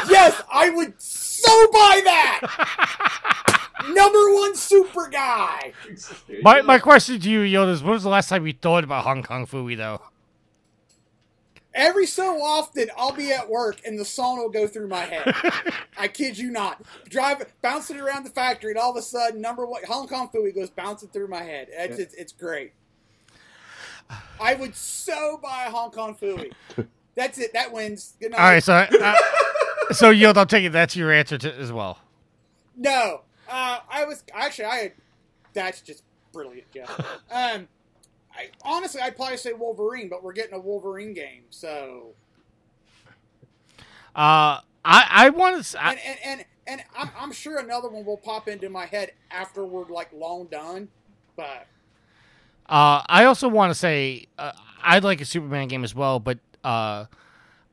[0.08, 1.00] Yes, I would
[1.48, 2.40] so buy that!
[3.88, 5.72] Number one super guy!
[6.42, 9.04] My my question to you, Yoda, is when was the last time you thought about
[9.04, 10.02] Hong Kong Phooey though?
[11.74, 15.32] Every so often, I'll be at work and the song will go through my head.
[15.98, 16.82] I kid you not.
[17.08, 20.52] Drive, bouncing around the factory, and all of a sudden, number one, Hong Kong Phooey
[20.52, 21.68] goes bouncing through my head.
[21.70, 22.72] It's, it's, it's great.
[24.40, 26.52] I would so buy Hong Kong Phooey.
[27.14, 27.52] That's it.
[27.52, 28.14] That wins.
[28.20, 28.40] Good night.
[28.40, 29.14] All right, so uh,
[29.92, 31.98] so Yoda, I'm taking that's your answer to as well.
[32.76, 34.92] No, uh, I was actually I.
[35.54, 36.02] That's just
[36.32, 36.88] brilliant, Jeff.
[37.30, 37.68] Um,
[38.34, 42.14] I honestly I'd probably say Wolverine, but we're getting a Wolverine game, so
[44.14, 45.84] Uh, I I want to.
[45.84, 49.64] and and and, and I'm, I'm sure another one will pop into my head after
[49.64, 50.88] we're like long done,
[51.36, 51.66] but
[52.68, 54.52] Uh, I also want to say uh,
[54.82, 57.06] I'd like a Superman game as well, but uh,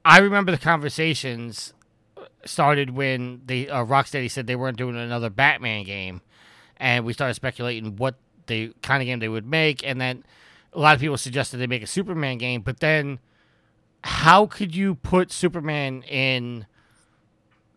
[0.04, 1.74] I remember the conversations
[2.46, 6.22] started when they uh, Rocksteady said they weren't doing another Batman game,
[6.78, 8.16] and we started speculating what
[8.48, 10.24] the kind of game they would make, and then
[10.74, 13.20] a lot of people suggested they make a Superman game, but then
[14.04, 16.66] how could you put Superman in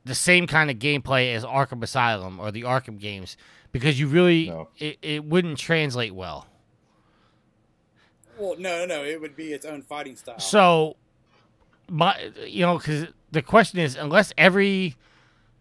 [0.05, 3.37] the same kind of gameplay as Arkham Asylum or the Arkham games?
[3.73, 4.69] Because you really No.
[4.79, 6.47] it, it wouldn't translate well.
[8.39, 10.39] well, no, no, it would be its own fighting style.
[10.39, 10.97] So,
[11.89, 14.97] my, you know, because the question is, unless every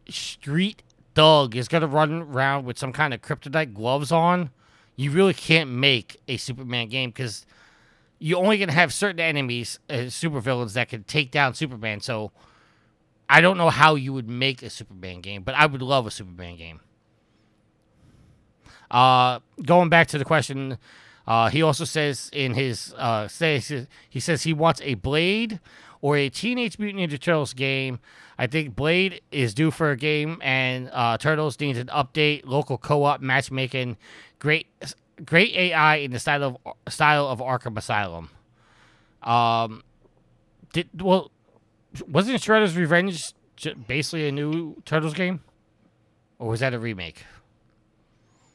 [0.10, 0.84] street
[1.16, 4.52] thug is gonna run around with some kind of kryptonite gloves on,
[4.96, 7.46] you really can't make a Superman game because
[8.20, 12.00] you're only gonna have certain enemies, uh, supervillains that can take down Superman.
[12.02, 12.32] So,
[13.30, 16.12] I don't know how you would make a Superman game, but I would love a
[16.12, 16.80] Superman game.
[18.90, 20.78] Uh, going back to the question,
[21.28, 25.60] uh, he also says in his uh, says he says he wants a Blade
[26.02, 28.00] or a Teenage Mutant Ninja Turtles game.
[28.38, 32.78] I think Blade is due for a game, and uh, Turtles needs an update, local
[32.78, 33.98] co-op matchmaking,
[34.40, 34.68] great
[35.26, 38.30] great AI in the style of style of Arkham Asylum.
[39.24, 39.84] Um,
[40.74, 41.32] did well,
[42.08, 43.34] wasn't Shredder's Revenge
[43.88, 45.42] basically a new Turtles game,
[46.38, 47.26] or was that a remake?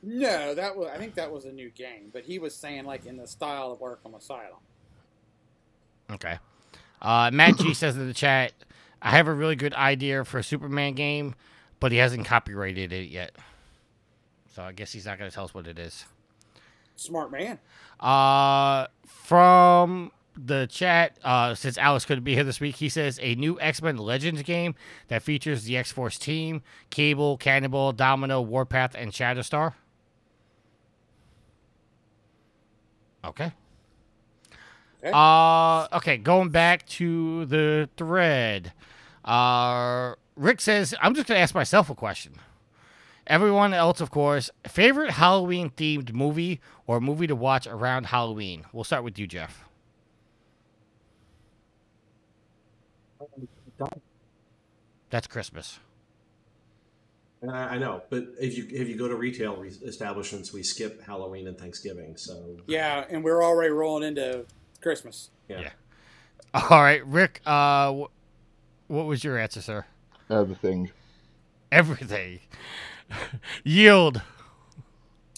[0.02, 3.06] no, that was I think that was a new game, but he was saying like
[3.06, 4.58] in the style of Arkham Asylum.
[6.10, 6.38] Okay.
[7.02, 8.52] Uh, Matt G says in the chat,
[9.02, 11.34] I have a really good idea for a Superman game,
[11.80, 13.32] but he hasn't copyrighted it yet.
[14.54, 16.04] So I guess he's not going to tell us what it is.
[16.94, 17.58] Smart man.
[17.98, 23.34] Uh, from the chat, uh, since Alex couldn't be here this week, he says a
[23.34, 24.76] new X Men Legends game
[25.08, 29.74] that features the X Force team, Cable, Cannonball, Domino, Warpath, and Shatterstar.
[33.24, 33.52] Okay.
[35.02, 35.10] Okay.
[35.12, 38.72] Uh, okay, going back to the thread.
[39.24, 42.34] Uh, Rick says, I'm just going to ask myself a question.
[43.26, 48.64] Everyone else, of course, favorite Halloween themed movie or movie to watch around Halloween?
[48.72, 49.64] We'll start with you, Jeff.
[55.10, 55.78] That's Christmas.
[57.48, 61.02] I I know, but if you if you go to retail re- establishments, we skip
[61.02, 62.16] Halloween and Thanksgiving.
[62.16, 64.46] So Yeah, and we're already rolling into
[64.82, 65.30] Christmas.
[65.48, 65.60] yeah.
[65.60, 65.70] Yeah.
[66.54, 67.40] All right, Rick.
[67.46, 68.10] Uh, wh-
[68.90, 69.86] what was your answer, sir?
[70.28, 70.90] Everything.
[71.70, 72.40] Everything.
[73.64, 74.20] Yield.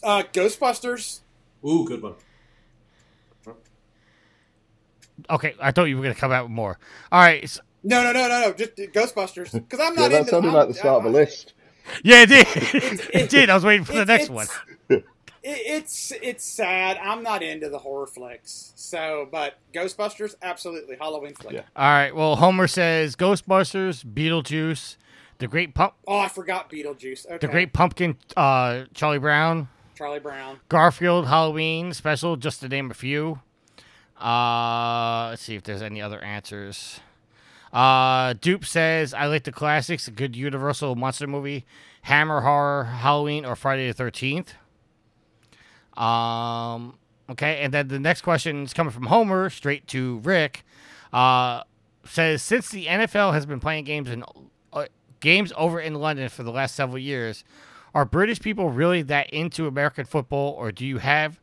[0.02, 1.20] Uh, Ghostbusters.
[1.64, 2.14] Ooh, good one.
[5.30, 6.78] Okay, I thought you were going to come out with more.
[7.12, 7.44] All right.
[7.44, 8.52] s- No, no, no, no, no.
[8.52, 9.52] Just Ghostbusters.
[9.52, 10.30] Because I'm Yeah, not that into.
[10.30, 11.54] sounded I'm- like the start of a I'm- list.
[12.02, 12.46] Yeah, it did.
[13.14, 13.50] it did.
[13.50, 14.46] I was waiting for the next one.
[15.44, 16.96] it- it's it's sad.
[17.02, 18.72] I'm not into the horror flicks.
[18.76, 21.52] So, but Ghostbusters, absolutely Halloween flick.
[21.54, 21.62] Yeah.
[21.76, 22.14] All right.
[22.14, 24.96] Well, Homer says Ghostbusters, Beetlejuice,
[25.38, 27.26] The Great Pump, Oh, I forgot Beetlejuice.
[27.26, 27.38] Okay.
[27.38, 30.60] The Great Pumpkin, uh, Charlie Brown, Charlie Brown.
[30.68, 33.40] Garfield, Halloween special, just to name a few.
[34.20, 37.00] Uh, let's see if there's any other answers.
[37.72, 41.64] Uh, Dupe says I like the classics, a good Universal monster movie,
[42.02, 44.54] Hammer Horror, Halloween, or Friday the Thirteenth.
[45.96, 46.98] Um,
[47.30, 50.64] okay, and then the next question is coming from Homer, straight to Rick.
[51.12, 51.62] Uh,
[52.04, 54.24] says since the NFL has been playing games in
[54.72, 54.86] uh,
[55.20, 57.44] games over in London for the last several years,
[57.94, 61.40] are British people really that into American football, or do you have,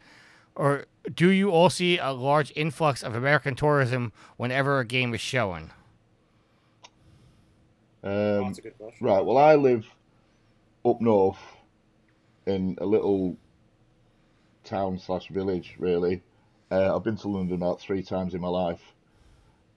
[0.56, 5.22] or do you all see a large influx of American tourism whenever a game is
[5.22, 5.72] showing?
[8.04, 9.06] Um, that's a good question.
[9.06, 9.24] right.
[9.24, 9.88] Well, I live
[10.84, 11.38] up north
[12.46, 13.38] in a little
[14.72, 15.76] town slash village.
[15.78, 16.24] Really,
[16.72, 18.82] uh, I've been to London about three times in my life,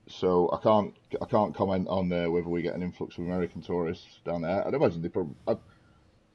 [0.07, 3.61] so I can't I can't comment on uh, whether we get an influx of American
[3.61, 4.65] tourists down there.
[4.67, 5.35] I'd imagine they probably.
[5.47, 5.55] I,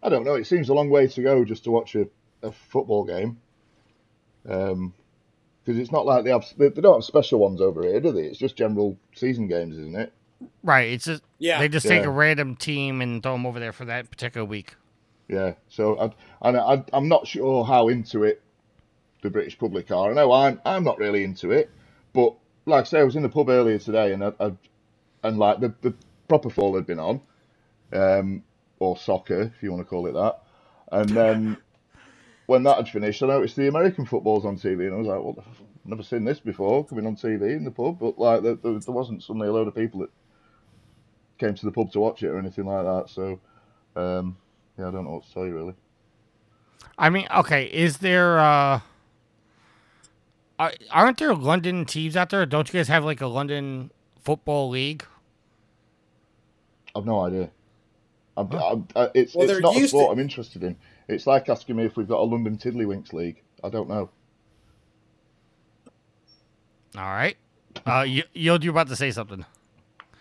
[0.03, 0.35] I don't know.
[0.35, 2.07] It seems a long way to go just to watch a,
[2.43, 3.39] a football game.
[4.49, 4.95] Um,
[5.63, 8.13] because it's not like they have they, they don't have special ones over here, do
[8.13, 8.23] they?
[8.23, 10.13] It's just general season games, isn't it?
[10.63, 10.91] Right.
[10.93, 11.59] It's just Yeah.
[11.59, 12.09] they just take Yeah.
[12.09, 14.75] a random team and throw them over there for that particular week.
[15.29, 18.43] Yeah, so I, and I, I'm not sure how into it
[19.23, 20.11] the British public are.
[20.11, 21.71] I know I'm, I'm not really into it,
[22.13, 22.35] but
[22.67, 24.53] like I say, I was in the pub earlier today, and I, I
[25.23, 25.95] and like the, the
[26.29, 27.21] proper fall had been on,
[27.93, 28.43] um,
[28.79, 30.41] or soccer if you want to call it that,
[30.93, 31.57] and then
[32.47, 35.23] when that had finished, I noticed the American football's on TV, and I was like,
[35.23, 38.55] well, I've never seen this before coming on TV in the pub, but like there,
[38.55, 40.11] there, there wasn't suddenly a load of people that
[41.39, 43.41] came to the pub to watch it or anything like that, so.
[43.97, 44.37] Um,
[44.81, 45.75] yeah, I don't know what to tell you really.
[46.99, 48.81] I mean, okay, is there uh
[50.61, 52.45] are, aren't there London teams out there?
[52.47, 55.05] Don't you guys have like a London football league?
[56.95, 57.51] I've no idea.
[58.37, 60.77] I'm, I'm, I, it's Well, it's not a sport to- I'm interested in.
[61.09, 63.43] It's like asking me if we've got a London Tiddlywinks league.
[63.65, 64.11] I don't know.
[66.97, 67.37] All right.
[67.87, 69.45] Uh you you're about to say something.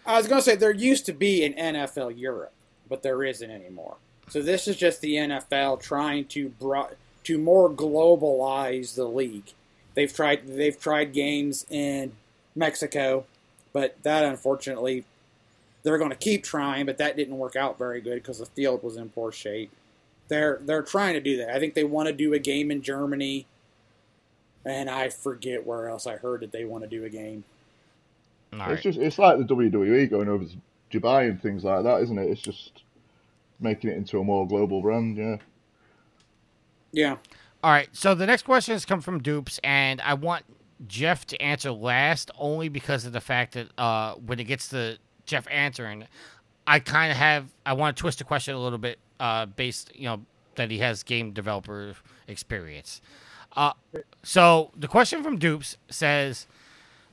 [0.05, 2.53] I was going to say there used to be an NFL Europe,
[2.87, 3.97] but there isn't anymore.
[4.29, 6.89] So this is just the NFL trying to bro-
[7.23, 9.51] to more globalize the league.
[9.99, 12.13] They've tried they've tried games in
[12.55, 13.25] Mexico,
[13.73, 15.03] but that unfortunately
[15.83, 18.81] they're going to keep trying, but that didn't work out very good because the field
[18.81, 19.69] was in poor shape.
[20.29, 21.53] They're they're trying to do that.
[21.53, 23.45] I think they want to do a game in Germany,
[24.63, 27.43] and I forget where else I heard that they want to do a game.
[28.53, 32.03] All It's just it's like the WWE going over to Dubai and things like that,
[32.03, 32.29] isn't it?
[32.29, 32.83] It's just
[33.59, 35.17] making it into a more global brand.
[35.17, 35.35] Yeah.
[36.93, 37.17] Yeah.
[37.63, 37.89] All right.
[37.91, 40.45] So the next question has come from Dupes, and I want
[40.87, 44.97] Jeff to answer last only because of the fact that uh, when it gets to
[45.25, 46.05] Jeff answering,
[46.65, 49.91] I kind of have I want to twist the question a little bit uh, based,
[49.95, 50.21] you know,
[50.55, 51.95] that he has game developer
[52.27, 53.01] experience.
[53.55, 53.73] Uh,
[54.23, 56.47] so the question from Dupes says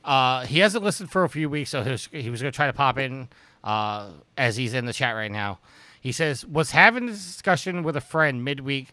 [0.05, 2.73] uh, he hasn't listened for a few weeks, so he was, going to try to
[2.73, 3.27] pop in
[3.63, 5.59] uh, as he's in the chat right now.
[5.99, 8.89] He says, was having this discussion with a friend midweek.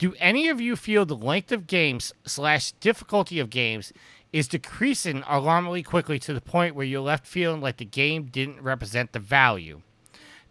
[0.00, 3.92] Do any of you feel the length of games slash difficulty of games
[4.32, 8.62] is decreasing alarmingly quickly to the point where you're left feeling like the game didn't
[8.62, 9.82] represent the value.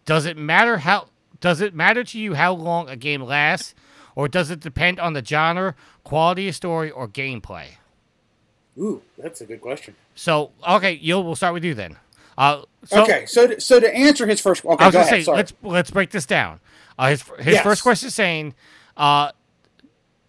[0.04, 1.08] Does it matter how
[1.40, 3.74] does it matter to you how long a game lasts,
[4.14, 5.74] or does it depend on the genre,
[6.04, 7.64] quality of story, or gameplay?
[8.78, 9.96] Ooh, that's a good question.
[10.14, 11.96] So, okay, Yo, we'll start with you then.
[12.38, 15.06] Uh, so, okay, so to, so to answer his first, okay, I was go gonna
[15.10, 15.20] ahead.
[15.20, 15.36] say sorry.
[15.38, 16.60] let's let's break this down.
[16.96, 17.62] Uh, his his Yes.
[17.64, 18.54] first question is saying,
[18.96, 19.32] uh,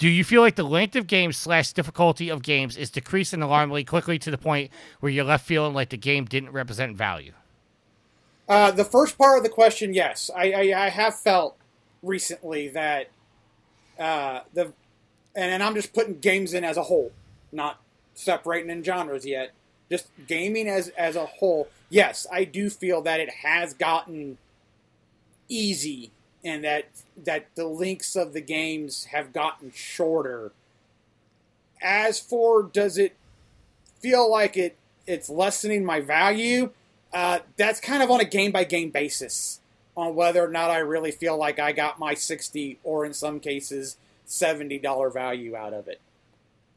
[0.01, 3.83] do you feel like the length of games slash difficulty of games is decreasing alarmingly
[3.83, 7.33] quickly to the point where you're left feeling like the game didn't represent value?
[8.49, 11.55] Uh, the first part of the question, yes, I, I, I have felt
[12.01, 13.11] recently that
[13.99, 14.73] uh, the
[15.35, 17.11] and, and I'm just putting games in as a whole,
[17.51, 17.79] not
[18.15, 19.51] separating in genres yet.
[19.91, 21.67] Just gaming as as a whole.
[21.91, 24.39] Yes, I do feel that it has gotten
[25.47, 26.09] easy
[26.43, 26.85] and that
[27.23, 30.51] that the links of the games have gotten shorter.
[31.81, 33.15] As for does it
[33.99, 34.75] feel like it
[35.07, 36.71] it's lessening my value?
[37.13, 39.59] Uh, that's kind of on a game by game basis
[39.97, 43.39] on whether or not I really feel like I got my sixty or in some
[43.39, 45.99] cases seventy dollar value out of it.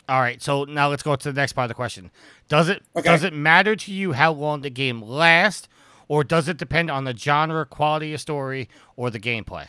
[0.08, 2.10] All right, so now let's go to the next part of the question.
[2.48, 3.08] Does it Okay.
[3.08, 5.68] does it matter to you how long the game lasts,
[6.09, 9.66] or does it depend on the genre, quality of story, or the gameplay?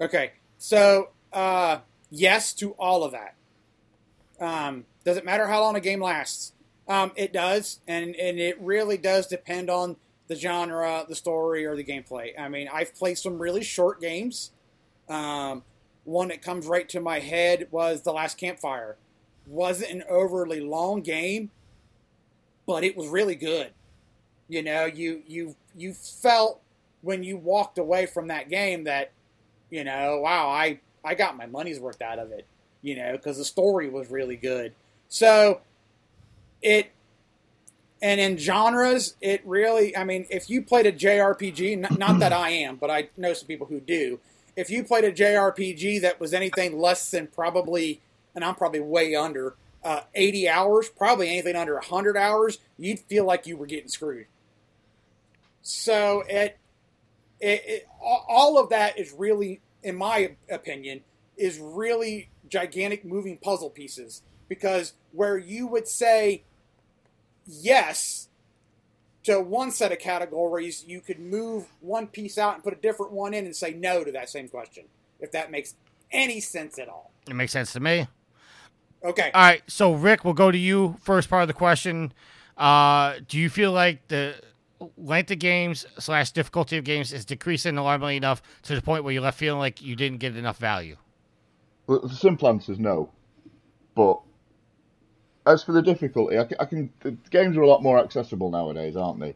[0.00, 1.78] Okay, so uh,
[2.10, 3.34] yes to all of that.
[4.40, 6.52] Um, does it matter how long a game lasts?
[6.88, 9.96] Um, it does, and and it really does depend on
[10.28, 12.38] the genre, the story, or the gameplay.
[12.38, 14.52] I mean, I've played some really short games.
[15.08, 15.64] Um,
[16.04, 18.96] one that comes right to my head was The Last Campfire.
[19.46, 21.50] Wasn't an overly long game,
[22.66, 23.72] but it was really good.
[24.50, 26.60] You know, you you you felt
[27.02, 29.12] when you walked away from that game that
[29.70, 32.46] you know, wow, I I got my money's worth out of it,
[32.82, 34.74] you know, because the story was really good.
[35.08, 35.60] So
[36.60, 36.90] it
[38.02, 42.32] and in genres, it really, I mean, if you played a JRPG, not, not that
[42.32, 44.20] I am, but I know some people who do.
[44.56, 48.00] If you played a JRPG that was anything less than probably,
[48.34, 49.54] and I'm probably way under
[49.84, 54.26] uh, 80 hours, probably anything under 100 hours, you'd feel like you were getting screwed.
[55.70, 56.58] So it
[57.40, 61.02] it, it, all- all of that is really, in my opinion,
[61.36, 64.22] is really gigantic moving puzzle pieces.
[64.48, 66.42] Because where you would say
[67.46, 68.28] yes
[69.22, 73.12] to one set of categories, you could move one piece out and put a different
[73.12, 74.84] one in and say no to that same question.
[75.20, 75.74] If that makes
[76.10, 77.12] any sense at all.
[77.28, 78.08] It makes sense to me.
[79.04, 79.30] Okay.
[79.32, 80.96] All right, so Rick, we'll go to you.
[81.02, 82.12] First part of the question:
[82.58, 84.34] uh, Do you feel like the
[84.96, 89.12] length of games slash difficulty of games is decreasing alarmingly enough to the point where
[89.12, 90.96] you're left feeling like you didn't get enough value?
[91.86, 93.10] Well, the simple answer is no.
[93.94, 94.20] But
[95.46, 96.92] as for the difficulty, I can, I can.
[97.00, 99.34] The games are a lot more accessible nowadays, aren't they?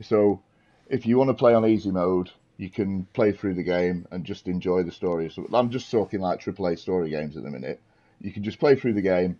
[0.00, 0.40] So,
[0.88, 4.24] if you want to play on easy mode, you can play through the game and
[4.24, 5.30] just enjoy the story.
[5.30, 7.80] So I'm just talking like AAA story games at the minute.
[8.20, 9.38] You can just play through the game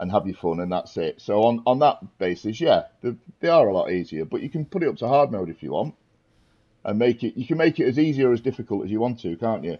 [0.00, 1.20] and have your fun, and that's it.
[1.20, 4.24] So on on that basis, yeah, they, they are a lot easier.
[4.24, 5.94] But you can put it up to hard mode if you want,
[6.84, 7.36] and make it.
[7.38, 9.78] You can make it as easy or as difficult as you want to, can't you?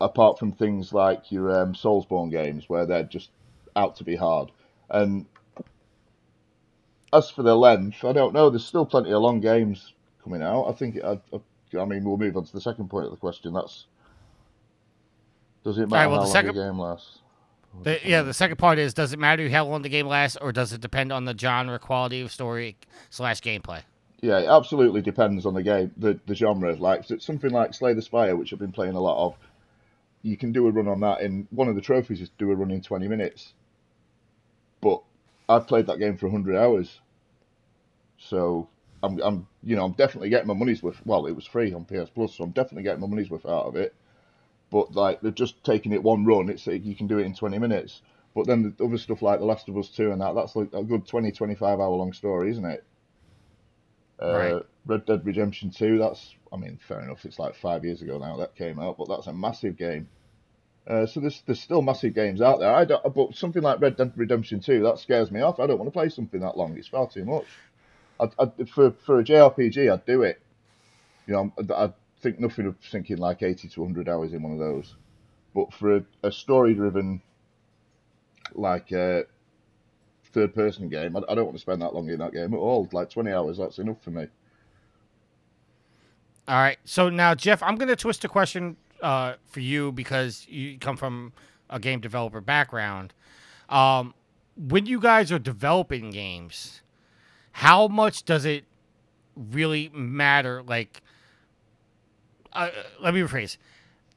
[0.00, 3.30] apart from things like your um, Soulsborne games where they're just
[3.74, 4.50] out to be hard.
[4.90, 5.26] And
[7.12, 8.50] as for the length, I don't know.
[8.50, 9.92] There's still plenty of long games
[10.22, 10.66] coming out.
[10.66, 10.98] I think.
[11.02, 13.52] I, I, I mean, we'll move on to the second point of the question.
[13.52, 13.86] That's
[15.64, 17.18] does it matter well, how the long second- a game lasts?
[17.82, 20.52] The, yeah, the second part is: Does it matter how long the game lasts, or
[20.52, 22.76] does it depend on the genre, quality of story
[23.10, 23.82] slash gameplay?
[24.20, 26.74] Yeah, it absolutely depends on the game, the, the genre.
[26.74, 29.36] Like so it's something like Slay the Spire, which I've been playing a lot of.
[30.22, 32.56] You can do a run on that in one of the trophies is do a
[32.56, 33.52] run in twenty minutes.
[34.80, 35.02] But
[35.48, 37.00] I've played that game for hundred hours,
[38.18, 38.68] so
[39.02, 41.00] I'm I'm you know I'm definitely getting my money's worth.
[41.04, 43.66] Well, it was free on PS Plus, so I'm definitely getting my money's worth out
[43.66, 43.94] of it.
[44.70, 46.48] But like they're just taking it one run.
[46.48, 48.02] It's you can do it in twenty minutes.
[48.34, 50.68] But then the other stuff like The Last of Us Two and that that's like
[50.74, 52.84] a good 20, 25 hour long story, isn't it?
[54.20, 54.62] Uh, Right.
[54.86, 58.36] Red Dead Redemption 2, that's, I mean, fair enough, it's like five years ago now
[58.36, 60.08] that came out, but that's a massive game.
[60.86, 62.72] Uh, so there's, there's still massive games out there.
[62.72, 65.58] I don't, but something like Red Dead Redemption 2, that scares me off.
[65.58, 66.76] I don't want to play something that long.
[66.76, 67.46] It's far too much.
[68.20, 70.40] I'd, I'd, for, for a JRPG, I'd do it.
[71.26, 71.94] You know, I'd
[72.26, 74.96] think nothing of sinking like 80 to 100 hours in one of those.
[75.54, 77.22] But for a, a story-driven,
[78.54, 79.22] like, uh,
[80.32, 82.88] third-person game, I, I don't want to spend that long in that game at all.
[82.92, 84.26] Like 20 hours, that's enough for me.
[86.48, 86.78] All right.
[86.84, 90.96] So now, Jeff, I'm going to twist the question uh, for you because you come
[90.96, 91.32] from
[91.70, 93.14] a game developer background.
[93.68, 94.14] Um,
[94.56, 96.82] when you guys are developing games,
[97.52, 98.64] how much does it
[99.36, 100.62] really matter?
[100.62, 101.02] Like,
[102.56, 102.70] uh,
[103.00, 103.56] let me rephrase.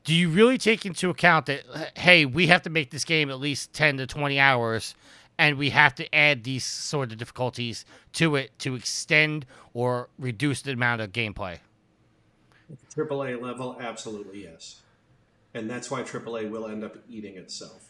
[0.05, 1.63] Do you really take into account that,
[1.95, 4.95] hey, we have to make this game at least 10 to 20 hours
[5.37, 10.61] and we have to add these sort of difficulties to it to extend or reduce
[10.61, 11.59] the amount of gameplay?
[12.95, 14.81] AAA level, absolutely yes.
[15.53, 17.89] And that's why AAA will end up eating itself.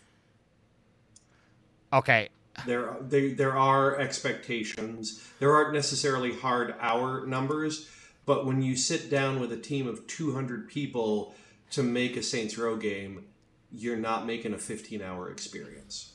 [1.92, 2.30] Okay.
[2.66, 5.28] There, there, there are expectations.
[5.40, 7.90] There aren't necessarily hard hour numbers,
[8.30, 11.34] but when you sit down with a team of 200 people
[11.72, 13.26] to make a Saints Row game,
[13.72, 16.14] you're not making a 15 hour experience.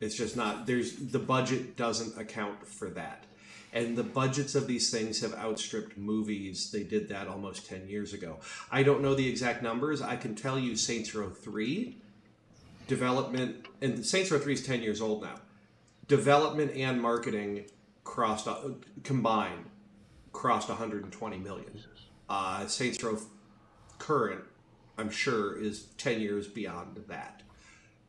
[0.00, 3.22] It's just not, there's, the budget doesn't account for that.
[3.72, 6.72] And the budgets of these things have outstripped movies.
[6.72, 8.38] They did that almost 10 years ago.
[8.72, 10.02] I don't know the exact numbers.
[10.02, 11.96] I can tell you Saints Row 3
[12.88, 15.36] development, and Saints Row 3 is 10 years old now.
[16.08, 17.66] Development and marketing
[18.02, 18.70] crossed, uh,
[19.04, 19.66] combined,
[20.38, 21.66] crossed 120 million.
[22.28, 23.18] Uh, Saints Row
[23.98, 24.42] current,
[24.96, 27.42] I'm sure, is 10 years beyond that.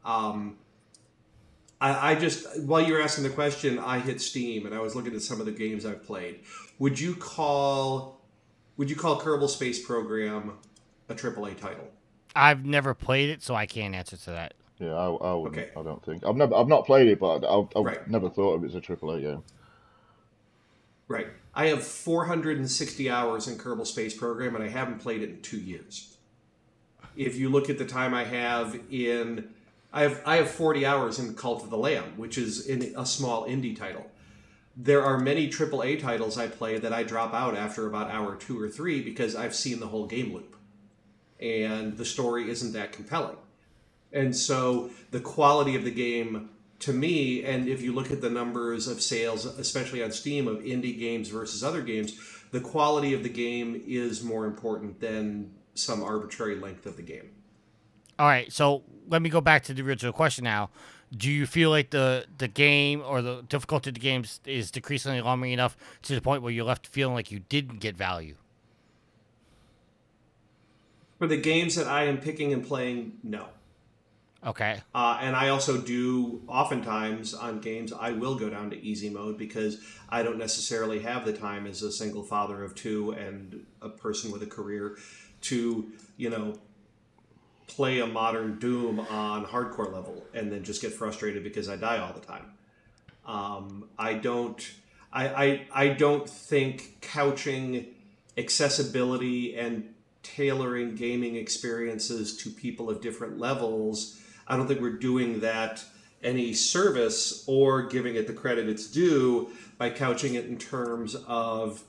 [0.06, 0.58] Um,
[1.82, 4.96] I, I just, while you were asking the question, I hit Steam and I was
[4.96, 6.42] looking at some of the games I've played.
[6.78, 8.22] Would you call,
[8.78, 10.54] would you call Kerbal Space Program
[11.10, 11.88] a AAA title?
[12.36, 14.54] I've never played it, so I can't answer to that.
[14.78, 15.58] Yeah, I, I wouldn't.
[15.58, 15.72] Okay.
[15.76, 18.08] I don't think I've never I've not played it, but I've, I've Right.
[18.08, 19.44] never thought of it as a AAA game.
[21.08, 21.28] Right.
[21.54, 25.60] I have 460 hours in Kerbal Space Program, and I haven't played it in two
[25.60, 26.18] years.
[27.16, 29.50] If you look at the time I have in,
[29.92, 33.06] I have I have 40 hours in Cult of the Lamb, which is in a
[33.06, 34.10] small indie title.
[34.78, 38.62] There are many AAA titles I play that I drop out after about hour two
[38.62, 40.56] or three because I've seen the whole game loop,
[41.40, 43.38] and the story isn't that compelling.
[44.14, 46.50] And so the quality of the game
[46.80, 50.60] to me, and if you look at the numbers of sales, especially on Steam, of
[50.60, 52.18] indie games versus other games,
[52.52, 57.30] the quality of the game is more important than some arbitrary length of the game.
[58.18, 60.70] All right, so let me go back to the original question now.
[61.16, 65.18] Do you feel like the the game or the difficulty of the games is decreasingly
[65.18, 68.36] alarming enough to the point where you're left feeling like you didn't get value?
[71.18, 73.48] For the games that I am picking and playing, no.
[74.46, 74.80] Okay.
[74.96, 79.38] Uh, and I also do oftentimes on games I will go down to easy mode
[79.38, 83.90] because I don't necessarily have the time as a single father of two and a
[83.90, 84.98] person with a career
[85.42, 86.58] to you know
[87.68, 92.00] play a modern Doom on hardcore level and then just get frustrated because I die
[92.00, 92.46] all the time.
[93.26, 94.74] Um, I don't.
[95.12, 97.88] I, I I don't think couching
[98.38, 99.94] accessibility and
[100.24, 104.20] tailoring gaming experiences to people of different levels.
[104.50, 105.84] I don't think we're doing that
[106.22, 111.84] any service or giving it the credit it's due by couching it in terms of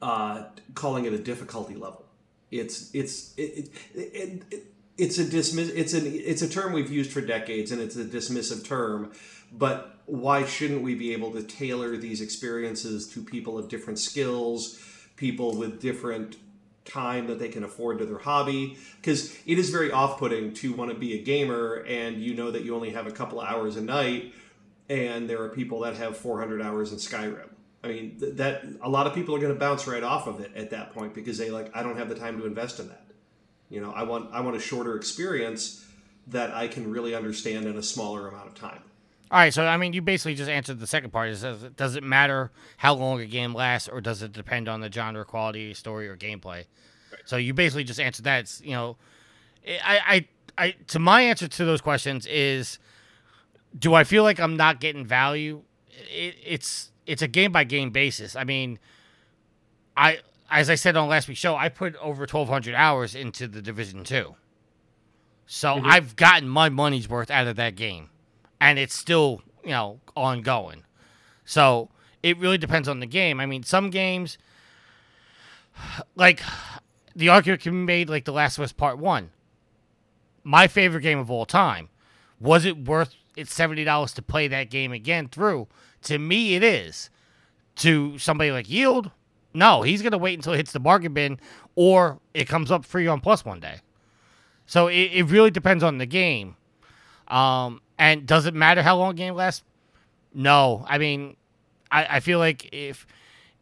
[0.00, 0.44] uh,
[0.74, 2.04] calling it a difficulty level.
[2.50, 4.66] It's it's it, it, it, it,
[4.98, 8.04] it's a dismiss it's an it's a term we've used for decades and it's a
[8.04, 9.12] dismissive term,
[9.52, 14.78] but why shouldn't we be able to tailor these experiences to people of different skills,
[15.16, 16.36] people with different
[16.84, 20.90] time that they can afford to their hobby because it is very off-putting to want
[20.90, 23.80] to be a gamer and you know that you only have a couple hours a
[23.80, 24.34] night
[24.88, 27.48] and there are people that have 400 hours in Skyrim.
[27.84, 30.40] I mean th- that a lot of people are going to bounce right off of
[30.40, 32.88] it at that point because they like I don't have the time to invest in
[32.88, 33.06] that.
[33.68, 35.84] You know, I want I want a shorter experience
[36.28, 38.82] that I can really understand in a smaller amount of time.
[39.32, 41.30] All right, so I mean, you basically just answered the second part.
[41.30, 44.68] Is does it, does it matter how long a game lasts, or does it depend
[44.68, 46.66] on the genre, quality, story, or gameplay?
[47.24, 48.40] So you basically just answered that.
[48.40, 48.98] It's, you know,
[49.66, 50.26] I,
[50.58, 52.78] I, I, to my answer to those questions is,
[53.78, 55.62] do I feel like I'm not getting value?
[56.10, 58.36] It, it's it's a game by game basis.
[58.36, 58.78] I mean,
[59.96, 60.18] I
[60.50, 64.04] as I said on last week's show, I put over 1,200 hours into the Division
[64.04, 64.34] Two,
[65.46, 65.86] so mm-hmm.
[65.86, 68.10] I've gotten my money's worth out of that game
[68.62, 70.84] and it's still you know ongoing.
[71.44, 71.90] So
[72.22, 73.40] it really depends on the game.
[73.40, 74.38] I mean, some games,
[76.14, 76.40] like
[77.14, 79.30] the argument can be made, like The Last of Us Part One,
[80.44, 81.88] my favorite game of all time.
[82.40, 85.66] Was it worth it seventy dollars to play that game again through?
[86.04, 87.10] To me, it is.
[87.76, 89.10] To somebody like Yield,
[89.54, 91.40] no, he's gonna wait until it hits the bargain bin,
[91.74, 93.80] or it comes up free on Plus one day.
[94.66, 96.56] So it, it really depends on the game.
[97.28, 99.62] Um, and does it matter how long a game lasts?
[100.34, 100.84] No.
[100.88, 101.36] I mean,
[101.88, 103.06] I, I feel like if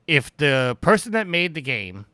[0.07, 2.07] if the person that made the game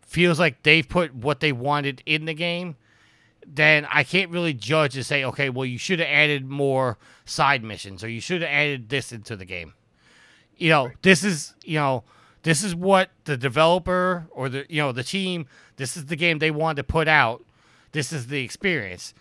[0.00, 2.76] feels like they've put what they wanted in the game,
[3.46, 6.96] then I can't really judge and say, okay, well, you should have added more
[7.26, 9.74] side missions or you should have added this into the game.
[10.56, 12.04] You know, this is, you know,
[12.42, 15.46] this is what the developer or the, you know, the team,
[15.76, 17.44] this is the game they wanted to put out.
[17.92, 19.12] This is the experience.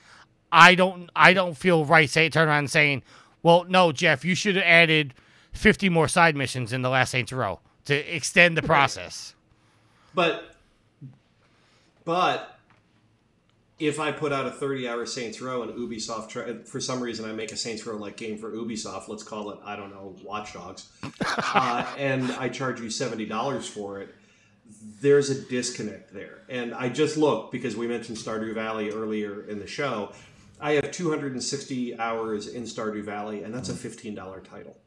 [0.56, 3.04] I don't, I don't feel right say turn around and saying,
[3.44, 5.14] well, no, Jeff, you should have added
[5.52, 9.36] 50 more side missions in the last Saints Row to extend the process.
[10.14, 10.56] But,
[12.06, 12.58] but
[13.80, 17.30] if I put out a 30 hour Saints Row and Ubisoft, try, for some reason,
[17.30, 20.16] I make a Saints Row like game for Ubisoft, let's call it, I don't know,
[20.24, 20.88] Watch Dogs,
[21.54, 24.16] uh, and I charge you $70 for it,
[25.02, 26.44] there's a disconnect there.
[26.48, 30.14] And I just looked because we mentioned Stardew Valley earlier in the show.
[30.60, 34.78] I have 260 hours in Stardew Valley, and that's a $15 title.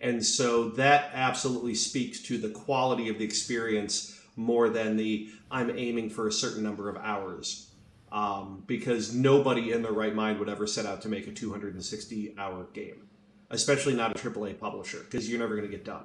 [0.00, 5.70] And so that absolutely speaks to the quality of the experience more than the I'm
[5.70, 7.70] aiming for a certain number of hours
[8.12, 12.34] um, because nobody in their right mind would ever set out to make a 260
[12.36, 13.08] hour game,
[13.50, 16.04] especially not a AAA publisher, because you're never going to get done.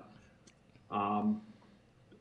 [0.89, 1.41] Um,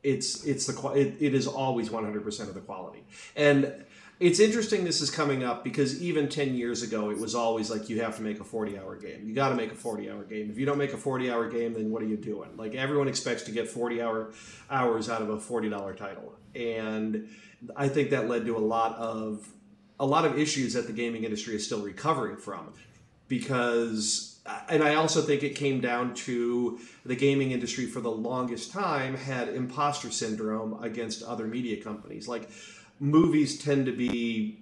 [0.03, 3.03] it's it's the it, it is always 100% of the quality,
[3.35, 3.85] and
[4.21, 7.89] it's interesting this is coming up because even 10 years ago it was always like
[7.89, 9.27] you have to make a 40 hour game.
[9.27, 10.51] You got to make a 40 hour game.
[10.51, 12.55] If you don't make a 40 hour game then what are you doing?
[12.55, 14.31] Like everyone expects to get 40 hour
[14.69, 16.35] hours out of a $40 title.
[16.55, 17.29] And
[17.75, 19.47] i think that led to a lot of
[19.99, 22.73] a lot of issues that the gaming industry is still recovering from
[23.27, 24.39] because
[24.69, 29.15] and I also think it came down to the gaming industry for the longest time
[29.15, 32.27] had imposter syndrome against other media companies.
[32.27, 32.49] Like
[33.01, 34.59] movies tend to be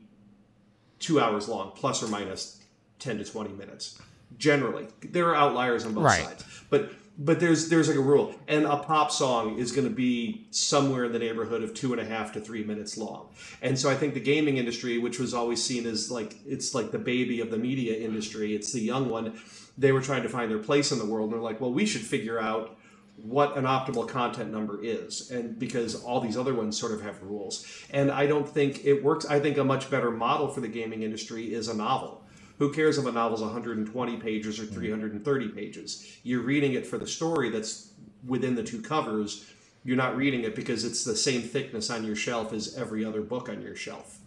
[0.97, 2.61] two hours long, plus or minus
[2.99, 3.99] 10 to 20 minutes.
[4.37, 6.23] Generally, there are outliers on both Right.
[6.25, 6.91] sides, but
[7.21, 11.03] but there's there's like a rule, and a pop song is going to be somewhere
[11.03, 13.27] in the neighborhood of two and a half to three minutes long.
[13.61, 16.91] And so I think the gaming industry, which was always seen as like it's like
[16.91, 19.37] the baby of the media industry, it's the young one.
[19.77, 21.85] They were trying to find their place in the world, and they're like, well, we
[21.85, 22.77] should figure out
[23.23, 27.21] what an optimal content number is and because all these other ones sort of have
[27.21, 27.65] rules.
[27.91, 29.25] And i don't think it works.
[29.25, 32.23] I think a much better model for the gaming industry is a novel.
[32.59, 36.17] Who cares if a novel's 120 pages or 330 pages?
[36.23, 37.91] You're reading it for the story that's
[38.25, 39.45] within the two covers.
[39.85, 43.21] You're not reading it because it's the same thickness on your shelf as every other
[43.21, 44.19] book on your shelf.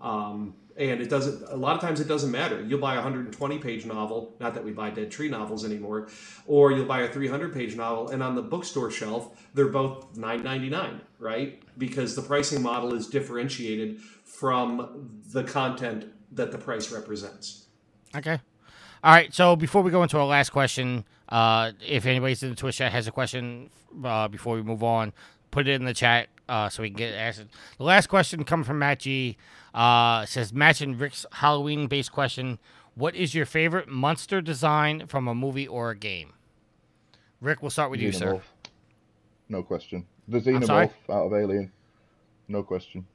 [0.00, 3.58] Um, and it doesn't a lot of times it doesn't matter you'll buy a 120
[3.58, 6.08] page novel not that we buy dead tree novels anymore
[6.46, 11.00] or you'll buy a 300 page novel and on the bookstore shelf they're both 9.99
[11.18, 17.66] right because the pricing model is differentiated from the content that the price represents
[18.16, 18.40] Okay.
[19.04, 19.32] All right.
[19.32, 22.92] So before we go into our last question, uh, if anybody's in the Twitch chat
[22.92, 23.70] has a question
[24.04, 25.12] uh, before we move on,
[25.50, 27.48] put it in the chat uh, so we can get answered.
[27.78, 29.36] The last question coming from Matt G
[29.76, 32.58] uh, says, matching Rick's Halloween based question.
[32.94, 36.32] What is your favorite monster design from a movie or a game?
[37.42, 38.40] Rick, we'll start with you, sir.
[39.50, 40.06] No question.
[40.26, 40.58] The sorry?
[40.58, 41.70] Xenomorph out of Alien.
[42.48, 43.06] No question.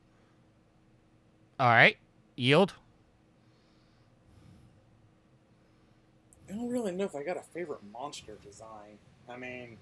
[1.59, 1.97] All right.
[2.35, 2.73] Yield.
[6.47, 8.99] I don't really know if I got a favorite monster design.
[9.27, 9.77] I mean,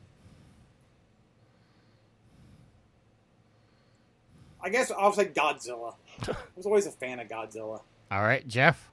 [4.61, 5.95] I guess I'll say Godzilla.
[6.27, 7.81] I was always a fan of Godzilla.
[8.11, 8.47] All right.
[8.47, 8.89] Jeff.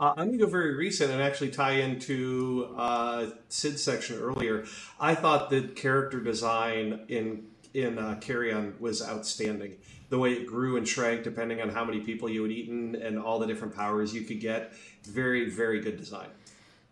[0.00, 4.64] Uh, I'm going to go very recent and actually tie into uh, Sid's section earlier.
[5.00, 9.76] I thought the character design in in uh, Carrion was outstanding.
[10.08, 13.18] The way it grew and shrank depending on how many people you had eaten and
[13.18, 14.72] all the different powers you could get.
[15.04, 16.28] Very, very good design.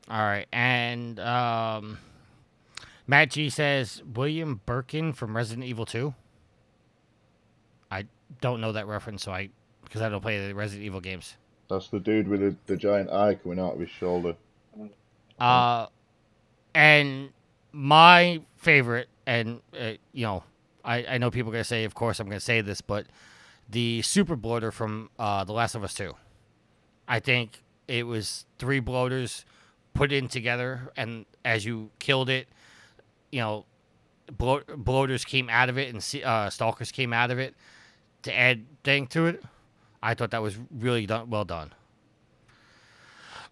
[0.09, 0.47] All right.
[0.53, 1.99] And um,
[3.07, 6.15] Matt G says, William Birkin from Resident Evil 2.
[8.47, 9.49] Don't know that reference, so I
[9.83, 11.35] because I don't play the Resident Evil games.
[11.69, 14.37] That's the dude with the, the giant eye coming out of his shoulder.
[15.37, 15.87] Uh,
[16.73, 17.31] and
[17.73, 20.45] my favorite, and uh, you know,
[20.85, 23.07] I, I know people are gonna say, of course, I'm gonna say this, but
[23.69, 26.15] the super bloater from uh, The Last of Us Two.
[27.09, 29.45] I think it was three bloaters
[29.93, 32.47] put in together, and as you killed it,
[33.33, 33.65] you know,
[34.37, 37.57] blo- bloaters came out of it, and uh, stalkers came out of it
[38.27, 39.43] to add thing to it.
[40.03, 41.73] I thought that was really done, well done.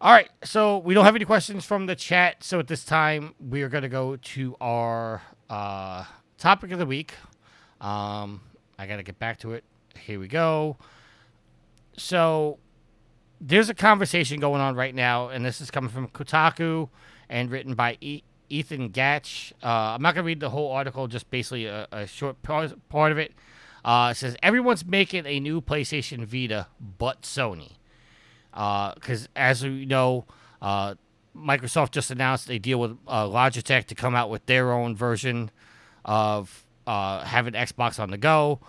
[0.00, 2.44] All right, so we don't have any questions from the chat.
[2.44, 6.04] So at this time, we are going to go to our uh,
[6.36, 7.14] topic of the week.
[7.80, 8.42] Um,
[8.78, 9.64] I got to get back to it.
[9.98, 10.76] Here we go.
[11.96, 12.58] So
[13.40, 16.88] there's a conversation going on right now, and this is coming from Kotaku
[17.28, 19.52] and written by e- Ethan Gach.
[19.62, 22.72] Uh, I'm not going to read the whole article, just basically a, a short part,
[22.88, 23.32] part of it.
[23.84, 27.72] Uh, it says everyone's making a new PlayStation Vita, but Sony.
[28.52, 30.24] Because as we know,
[30.62, 30.94] uh,
[31.36, 35.50] Microsoft just announced a deal with uh, Logitech to come out with their own version
[36.04, 38.60] of uh, having Xbox on the go.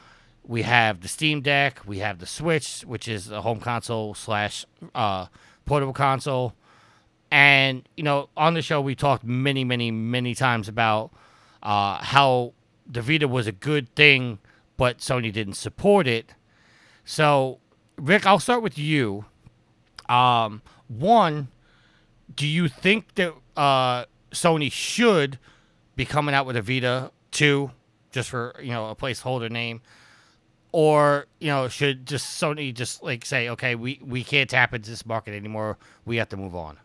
[0.43, 1.81] We have the Steam Deck.
[1.85, 5.27] We have the Switch, which is a home console slash uh,
[5.65, 6.53] portable console.
[7.31, 11.11] And you know, on the show, we talked many, many, many times about
[11.63, 12.53] uh, how
[12.87, 14.39] the Vita was a good thing,
[14.77, 16.33] but Sony didn't support it.
[17.03, 17.59] So,
[17.97, 19.25] Rick, I'll start with you.
[20.09, 21.47] Um, one,
[22.35, 25.39] do you think that uh, Sony should
[25.95, 27.71] be coming out with a Vita two,
[28.11, 29.81] just for you know a placeholder name,
[30.71, 34.89] or you know should just Sony just like say, okay, we we can't tap into
[34.89, 36.77] this market anymore, we have to move on.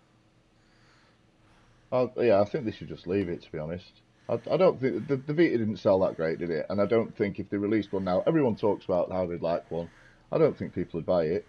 [1.92, 3.42] I, yeah, I think they should just leave it.
[3.42, 4.00] To be honest,
[4.30, 6.66] I, I don't think the, the Vita didn't sell that great, did it?
[6.70, 9.68] And I don't think if they released one now, everyone talks about how they'd like
[9.70, 9.90] one.
[10.30, 11.46] I don't think people would buy it.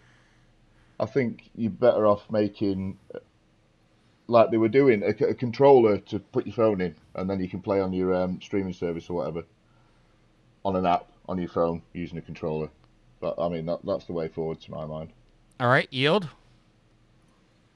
[0.99, 2.97] I think you're better off making
[4.27, 7.49] like they were doing a, a controller to put your phone in, and then you
[7.49, 9.43] can play on your um, streaming service or whatever
[10.63, 12.69] on an app on your phone using a controller.
[13.19, 15.11] But I mean, that, that's the way forward to my mind.
[15.59, 16.29] All right, yield.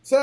[0.02, 0.18] So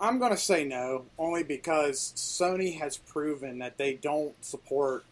[0.00, 5.04] I'm I'm gonna say no, only because Sony has proven that they don't support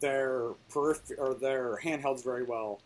[0.00, 2.80] their peripher- or their handhelds very well.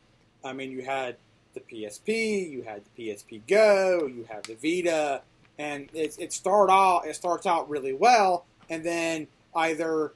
[0.45, 1.17] I mean, you had
[1.55, 5.23] the PSP, you had the PSP Go, you have the Vita,
[5.59, 10.13] and it, it start out it starts out really well, and then either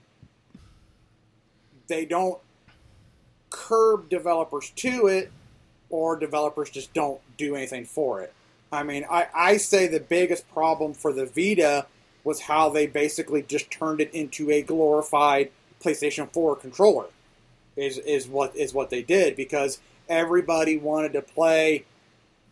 [1.86, 2.38] they don't
[3.50, 5.30] curb developers to it,
[5.90, 8.32] or developers just don't do anything for it.
[8.72, 11.86] I mean, I, I say the biggest problem for the Vita
[12.22, 15.50] was how they basically just turned it into a glorified
[15.82, 17.06] PlayStation 4 controller.
[17.76, 21.84] Is is what is what they did because everybody wanted to play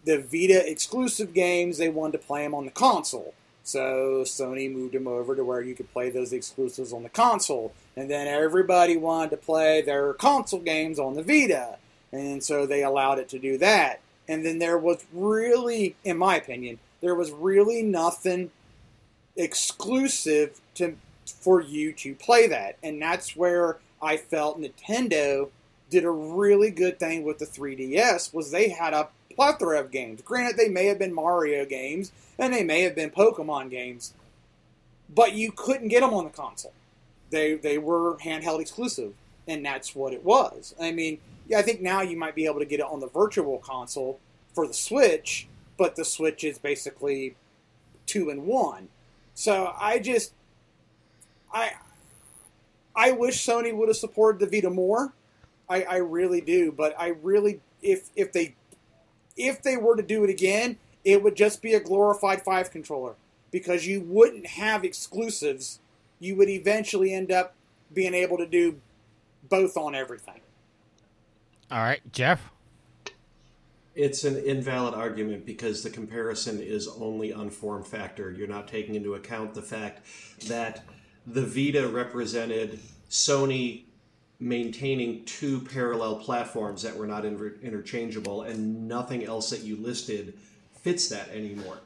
[0.05, 1.77] the Vita exclusive games.
[1.77, 3.35] They wanted to play them on the console.
[3.65, 7.75] So Sony moved them over to where you could play those exclusives on the console,
[7.97, 11.77] and then everybody wanted to play their console games on the Vita,
[12.11, 14.01] and so they allowed it to do that.
[14.29, 18.51] And then there was really, in my opinion, there was really nothing
[19.37, 20.97] exclusive to
[21.27, 25.51] for you to play that, and that's where I felt Nintendo
[25.91, 30.21] did a really good thing with the 3DS was they had a plethora of games.
[30.23, 34.15] Granted, they may have been Mario games and they may have been Pokemon games,
[35.09, 36.73] but you couldn't get them on the console.
[37.31, 39.13] They they were handheld exclusive,
[39.47, 40.75] and that's what it was.
[40.81, 41.19] I mean,
[41.49, 44.21] yeah, I think now you might be able to get it on the virtual console
[44.55, 47.37] for the Switch, but the Switch is basically
[48.07, 48.89] two in one.
[49.35, 50.33] So I just
[51.53, 51.73] I
[52.95, 55.13] I wish Sony would have supported the Vita more.
[55.69, 58.55] I, I really do, but I really if if they
[59.37, 63.15] if they were to do it again, it would just be a glorified five controller
[63.51, 65.81] because you wouldn't have exclusives.
[66.19, 67.55] You would eventually end up
[67.95, 68.81] being able to do
[69.49, 70.41] both on everything.
[71.71, 72.51] All right, Jeff.
[73.95, 78.31] It's an invalid argument because the comparison is only on form factor.
[78.31, 80.07] You're not taking into account the fact
[80.47, 80.85] that
[81.27, 82.79] the Vita represented
[83.11, 83.85] Sony
[84.41, 90.39] maintaining two parallel platforms that were not inter- interchangeable, and nothing else that you listed
[90.81, 91.79] fits that anymore.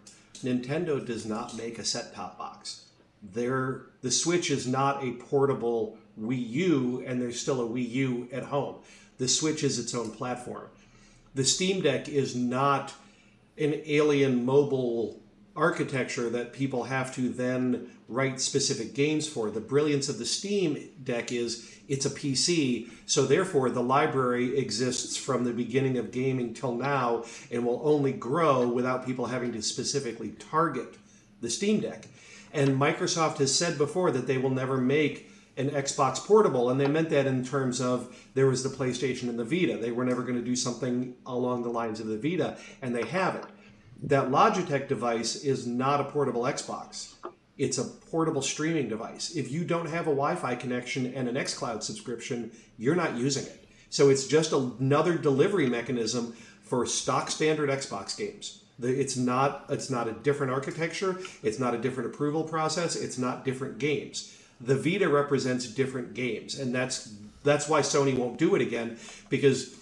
[0.44, 2.86] Nintendo does not make a set top box.
[3.22, 8.28] There, the Switch is not a portable Wii U, and there's still a Wii U
[8.32, 8.76] at home.
[9.18, 10.68] The Switch is its own platform.
[11.34, 12.94] The Steam Deck is not
[13.58, 15.20] an alien mobile
[15.54, 19.50] architecture that people have to then write specific games for.
[19.50, 25.16] The brilliance of the Steam Deck is it's a PC, so therefore the library exists
[25.16, 29.62] from the beginning of gaming till now and will only grow without people having to
[29.62, 30.96] specifically target
[31.40, 32.06] the Steam Deck.
[32.52, 36.86] And Microsoft has said before that they will never make an Xbox portable, and they
[36.86, 39.76] meant that in terms of there was the PlayStation and the Vita.
[39.76, 43.04] They were never going to do something along the lines of the Vita, and they
[43.04, 43.46] haven't.
[44.02, 47.14] That Logitech device is not a portable Xbox.
[47.58, 49.36] It's a portable streaming device.
[49.36, 53.44] If you don't have a Wi Fi connection and an xCloud subscription, you're not using
[53.44, 53.68] it.
[53.90, 58.62] So it's just another delivery mechanism for stock standard Xbox games.
[58.80, 63.44] It's not it's not a different architecture, it's not a different approval process, it's not
[63.44, 64.36] different games.
[64.62, 68.98] The Vita represents different games, and that's that's why Sony won't do it again
[69.28, 69.76] because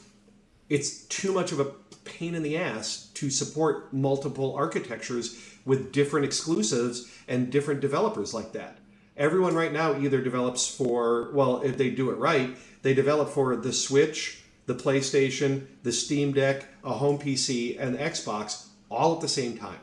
[0.68, 1.72] it's too much of a
[2.04, 8.52] pain in the ass to support multiple architectures with different exclusives and different developers like
[8.52, 8.78] that.
[9.16, 13.54] Everyone right now either develops for, well, if they do it right, they develop for
[13.56, 19.28] the Switch, the PlayStation, the Steam Deck, a home PC, and Xbox all at the
[19.28, 19.78] same time.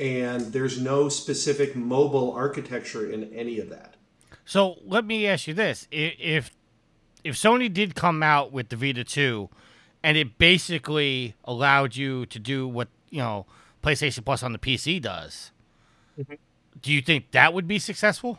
[0.00, 3.96] And there's no specific mobile architecture in any of that.
[4.44, 6.50] So let me ask you this: if
[7.22, 9.48] if Sony did come out with the Vita 2,
[10.02, 13.46] and it basically allowed you to do what you know
[13.82, 15.50] PlayStation Plus on the PC does,
[16.18, 16.34] mm-hmm.
[16.80, 18.38] do you think that would be successful?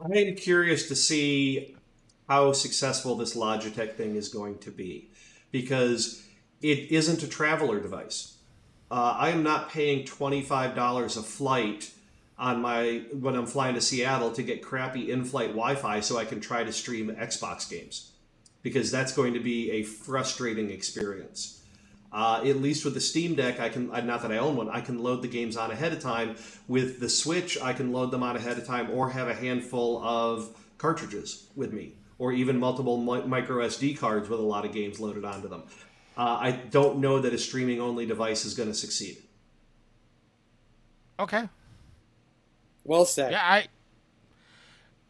[0.00, 1.76] I'm curious to see
[2.28, 5.10] how successful this Logitech thing is going to be
[5.50, 6.24] because
[6.60, 8.37] it isn't a traveler device.
[8.90, 11.90] Uh, I am not paying $25 a flight
[12.38, 16.40] on my when I'm flying to Seattle to get crappy in-flight Wi-Fi so I can
[16.40, 18.12] try to stream Xbox games
[18.62, 21.62] because that's going to be a frustrating experience.
[22.10, 24.70] Uh, at least with the Steam Deck, I can uh, not that I own one,
[24.70, 26.36] I can load the games on ahead of time.
[26.66, 30.02] With the Switch, I can load them on ahead of time, or have a handful
[30.02, 30.48] of
[30.78, 34.98] cartridges with me, or even multiple mi- micro SD cards with a lot of games
[34.98, 35.64] loaded onto them.
[36.18, 39.18] Uh, I don't know that a streaming only device is going to succeed.
[41.20, 41.48] Okay.
[42.84, 43.30] Well said.
[43.32, 43.66] Yeah, I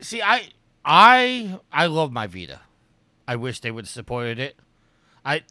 [0.01, 0.20] see.
[0.20, 0.48] I
[0.85, 2.60] I I love my Vita.
[3.26, 4.56] I wish they would have supported it.
[5.24, 5.43] I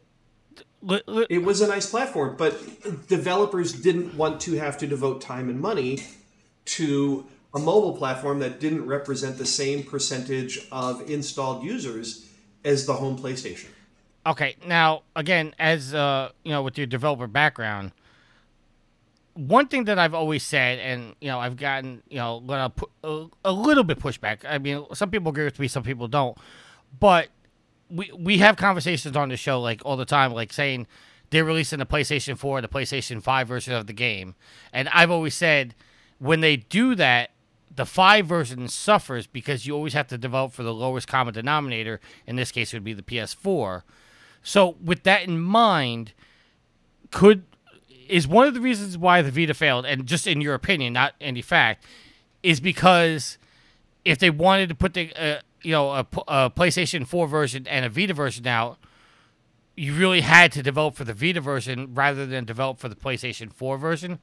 [0.82, 5.22] li- li- It was a nice platform, but developers didn't want to have to devote
[5.22, 6.04] time and money
[6.66, 12.28] to a mobile platform that didn't represent the same percentage of installed users
[12.64, 13.70] as the home PlayStation.
[14.28, 17.94] Okay, now again, as uh, you know, with your developer background,
[19.36, 22.44] one thing that I've always said, and you know, I've gotten you know
[23.04, 24.40] a, a, little bit pushback.
[24.44, 26.38] I mean, some people agree with me, some people don't,
[27.00, 27.30] but
[27.90, 30.88] we we have conversations on the show like all the time, like saying
[31.30, 34.36] they're releasing the PlayStation 4 and the PlayStation 5 version of the game,
[34.74, 35.74] and I've always said
[36.20, 37.32] when they do that.
[37.76, 42.00] The five version suffers because you always have to develop for the lowest common denominator.
[42.26, 43.84] In this case, it would be the PS4.
[44.48, 46.14] So with that in mind,
[47.12, 47.44] could
[48.08, 51.16] is one of the reasons why the Vita failed, and just in your opinion, not
[51.20, 51.84] any fact,
[52.42, 53.38] is because
[54.06, 56.06] if they wanted to put the uh, you know a
[56.50, 58.78] PlayStation 4 version and a Vita version out,
[59.76, 63.52] you really had to develop for the Vita version rather than develop for the PlayStation
[63.52, 64.20] 4 version.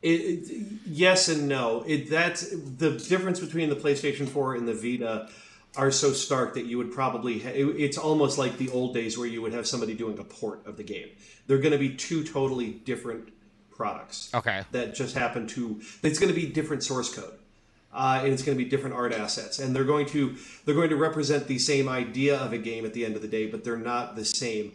[0.00, 1.82] It, it, yes and no.
[1.88, 5.28] It that's the difference between the PlayStation 4 and the Vita
[5.76, 9.16] are so stark that you would probably ha- it, it's almost like the old days
[9.16, 11.08] where you would have somebody doing a port of the game.
[11.46, 13.32] They're going to be two totally different
[13.70, 14.30] products.
[14.34, 14.64] Okay.
[14.72, 17.32] That just happen to it's going to be different source code.
[17.92, 20.90] Uh, and it's going to be different art assets, and they're going to they're going
[20.90, 23.64] to represent the same idea of a game at the end of the day, but
[23.64, 24.72] they're not the same.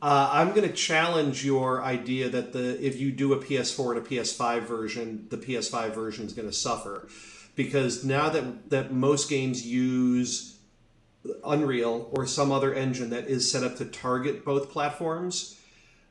[0.00, 4.06] Uh, I'm going to challenge your idea that the if you do a PS4 and
[4.06, 7.08] a PS5 version, the PS5 version is going to suffer
[7.56, 10.56] because now that that most games use
[11.44, 15.58] Unreal or some other engine that is set up to target both platforms,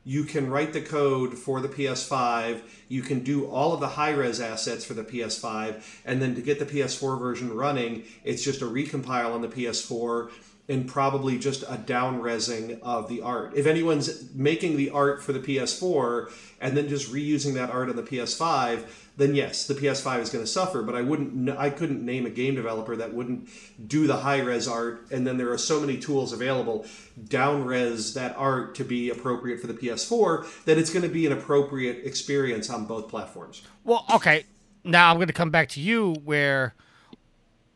[0.04, 2.60] you can write the code for the PS5.
[2.88, 6.42] You can do all of the high res assets for the PS5, and then to
[6.42, 10.30] get the PS4 version running, it's just a recompile on the PS4
[10.68, 13.52] and probably just a down resing of the art.
[13.54, 16.30] If anyone's making the art for the PS4
[16.60, 18.84] and then just reusing that art on the PS5,
[19.16, 20.82] then yes, the PS5 is going to suffer.
[20.82, 23.48] But I wouldn't, I couldn't name a game developer that wouldn't
[23.86, 25.06] do the high res art.
[25.10, 26.84] And then there are so many tools available,
[27.28, 31.26] down res that art to be appropriate for the PS4 that it's going to be
[31.26, 33.62] an appropriate experience on both platforms.
[33.84, 34.44] Well, okay.
[34.82, 36.74] Now I'm going to come back to you where,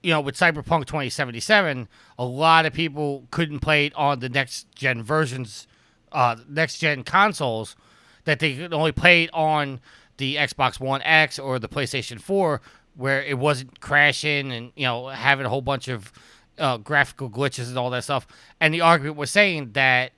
[0.02, 4.74] you know, with Cyberpunk 2077, a lot of people couldn't play it on the next
[4.74, 5.66] gen versions,
[6.12, 7.76] uh, next gen consoles,
[8.24, 9.80] that they could only play it on
[10.16, 12.60] the Xbox One X or the PlayStation 4,
[12.94, 16.12] where it wasn't crashing and, you know, having a whole bunch of
[16.58, 18.26] uh, graphical glitches and all that stuff.
[18.60, 20.12] And the argument was saying that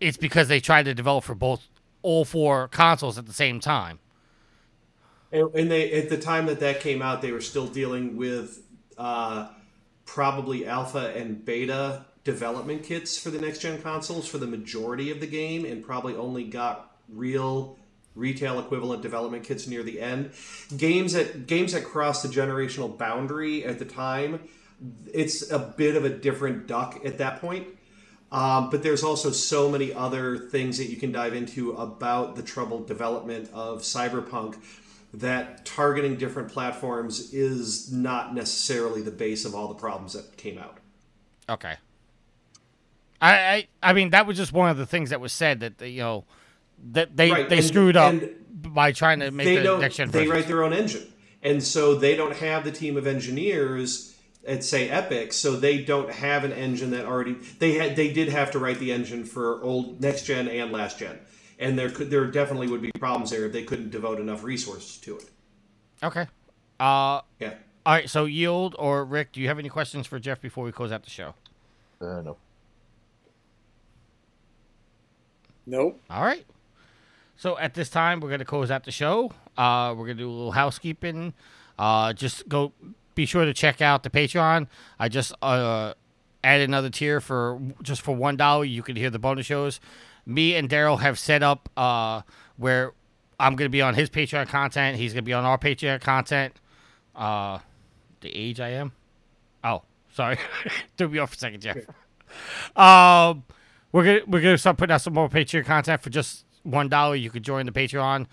[0.00, 1.68] it's because they tried to develop for both
[2.02, 3.98] all four consoles at the same time.
[5.36, 8.62] And, and they at the time that that came out, they were still dealing with
[8.96, 9.48] uh,
[10.04, 15.20] probably alpha and beta development kits for the next gen consoles for the majority of
[15.20, 17.78] the game, and probably only got real
[18.14, 20.30] retail equivalent development kits near the end.
[20.76, 24.40] Games that games that crossed the generational boundary at the time,
[25.12, 27.66] it's a bit of a different duck at that point.
[28.32, 32.42] Um, but there's also so many other things that you can dive into about the
[32.42, 34.56] troubled development of Cyberpunk
[35.14, 40.58] that targeting different platforms is not necessarily the base of all the problems that came
[40.58, 40.78] out.
[41.48, 41.74] Okay.
[43.20, 45.80] I, I I mean that was just one of the things that was said that
[45.88, 46.24] you know
[46.92, 48.14] that they Right, they and- screwed up
[48.50, 50.34] by trying to make the next gen they versions.
[50.34, 51.10] write their own engine
[51.42, 54.12] and so they don't have the team of engineers
[54.46, 58.28] at say Epic, so they don't have an engine that already they had they did
[58.28, 61.18] have to write the engine for old next gen and last gen,
[61.58, 64.96] and there could there definitely would be problems there if they couldn't devote enough resources
[64.98, 65.30] to it.
[66.02, 66.26] Okay.
[66.78, 67.54] Uh, Yeah.
[67.84, 68.08] all right.
[68.10, 71.02] So yield or Rick, do you have any questions for Jeff before we close out
[71.04, 71.34] the show?
[72.00, 72.36] Uh, no.
[75.66, 76.00] Nope.
[76.10, 76.44] All right.
[77.36, 79.32] So at this time, we're going to close out the show.
[79.56, 81.34] Uh, we're going to do a little housekeeping.
[81.78, 82.72] Uh, just go.
[83.14, 84.68] Be sure to check out the Patreon.
[84.98, 85.94] I just uh,
[86.44, 88.64] added another tier for just for one dollar.
[88.64, 89.80] You can hear the bonus shows.
[90.26, 92.22] Me and Daryl have set up uh,
[92.56, 92.92] where
[93.38, 94.96] I'm going to be on his Patreon content.
[94.98, 96.54] He's going to be on our Patreon content.
[97.14, 97.60] Uh,
[98.20, 98.92] the age I am.
[99.62, 99.82] Oh,
[100.12, 100.38] sorry,
[100.96, 101.76] threw me off for a second, Jeff.
[102.74, 103.44] Um,
[103.92, 107.14] we're gonna we're gonna start putting out some more Patreon content for just one dollar.
[107.14, 108.26] You could join the Patreon.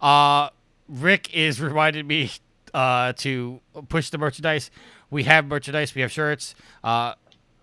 [0.00, 0.48] Uh,
[0.88, 2.30] Rick is reminded me
[2.72, 4.70] uh to push the merchandise.
[5.10, 5.94] We have merchandise.
[5.94, 6.54] We have shirts.
[6.82, 7.14] Uh,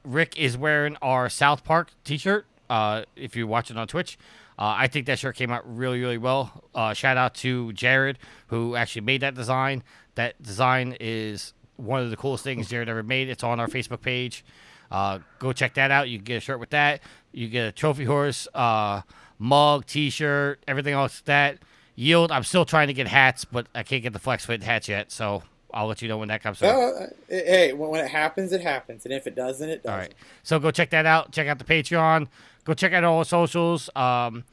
[0.06, 2.46] Rick is wearing our South Park T-shirt.
[2.72, 4.18] Uh, if you're watching on Twitch,
[4.58, 6.64] uh, I think that shirt came out really, really well.
[6.74, 8.18] Uh, shout out to Jared
[8.48, 9.84] who actually made that design.
[10.16, 13.28] That design is one of the coolest things Jared ever made.
[13.28, 14.46] It's on our Facebook page.
[14.90, 16.08] Uh, go check that out.
[16.08, 17.02] You can get a shirt with that.
[17.34, 19.02] You get a Trophy Wars uh,
[19.38, 21.60] mug, T-shirt, everything else that.
[21.96, 22.32] Yield.
[22.32, 25.12] I'm still trying to get hats, but I can't get the flex fit hats yet.
[25.12, 25.44] So
[25.74, 26.62] I'll let you know when that comes.
[26.64, 26.76] out.
[26.76, 29.92] Uh, hey, when when it happens, it happens, and if it doesn't, it doesn't.
[29.92, 30.14] All right.
[30.44, 31.32] So go check that out.
[31.32, 32.28] Check out the Patreon.
[32.64, 33.90] Go check out all the socials.
[33.96, 34.44] Um,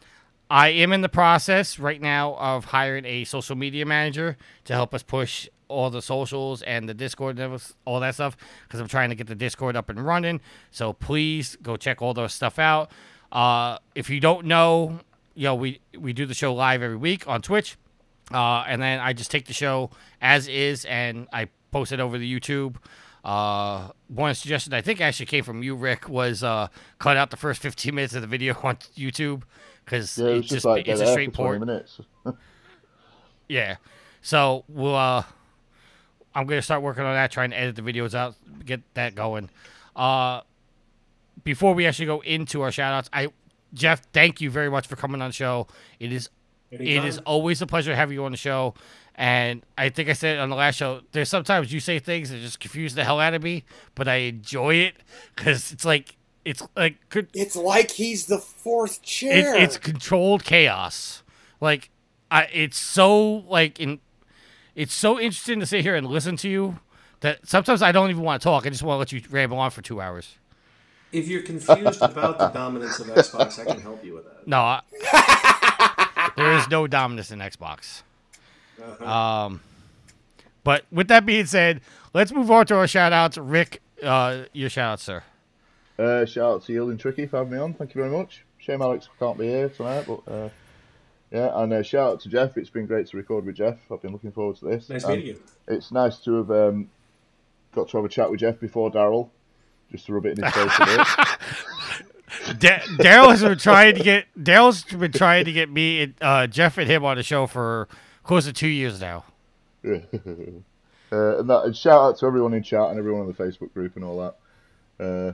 [0.51, 4.95] I am in the process right now of hiring a social media manager to help
[4.95, 8.37] us push all the socials and the Discord and all that stuff
[8.67, 10.41] because I'm trying to get the Discord up and running.
[10.71, 12.91] So please go check all those stuff out.
[13.31, 15.01] Uh, if you don't know,
[15.35, 17.77] you know we we do the show live every week on Twitch.
[18.33, 19.91] Uh, and then I just take the show
[20.21, 22.77] as is and I post it over the YouTube.
[23.29, 26.69] Uh, one suggestion I think actually came from you, Rick, was uh,
[26.99, 29.43] cut out the first 15 minutes of the video on YouTube
[29.85, 31.61] because Yeah, it's just, just like it's a straight for 20 port.
[31.61, 32.01] minutes.
[33.49, 33.77] Yeah.
[34.23, 35.23] So we'll uh
[36.35, 38.35] I'm gonna start working on that, trying to edit the videos out,
[38.65, 39.51] get that going.
[39.97, 40.41] Uh
[41.45, 43.29] before we actually go into our shout outs, I
[43.75, 45.67] Jeff, thank you very much for coming on the show.
[45.99, 46.29] It is
[46.71, 48.75] it is always a pleasure having you on the show.
[49.19, 52.31] And I think I said it on the last show, there's sometimes you say things
[52.31, 53.65] that just confuse the hell out of me,
[53.97, 54.95] but I enjoy it
[55.35, 59.57] because it's like it's like could It's like he's the fourth it, chair.
[59.57, 61.25] it's controlled chaos.
[61.61, 61.91] Like,
[62.31, 63.99] I, it's so like in,
[64.77, 66.79] it's so interesting to sit here and listen to you
[67.19, 68.67] that sometimes I don't even want to talk.
[68.67, 70.37] I just want to let you ramble on for two hours.
[71.11, 74.47] If you're confused about the dominance of Xbox, I can help you with that.
[74.47, 78.03] No, I, there is no dominance in Xbox.
[79.01, 79.61] Um,
[80.65, 81.81] but with that being said,
[82.15, 83.39] let's move on to our shout outs.
[83.39, 85.23] Rick, uh, your shout out, sir.
[85.99, 87.75] Uh, shout out to Yield and Tricky for having me on.
[87.75, 88.45] Thank you very much.
[88.59, 90.49] Shame Alex can't be here tonight, but uh,
[91.31, 92.57] yeah, and uh, shout out to Jeff.
[92.57, 93.79] It's been great to record with Jeff.
[93.91, 94.89] I've been looking forward to this.
[94.89, 95.43] Nice And meeting you.
[95.67, 96.91] It's nice to have um,
[97.75, 99.31] got to have a chat with Jeff before Daryl,
[99.91, 101.07] just to rub it in his face a bit.
[102.59, 106.47] Da- Daryl has been trying to get Daryl's been trying to get me, and, uh,
[106.47, 107.89] Jeff, and him on the show for
[108.29, 109.25] close to two years now.
[111.11, 113.73] Uh, and, that, and shout out to everyone in chat and everyone in the Facebook
[113.73, 115.03] group and all that.
[115.03, 115.33] Uh,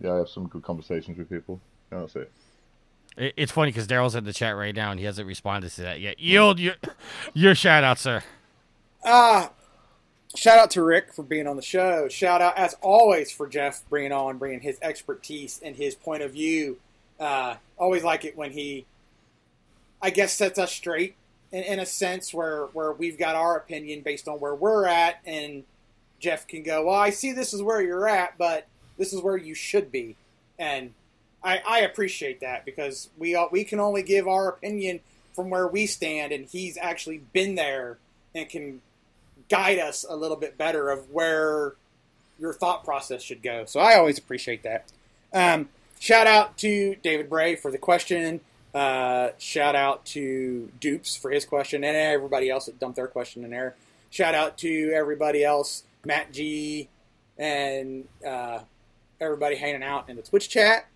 [0.00, 1.60] yeah, I have some good conversations with people.
[1.92, 2.32] Yeah, That's it.
[3.18, 5.82] It- It's funny because Daryl's in the chat right now and he hasn't responded to
[5.82, 6.18] that yet.
[6.20, 6.76] Yield your
[7.34, 8.22] your shout out, sir.
[9.04, 9.50] Ah,
[10.34, 12.08] shout out to Rick for being on the show.
[12.08, 16.32] Shout out, as always, for Jeff bringing on, bringing his expertise and his point of
[16.32, 16.78] view.
[17.18, 18.86] Uh, always like it when he,
[20.00, 21.14] I guess, sets us straight
[21.52, 25.20] in, in a sense where where we've got our opinion based on where we're at,
[25.24, 25.64] and
[26.18, 28.66] Jeff can go, "Well, I see this is where you're at, but
[28.98, 30.16] this is where you should be,"
[30.58, 30.92] and
[31.42, 35.00] I, I appreciate that because we all, we can only give our opinion
[35.34, 37.98] from where we stand, and he's actually been there
[38.34, 38.82] and can
[39.48, 41.74] guide us a little bit better of where
[42.38, 43.64] your thought process should go.
[43.64, 44.84] So I always appreciate that.
[45.32, 45.68] Um,
[45.98, 48.40] shout out to David Bray for the question.
[48.74, 53.44] Uh, shout out to Dupes for his question and everybody else that dumped their question
[53.44, 53.74] in there.
[54.10, 56.88] Shout out to everybody else, Matt G,
[57.38, 58.60] and uh,
[59.20, 60.86] everybody hanging out in the Twitch chat.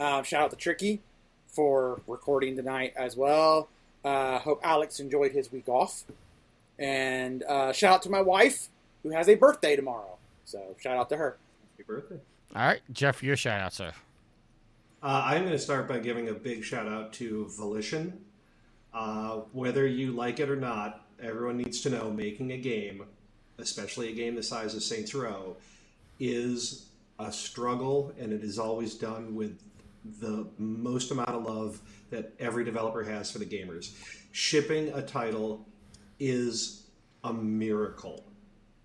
[0.00, 1.00] Um, shout out to Tricky
[1.46, 3.68] for recording tonight as well.
[4.04, 6.04] Uh, hope Alex enjoyed his week off.
[6.78, 8.68] And uh, shout out to my wife,
[9.02, 10.16] who has a birthday tomorrow.
[10.44, 11.36] So shout out to her.
[11.72, 12.20] Happy birthday.
[12.56, 13.92] All right, Jeff, your shout out, sir.
[15.02, 18.20] Uh, I'm going to start by giving a big shout out to Volition.
[18.94, 23.04] Uh, whether you like it or not, everyone needs to know making a game,
[23.58, 25.56] especially a game the size of Saints Row,
[26.20, 26.86] is
[27.18, 29.58] a struggle, and it is always done with
[30.20, 31.80] the most amount of love
[32.10, 33.96] that every developer has for the gamers.
[34.30, 35.66] Shipping a title
[36.20, 36.84] is
[37.24, 38.24] a miracle.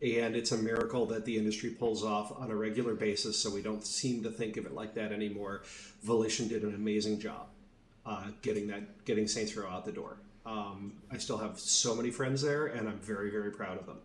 [0.02, 3.64] And it's a miracle that the industry pulls off on a regular basis, so we
[3.64, 5.64] don't seem to think of it like that anymore.
[6.04, 7.48] Volition did an amazing job
[8.08, 10.18] uh, getting that getting Saints Row out the door.
[10.46, 13.98] Um, I still have so many friends there, and I'm very very proud of them.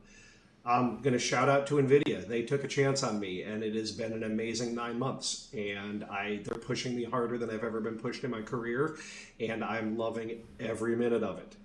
[0.64, 2.27] I'm going to shout out to Nvidia.
[2.27, 5.48] They took a chance on me, and it has been an amazing nine months.
[5.55, 8.97] And I they're pushing me harder than I've ever been pushed in my career,
[9.40, 11.56] and I'm loving every minute of it.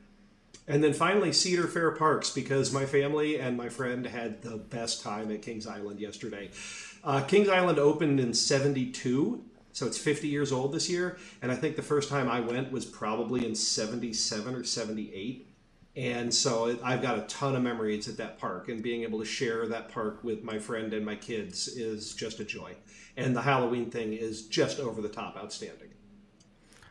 [0.68, 5.02] And then finally, Cedar Fair Parks, because my family and my friend had the best
[5.02, 6.50] time at Kings Island yesterday.
[7.04, 11.18] Uh, Kings Island opened in 72, so it's 50 years old this year.
[11.42, 15.48] And I think the first time I went was probably in 77 or 78.
[15.96, 19.20] And so it, I've got a ton of memories at that park, and being able
[19.20, 22.76] to share that park with my friend and my kids is just a joy.
[23.16, 25.90] And the Halloween thing is just over the top outstanding.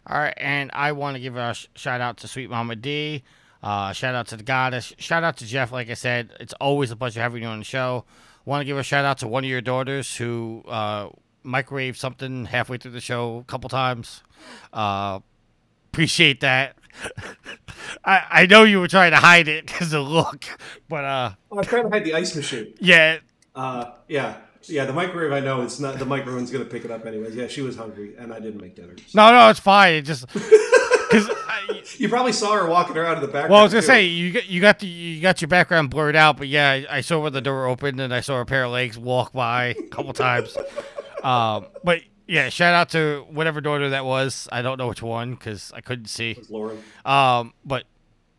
[0.09, 3.23] All right, and I want to give a sh- shout out to Sweet Mama D.
[3.63, 4.93] Uh, shout out to the goddess.
[4.99, 5.73] Shout out to Jeff.
[5.73, 8.05] Like I said, it's always a pleasure having you on the show.
[8.45, 11.09] Want to give a shout out to one of your daughters who uh,
[11.45, 14.23] microwaved something halfway through the show a couple times.
[14.73, 15.21] Uh,
[15.93, 16.77] appreciate that.
[18.05, 20.45] I I know you were trying to hide it because of look,
[20.89, 22.73] but uh, Oh, I'm trying to hide the ice machine.
[22.81, 23.19] yeah,
[23.55, 24.85] Uh, yeah, yeah.
[24.85, 25.33] The microwave.
[25.33, 25.99] I know it's not.
[25.99, 27.35] The microwave's gonna pick it up anyways.
[27.35, 28.95] Yeah, she was hungry, and I didn't make dinner.
[29.15, 29.95] no, no, it's fine.
[29.95, 31.31] It just because
[31.99, 33.51] You probably saw her walking around in the background.
[33.51, 33.87] Well, I was gonna too.
[33.87, 36.87] say you got you got the you got your background blurred out, but yeah, I,
[36.99, 39.67] I saw where the door opened and I saw a pair of legs walk by
[39.67, 40.57] a couple times.
[41.25, 44.49] Um, but yeah, shout out to whatever daughter that was.
[44.53, 46.33] I don't know which one because I couldn't see.
[46.33, 46.83] It was Lauren.
[47.05, 47.85] Um, but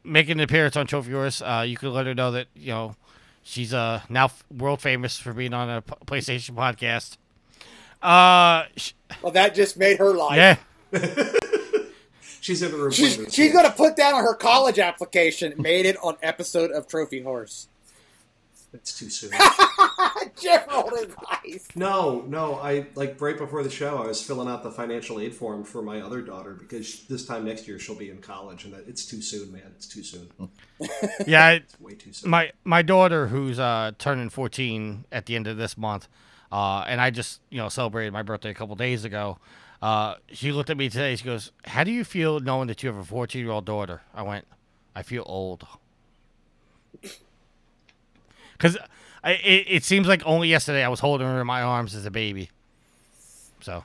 [0.06, 2.96] making an appearance on Trophy Wars, uh, you could let her know that you know
[3.44, 7.18] she's uh now f- world famous for being on a P- PlayStation podcast.
[8.02, 10.38] Uh, sh- Well, that just made her life.
[10.38, 10.58] yeah.
[12.48, 12.92] She's in the room.
[12.92, 15.54] She's, she's going to put that on her college application.
[15.58, 17.68] Made it on episode of Trophy Wars.
[18.74, 19.32] It's too soon.
[20.42, 20.94] Jeff rolled
[21.44, 22.56] his no, no.
[22.56, 25.82] I like right before the show, I was filling out the financial aid form for
[25.82, 29.06] my other daughter because this time next year she'll be in college, and that it's
[29.06, 29.74] too soon, man.
[29.76, 30.30] It's too soon.
[31.28, 32.30] Yeah, I, It's way too soon.
[32.30, 36.08] my my daughter who's uh turning 14 at the end of this month
[36.50, 39.38] uh and i just you know celebrated my birthday a couple days ago
[39.82, 42.90] uh she looked at me today she goes how do you feel knowing that you
[42.90, 44.46] have a 14 year old daughter i went
[44.96, 45.66] i feel old
[48.54, 48.76] because
[49.24, 52.12] it, it seems like only yesterday i was holding her in my arms as a
[52.12, 52.50] baby
[53.62, 53.84] so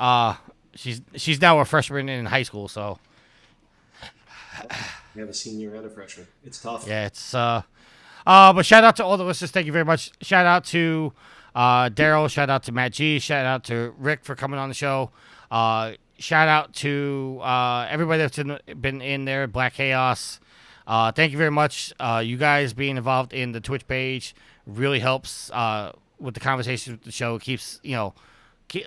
[0.00, 0.34] uh
[0.74, 2.98] she's she's now a freshman in high school so
[5.14, 6.26] We have a senior and a freshman.
[6.44, 6.86] It's tough.
[6.86, 7.62] Yeah, it's uh
[8.26, 9.50] uh but shout out to all the listeners.
[9.50, 10.10] Thank you very much.
[10.22, 11.12] Shout out to
[11.54, 14.74] uh Daryl, shout out to Matt G, shout out to Rick for coming on the
[14.74, 15.10] show.
[15.50, 20.40] Uh shout out to uh everybody that's in, been in there, Black Chaos.
[20.86, 21.92] Uh thank you very much.
[22.00, 24.34] Uh you guys being involved in the Twitch page
[24.66, 27.38] really helps uh with the conversation with the show.
[27.38, 28.14] Keeps, you know,
[28.68, 28.86] ke-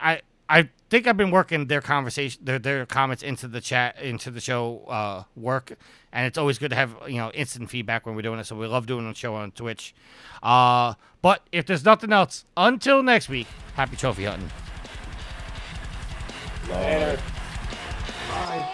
[0.00, 4.30] I I think I've been working their conversation, their their comments into the chat, into
[4.30, 5.72] the show uh, work,
[6.12, 8.44] and it's always good to have you know instant feedback when we're doing it.
[8.44, 9.92] So we love doing the show on Twitch.
[10.40, 14.50] Uh, but if there's nothing else, until next week, happy trophy hunting.
[16.70, 17.20] Later.
[18.30, 18.73] Save